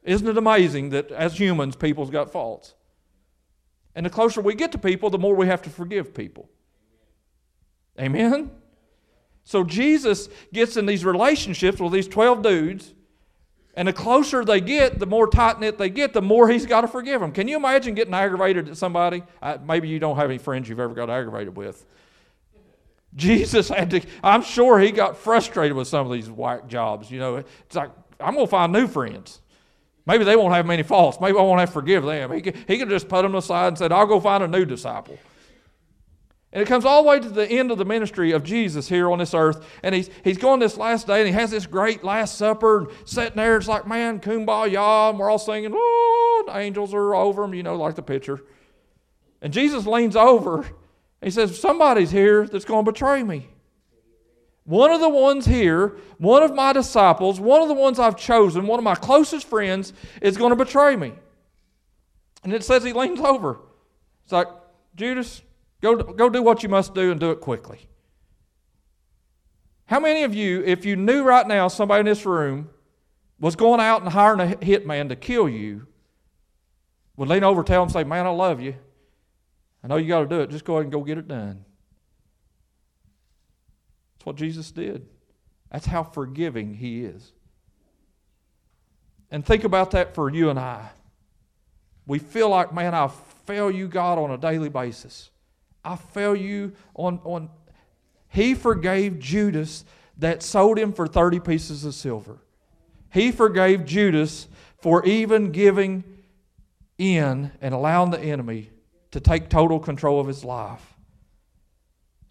Isn't 0.03 0.27
it 0.27 0.37
amazing 0.37 0.91
that 0.91 1.09
as 1.09 1.39
humans, 1.39 1.75
people's 1.75 2.11
got 2.11 2.31
faults? 2.31 2.75
And 3.95 4.05
the 4.05 4.09
closer 4.09 4.41
we 4.41 4.53
get 4.55 4.71
to 4.73 4.77
people, 4.77 5.09
the 5.09 5.17
more 5.17 5.33
we 5.33 5.47
have 5.47 5.61
to 5.63 5.69
forgive 5.69 6.13
people. 6.13 6.49
Amen? 7.99 8.51
So 9.45 9.63
Jesus 9.63 10.27
gets 10.51 10.75
in 10.75 10.85
these 10.85 11.05
relationships 11.05 11.79
with 11.79 11.93
these 11.93 12.07
12 12.07 12.41
dudes 12.41 12.93
and 13.75 13.87
the 13.87 13.93
closer 13.93 14.43
they 14.45 14.61
get, 14.61 14.99
the 14.99 15.05
more 15.05 15.27
tight 15.27 15.59
knit 15.59 15.77
they 15.77 15.89
get, 15.89 16.13
the 16.13 16.21
more 16.21 16.49
he's 16.49 16.65
got 16.65 16.81
to 16.81 16.87
forgive 16.87 17.21
them. 17.21 17.31
Can 17.31 17.47
you 17.47 17.57
imagine 17.57 17.93
getting 17.93 18.13
aggravated 18.13 18.69
at 18.69 18.77
somebody? 18.77 19.23
I, 19.41 19.57
maybe 19.57 19.89
you 19.89 19.99
don't 19.99 20.15
have 20.15 20.29
any 20.29 20.37
friends 20.37 20.69
you've 20.69 20.79
ever 20.79 20.93
got 20.93 21.09
aggravated 21.09 21.55
with. 21.55 21.85
Jesus 23.15 23.69
had 23.69 23.89
to, 23.91 24.01
I'm 24.23 24.41
sure 24.41 24.79
he 24.79 24.91
got 24.91 25.17
frustrated 25.17 25.75
with 25.75 25.87
some 25.87 26.05
of 26.05 26.11
these 26.11 26.29
whack 26.29 26.67
jobs. 26.67 27.11
You 27.11 27.19
know, 27.19 27.35
it's 27.35 27.75
like, 27.75 27.91
I'm 28.19 28.33
going 28.33 28.47
to 28.47 28.51
find 28.51 28.71
new 28.71 28.87
friends. 28.87 29.41
Maybe 30.05 30.23
they 30.23 30.35
won't 30.35 30.53
have 30.53 30.65
many 30.65 30.83
faults. 30.83 31.19
Maybe 31.19 31.37
I 31.37 31.41
won't 31.41 31.59
have 31.59 31.69
to 31.69 31.73
forgive 31.73 32.03
them. 32.03 32.31
He 32.31 32.41
could, 32.41 32.55
he 32.67 32.77
could 32.77 32.89
just 32.89 33.09
put 33.09 33.23
them 33.23 33.35
aside 33.35 33.69
and 33.69 33.77
said, 33.77 33.91
I'll 33.91 34.05
go 34.05 34.19
find 34.19 34.43
a 34.43 34.47
new 34.47 34.65
disciple. 34.65 35.17
And 36.53 36.61
it 36.61 36.67
comes 36.67 36.85
all 36.85 37.03
the 37.03 37.09
way 37.09 37.19
to 37.19 37.27
the 37.27 37.45
end 37.45 37.69
of 37.71 37.77
the 37.77 37.83
ministry 37.83 38.31
of 38.31 38.43
Jesus 38.43 38.87
here 38.87 39.11
on 39.11 39.19
this 39.19 39.33
earth. 39.33 39.65
And 39.83 39.93
he's, 39.93 40.09
he's 40.23 40.37
going 40.37 40.61
this 40.61 40.77
last 40.77 41.05
day 41.05 41.19
and 41.19 41.27
he 41.27 41.33
has 41.33 41.51
this 41.51 41.65
great 41.65 42.03
Last 42.03 42.37
Supper 42.37 42.79
and 42.79 42.87
sitting 43.03 43.35
there. 43.35 43.57
It's 43.57 43.67
like, 43.67 43.87
man, 43.87 44.19
kumbaya. 44.21 45.09
And 45.09 45.19
we're 45.19 45.29
all 45.29 45.39
singing, 45.39 45.71
oh, 45.73 46.45
angels 46.53 46.93
are 46.93 47.13
over 47.13 47.43
him, 47.43 47.53
you 47.53 47.63
know, 47.63 47.75
like 47.75 47.95
the 47.95 48.03
picture. 48.03 48.41
And 49.41 49.51
Jesus 49.51 49.85
leans 49.85 50.15
over. 50.15 50.65
He 51.21 51.29
says, 51.29 51.59
Somebody's 51.59 52.11
here 52.11 52.47
that's 52.47 52.65
going 52.65 52.85
to 52.85 52.91
betray 52.91 53.23
me. 53.23 53.49
One 54.65 54.91
of 54.91 54.99
the 54.99 55.09
ones 55.09 55.45
here, 55.45 55.97
one 56.17 56.43
of 56.43 56.53
my 56.53 56.73
disciples, 56.73 57.39
one 57.39 57.61
of 57.61 57.67
the 57.67 57.73
ones 57.73 57.99
I've 57.99 58.17
chosen, 58.17 58.67
one 58.67 58.79
of 58.79 58.83
my 58.83 58.95
closest 58.95 59.47
friends 59.47 59.93
is 60.21 60.37
going 60.37 60.49
to 60.49 60.55
betray 60.55 60.95
me. 60.95 61.13
And 62.43 62.51
it 62.51 62.63
says 62.63 62.83
he 62.83 62.93
leans 62.93 63.19
over. 63.19 63.59
It's 64.23 64.31
like, 64.31 64.47
Judas, 64.95 65.41
Go, 65.85 65.95
go 65.97 66.29
do 66.29 66.41
what 66.41 66.63
you 66.63 66.69
must 66.69 66.95
do 66.95 67.11
and 67.11 67.19
do 67.19 67.29
it 67.29 67.41
quickly. 67.41 67.87
How 69.85 69.99
many 69.99 70.23
of 70.23 70.33
you, 70.33 70.63
if 70.63 70.83
you 70.83 70.95
knew 70.95 71.21
right 71.21 71.47
now 71.47 71.67
somebody 71.67 71.99
in 71.99 72.07
this 72.07 72.25
room 72.25 72.69
was 73.39 73.55
going 73.55 73.79
out 73.79 74.01
and 74.01 74.11
hiring 74.11 74.39
a 74.39 74.55
hitman 74.55 75.09
to 75.09 75.15
kill 75.15 75.47
you, 75.47 75.85
would 77.17 77.29
lean 77.29 77.43
over, 77.43 77.61
tell 77.61 77.83
him, 77.83 77.89
say, 77.89 78.03
Man, 78.03 78.25
I 78.25 78.29
love 78.29 78.61
you. 78.61 78.75
I 79.83 79.87
know 79.87 79.97
you 79.97 80.07
got 80.07 80.21
to 80.21 80.25
do 80.25 80.39
it. 80.41 80.49
Just 80.49 80.65
go 80.65 80.73
ahead 80.73 80.85
and 80.85 80.91
go 80.91 81.01
get 81.01 81.19
it 81.19 81.27
done. 81.27 81.63
That's 84.25 84.33
what 84.33 84.35
Jesus 84.37 84.71
did. 84.71 85.05
That's 85.71 85.85
how 85.85 86.01
forgiving 86.01 86.73
he 86.73 87.05
is. 87.05 87.31
And 89.29 89.45
think 89.45 89.63
about 89.63 89.91
that 89.91 90.15
for 90.15 90.31
you 90.31 90.49
and 90.49 90.57
I. 90.57 90.89
We 92.07 92.17
feel 92.17 92.49
like, 92.49 92.73
man, 92.73 92.95
I 92.95 93.07
fail 93.45 93.69
you, 93.69 93.87
God, 93.87 94.17
on 94.17 94.31
a 94.31 94.37
daily 94.39 94.69
basis. 94.69 95.29
I 95.83 95.95
fail 95.95 96.35
you 96.35 96.73
on, 96.95 97.19
on. 97.23 97.49
He 98.27 98.55
forgave 98.55 99.19
Judas 99.19 99.85
that 100.17 100.41
sold 100.41 100.79
him 100.79 100.91
for 100.91 101.05
30 101.05 101.39
pieces 101.41 101.85
of 101.85 101.93
silver. 101.93 102.39
He 103.13 103.31
forgave 103.31 103.85
Judas 103.85 104.47
for 104.81 105.05
even 105.05 105.51
giving 105.51 106.03
in 106.97 107.51
and 107.61 107.75
allowing 107.75 108.09
the 108.09 108.19
enemy 108.19 108.71
to 109.11 109.19
take 109.19 109.49
total 109.49 109.79
control 109.79 110.19
of 110.19 110.25
his 110.25 110.43
life. 110.43 110.94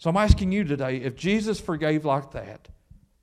So 0.04 0.10
I'm 0.10 0.18
asking 0.18 0.52
you 0.52 0.64
today 0.64 0.98
if 0.98 1.16
Jesus 1.16 1.58
forgave 1.58 2.04
like 2.04 2.32
that, 2.32 2.68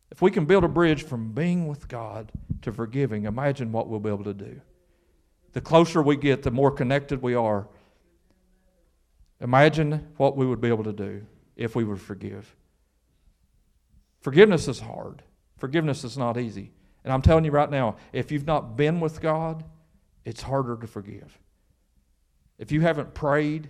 if 0.10 0.20
we 0.20 0.32
can 0.32 0.46
build 0.46 0.64
a 0.64 0.68
bridge 0.68 1.04
from 1.04 1.32
being 1.32 1.68
with 1.68 1.88
God 1.88 2.32
to 2.64 2.72
forgiving, 2.72 3.26
imagine 3.26 3.72
what 3.72 3.88
we'll 3.88 4.00
be 4.00 4.10
able 4.10 4.24
to 4.24 4.34
do. 4.34 4.60
The 5.54 5.62
closer 5.62 6.02
we 6.02 6.16
get, 6.16 6.42
the 6.42 6.50
more 6.50 6.72
connected 6.72 7.22
we 7.22 7.36
are 7.36 7.68
Imagine 9.42 10.08
what 10.18 10.36
we 10.36 10.46
would 10.48 10.60
be 10.60 10.70
able 10.70 10.84
to 10.86 10.94
do 10.94 11.24
if 11.56 11.76
we 11.76 11.84
would 11.84 12.02
forgive. 12.02 12.56
Forgiveness 14.22 14.68
is 14.68 14.80
hard. 14.80 15.22
Forgiveness 15.60 16.04
is 16.04 16.18
not 16.18 16.36
easy. 16.36 16.72
And 17.04 17.14
I'm 17.14 17.22
telling 17.22 17.46
you 17.46 17.52
right 17.52 17.70
now, 17.70 17.98
if 18.12 18.32
you've 18.32 18.48
not 18.48 18.76
been 18.76 19.00
with 19.00 19.22
God, 19.22 19.64
it's 20.26 20.42
harder 20.42 20.78
to 20.78 20.88
forgive. 20.88 21.38
If 22.58 22.72
you 22.72 22.82
haven't 22.82 23.14
prayed, 23.14 23.70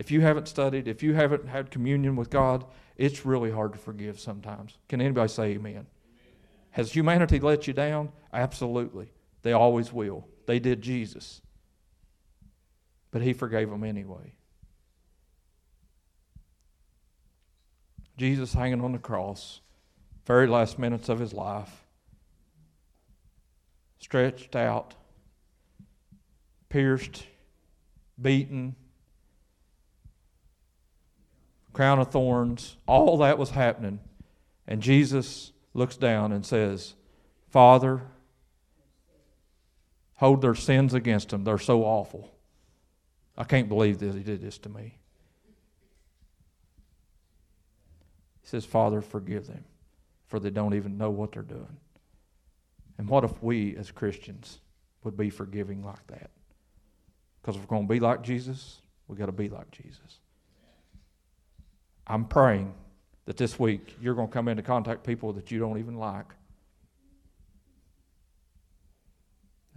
if 0.00 0.10
you 0.10 0.22
haven't 0.22 0.48
studied, 0.48 0.88
if 0.88 1.02
you 1.02 1.12
haven't 1.12 1.46
had 1.46 1.70
communion 1.70 2.16
with 2.16 2.30
God, 2.30 2.64
it's 2.96 3.26
really 3.26 3.50
hard 3.50 3.74
to 3.74 3.78
forgive 3.78 4.18
sometimes. 4.18 4.78
Can 4.88 5.02
anybody 5.02 5.28
say 5.28 5.50
amen? 5.50 5.86
Has 6.70 6.90
humanity 6.90 7.38
let 7.38 7.66
you 7.66 7.74
down? 7.74 8.10
Absolutely. 8.32 9.12
They 9.42 9.52
always 9.52 9.92
will. 9.92 10.26
They 10.46 10.58
did 10.58 10.80
Jesus. 10.80 11.42
But 13.10 13.20
he 13.20 13.34
forgave 13.34 13.68
them 13.68 13.84
anyway. 13.84 14.32
Jesus 18.16 18.54
hanging 18.54 18.80
on 18.80 18.92
the 18.92 18.98
cross, 18.98 19.60
very 20.24 20.46
last 20.46 20.78
minutes 20.78 21.10
of 21.10 21.18
his 21.18 21.34
life, 21.34 21.84
stretched 23.98 24.56
out, 24.56 24.94
pierced, 26.70 27.24
beaten, 28.18 28.76
crown 31.80 31.98
of 31.98 32.08
thorns, 32.08 32.76
all 32.86 33.16
that 33.16 33.38
was 33.38 33.48
happening. 33.52 34.00
And 34.68 34.82
Jesus 34.82 35.50
looks 35.72 35.96
down 35.96 36.30
and 36.30 36.44
says, 36.44 36.92
Father, 37.48 38.02
hold 40.16 40.42
their 40.42 40.54
sins 40.54 40.92
against 40.92 41.30
them. 41.30 41.42
They're 41.42 41.56
so 41.56 41.82
awful. 41.82 42.30
I 43.34 43.44
can't 43.44 43.70
believe 43.70 43.98
that 44.00 44.14
he 44.14 44.22
did 44.22 44.42
this 44.42 44.58
to 44.58 44.68
me. 44.68 44.98
He 48.42 48.48
says, 48.48 48.66
Father, 48.66 49.00
forgive 49.00 49.46
them, 49.46 49.64
for 50.26 50.38
they 50.38 50.50
don't 50.50 50.74
even 50.74 50.98
know 50.98 51.08
what 51.08 51.32
they're 51.32 51.42
doing. 51.42 51.78
And 52.98 53.08
what 53.08 53.24
if 53.24 53.42
we 53.42 53.74
as 53.76 53.90
Christians 53.90 54.60
would 55.02 55.16
be 55.16 55.30
forgiving 55.30 55.82
like 55.82 56.06
that? 56.08 56.28
Because 57.40 57.56
if 57.56 57.62
we're 57.62 57.74
going 57.74 57.88
to 57.88 57.94
be 57.94 58.00
like 58.00 58.20
Jesus, 58.20 58.82
we've 59.08 59.18
got 59.18 59.26
to 59.26 59.32
be 59.32 59.48
like 59.48 59.70
Jesus. 59.70 60.18
I'm 62.10 62.24
praying 62.24 62.74
that 63.26 63.36
this 63.36 63.56
week 63.56 63.94
you're 64.02 64.16
going 64.16 64.26
to 64.26 64.32
come 64.32 64.48
into 64.48 64.64
contact 64.64 65.04
people 65.04 65.32
that 65.34 65.52
you 65.52 65.60
don't 65.60 65.78
even 65.78 65.96
like. 65.96 66.26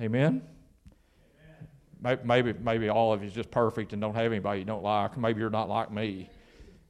Amen? 0.01 0.41
Maybe, 2.25 2.53
maybe 2.53 2.89
all 2.89 3.13
of 3.13 3.21
you 3.21 3.27
is 3.27 3.33
just 3.33 3.51
perfect 3.51 3.93
and 3.93 4.01
don't 4.01 4.15
have 4.15 4.25
anybody 4.25 4.59
you 4.59 4.65
don't 4.65 4.81
like. 4.81 5.15
Maybe 5.15 5.41
you're 5.41 5.51
not 5.51 5.69
like 5.69 5.91
me. 5.91 6.27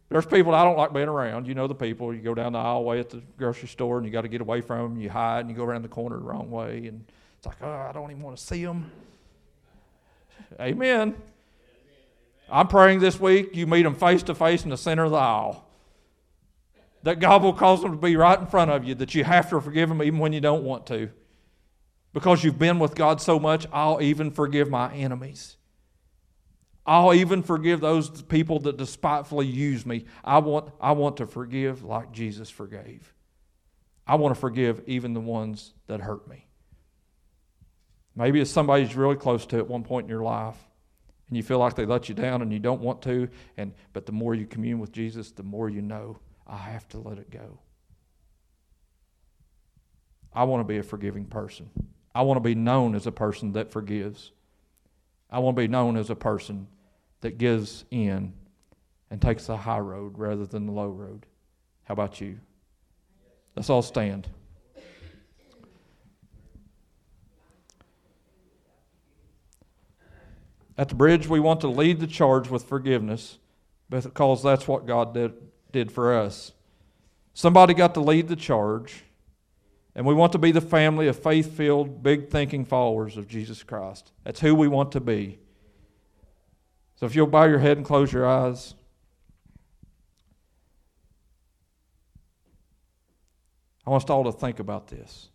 There's 0.08 0.26
people 0.26 0.56
I 0.56 0.64
don't 0.64 0.78
like 0.78 0.94
being 0.94 1.10
around. 1.10 1.46
You 1.46 1.56
know 1.56 1.68
the 1.68 1.76
people. 1.76 2.14
You 2.14 2.22
go 2.22 2.34
down 2.34 2.54
the 2.54 2.60
aisleway 2.60 3.02
at 3.02 3.10
the 3.10 3.22
grocery 3.38 3.68
store 3.68 3.98
and 3.98 4.06
you 4.06 4.12
got 4.14 4.22
to 4.22 4.30
get 4.30 4.40
away 4.40 4.62
from 4.62 4.94
them. 4.94 5.02
You 5.02 5.10
hide 5.10 5.42
and 5.42 5.50
you 5.50 5.56
go 5.58 5.66
around 5.66 5.82
the 5.82 5.90
corner 5.90 6.18
the 6.18 6.24
wrong 6.24 6.50
way. 6.50 6.88
And 6.88 7.04
it's 7.38 7.46
like, 7.46 7.58
oh, 7.62 7.70
I 7.70 7.92
don't 7.92 8.10
even 8.12 8.24
want 8.24 8.38
to 8.38 8.44
see 8.44 8.64
them. 8.64 8.90
Amen. 10.60 11.16
I'm 12.50 12.68
praying 12.68 13.00
this 13.00 13.20
week 13.20 13.56
you 13.56 13.68
meet 13.68 13.84
them 13.84 13.96
face 13.96 14.24
to 14.24 14.36
face 14.36 14.64
in 14.64 14.70
the 14.70 14.78
center 14.78 15.06
of 15.06 15.12
the 15.12 15.18
aisle. 15.18 15.68
That 17.04 17.20
God 17.20 17.44
will 17.44 17.54
cause 17.54 17.82
them 17.82 17.92
to 17.92 17.98
be 17.98 18.16
right 18.16 18.40
in 18.40 18.48
front 18.48 18.72
of 18.72 18.86
you, 18.86 18.96
that 18.96 19.14
you 19.14 19.24
have 19.24 19.50
to 19.50 19.60
forgive 19.60 19.90
them 19.90 20.02
even 20.02 20.20
when 20.20 20.34
you 20.34 20.42
don't 20.42 20.64
want 20.64 20.88
to. 20.88 21.10
Because 22.14 22.44
you've 22.44 22.60
been 22.60 22.80
with 22.80 22.96
God 22.96 23.20
so 23.20 23.40
much, 23.40 23.66
I'll 23.74 24.02
even 24.02 24.32
forgive 24.32 24.70
my 24.70 24.94
enemies. 24.94 25.58
I'll 26.86 27.14
even 27.14 27.44
forgive 27.44 27.80
those 27.80 28.22
people 28.24 28.60
that 28.60 28.78
despitefully 28.78 29.48
use 29.48 29.86
me. 29.86 30.06
I 30.24 30.40
want, 30.40 30.72
I 30.80 30.92
want 30.92 31.18
to 31.18 31.28
forgive 31.28 31.84
like 31.84 32.12
Jesus 32.12 32.50
forgave. 32.50 33.14
I 34.06 34.16
want 34.16 34.36
to 34.36 34.40
forgive 34.40 34.82
even 34.86 35.14
the 35.14 35.22
ones 35.22 35.74
that 35.88 36.02
hurt 36.02 36.28
me. 36.28 36.46
Maybe 38.16 38.42
it's 38.42 38.52
somebody's 38.52 38.96
really 38.96 39.16
close 39.16 39.46
to 39.48 39.58
at 39.58 39.68
one 39.68 39.84
point 39.84 40.06
in 40.06 40.10
your 40.10 40.24
life, 40.24 40.58
and 41.34 41.38
you 41.38 41.42
feel 41.42 41.58
like 41.58 41.74
they 41.74 41.88
let 41.88 42.10
you 42.10 42.14
down 42.14 42.44
and 42.44 42.54
you 42.54 42.60
don't 42.60 42.80
want 42.80 43.02
to, 43.02 43.28
and 43.58 43.74
but 43.92 44.06
the 44.06 44.12
more 44.12 44.36
you 44.36 44.46
commune 44.46 44.78
with 44.78 44.92
Jesus, 44.92 45.32
the 45.32 45.42
more 45.42 45.68
you 45.68 45.82
know, 45.82 46.20
I 46.46 46.58
have 46.58 46.88
to 46.90 47.00
let 47.00 47.18
it 47.18 47.32
go. 47.32 47.58
I 50.32 50.44
want 50.44 50.62
to 50.62 50.72
be 50.72 50.78
a 50.78 50.84
forgiving 50.84 51.26
person. 51.26 51.72
I 52.14 52.22
want 52.22 52.38
to 52.38 52.42
be 52.42 52.54
known 52.54 52.94
as 52.94 53.08
a 53.08 53.12
person 53.12 53.54
that 53.54 53.72
forgives. 53.72 54.32
I 55.32 55.40
want 55.40 55.58
to 55.58 55.64
be 55.64 55.68
known 55.68 55.98
as 55.98 56.12
a 56.12 56.16
person 56.16 56.68
that 57.22 57.40
gives 57.40 57.84
in 57.90 58.34
and 59.10 59.20
takes 59.20 59.48
the 59.48 59.58
high 59.58 59.80
road 59.80 60.20
rather 60.20 60.46
than 60.46 60.68
the 60.68 60.72
low 60.72 60.90
road. 60.90 61.26
How 61.86 61.94
about 61.94 62.22
you? 62.22 62.40
Let's 63.56 63.72
all 63.72 63.82
stand. 63.82 64.28
At 70.78 70.90
the 70.90 70.96
bridge, 70.96 71.28
we 71.28 71.40
want 71.40 71.62
to 71.62 71.68
lead 71.68 72.00
the 72.00 72.08
charge 72.08 72.50
with 72.50 72.64
forgiveness 72.64 73.38
because 73.90 74.42
that's 74.42 74.68
what 74.68 74.88
God 74.88 75.14
did, 75.14 75.34
did 75.72 75.92
for 75.92 76.14
us. 76.14 76.52
Somebody 77.34 77.74
got 77.74 77.94
to 77.96 78.00
lead 78.00 78.28
the 78.28 78.36
charge, 78.36 79.04
and 79.96 80.06
we 80.06 80.14
want 80.14 80.32
to 80.32 80.38
be 80.38 80.52
the 80.52 80.62
family 80.62 81.08
of 81.08 81.18
faith 81.18 81.56
filled, 81.56 82.02
big 82.02 82.30
thinking 82.30 82.66
followers 82.66 83.18
of 83.18 83.28
Jesus 83.28 83.62
Christ. 83.62 84.12
That's 84.24 84.40
who 84.40 84.56
we 84.56 84.68
want 84.68 84.92
to 84.94 85.00
be. 85.00 85.40
So 86.96 87.06
if 87.06 87.16
you'll 87.16 87.28
bow 87.28 87.46
your 87.46 87.60
head 87.60 87.78
and 87.78 87.86
close 87.86 88.12
your 88.12 88.26
eyes. 88.26 88.74
I 93.86 93.90
want 93.90 94.04
us 94.04 94.10
all 94.10 94.24
to 94.24 94.32
think 94.32 94.60
about 94.60 94.88
this. 94.88 95.30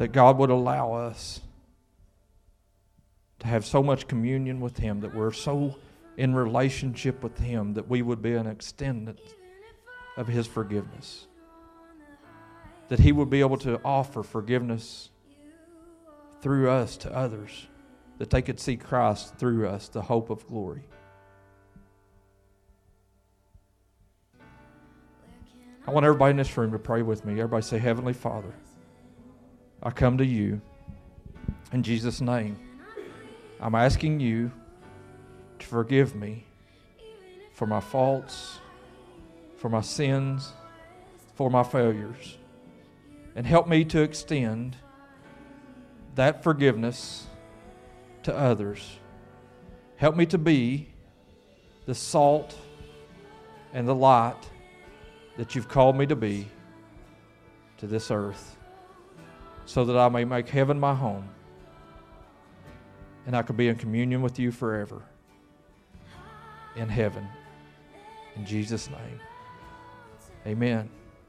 That 0.00 0.12
God 0.12 0.38
would 0.38 0.48
allow 0.48 0.94
us 0.94 1.42
to 3.38 3.46
have 3.46 3.66
so 3.66 3.82
much 3.82 4.08
communion 4.08 4.58
with 4.58 4.78
Him, 4.78 5.00
that 5.02 5.14
we're 5.14 5.30
so 5.30 5.76
in 6.16 6.34
relationship 6.34 7.22
with 7.22 7.38
Him, 7.38 7.74
that 7.74 7.86
we 7.86 8.00
would 8.00 8.22
be 8.22 8.32
an 8.32 8.46
extendant 8.46 9.20
of 10.16 10.26
His 10.26 10.46
forgiveness. 10.46 11.26
That 12.88 13.00
He 13.00 13.12
would 13.12 13.28
be 13.28 13.40
able 13.40 13.58
to 13.58 13.78
offer 13.84 14.22
forgiveness 14.22 15.10
through 16.40 16.70
us 16.70 16.96
to 16.96 17.14
others, 17.14 17.66
that 18.16 18.30
they 18.30 18.40
could 18.40 18.58
see 18.58 18.78
Christ 18.78 19.36
through 19.36 19.68
us, 19.68 19.88
the 19.88 20.00
hope 20.00 20.30
of 20.30 20.48
glory. 20.48 20.84
I 25.86 25.90
want 25.90 26.06
everybody 26.06 26.30
in 26.30 26.36
this 26.38 26.56
room 26.56 26.72
to 26.72 26.78
pray 26.78 27.02
with 27.02 27.26
me. 27.26 27.34
Everybody 27.34 27.64
say, 27.64 27.78
Heavenly 27.78 28.14
Father. 28.14 28.54
I 29.82 29.90
come 29.90 30.18
to 30.18 30.26
you 30.26 30.60
in 31.72 31.82
Jesus' 31.82 32.20
name. 32.20 32.58
I'm 33.60 33.74
asking 33.74 34.20
you 34.20 34.52
to 35.58 35.66
forgive 35.66 36.14
me 36.14 36.44
for 37.54 37.66
my 37.66 37.80
faults, 37.80 38.58
for 39.56 39.70
my 39.70 39.80
sins, 39.80 40.52
for 41.34 41.50
my 41.50 41.62
failures, 41.62 42.36
and 43.34 43.46
help 43.46 43.68
me 43.68 43.84
to 43.86 44.02
extend 44.02 44.76
that 46.14 46.42
forgiveness 46.42 47.26
to 48.24 48.36
others. 48.36 48.98
Help 49.96 50.14
me 50.14 50.26
to 50.26 50.36
be 50.36 50.88
the 51.86 51.94
salt 51.94 52.54
and 53.72 53.88
the 53.88 53.94
light 53.94 54.50
that 55.38 55.54
you've 55.54 55.68
called 55.68 55.96
me 55.96 56.04
to 56.06 56.16
be 56.16 56.48
to 57.78 57.86
this 57.86 58.10
earth 58.10 58.58
so 59.70 59.84
that 59.84 59.96
I 59.96 60.08
may 60.08 60.24
make 60.24 60.48
heaven 60.48 60.80
my 60.80 60.92
home 60.92 61.28
and 63.24 63.36
I 63.36 63.42
could 63.42 63.56
be 63.56 63.68
in 63.68 63.76
communion 63.76 64.20
with 64.20 64.36
you 64.36 64.50
forever 64.50 65.00
in 66.74 66.88
heaven. 66.88 67.28
In 68.34 68.44
Jesus' 68.44 68.90
name, 68.90 69.20
amen. 70.44 70.90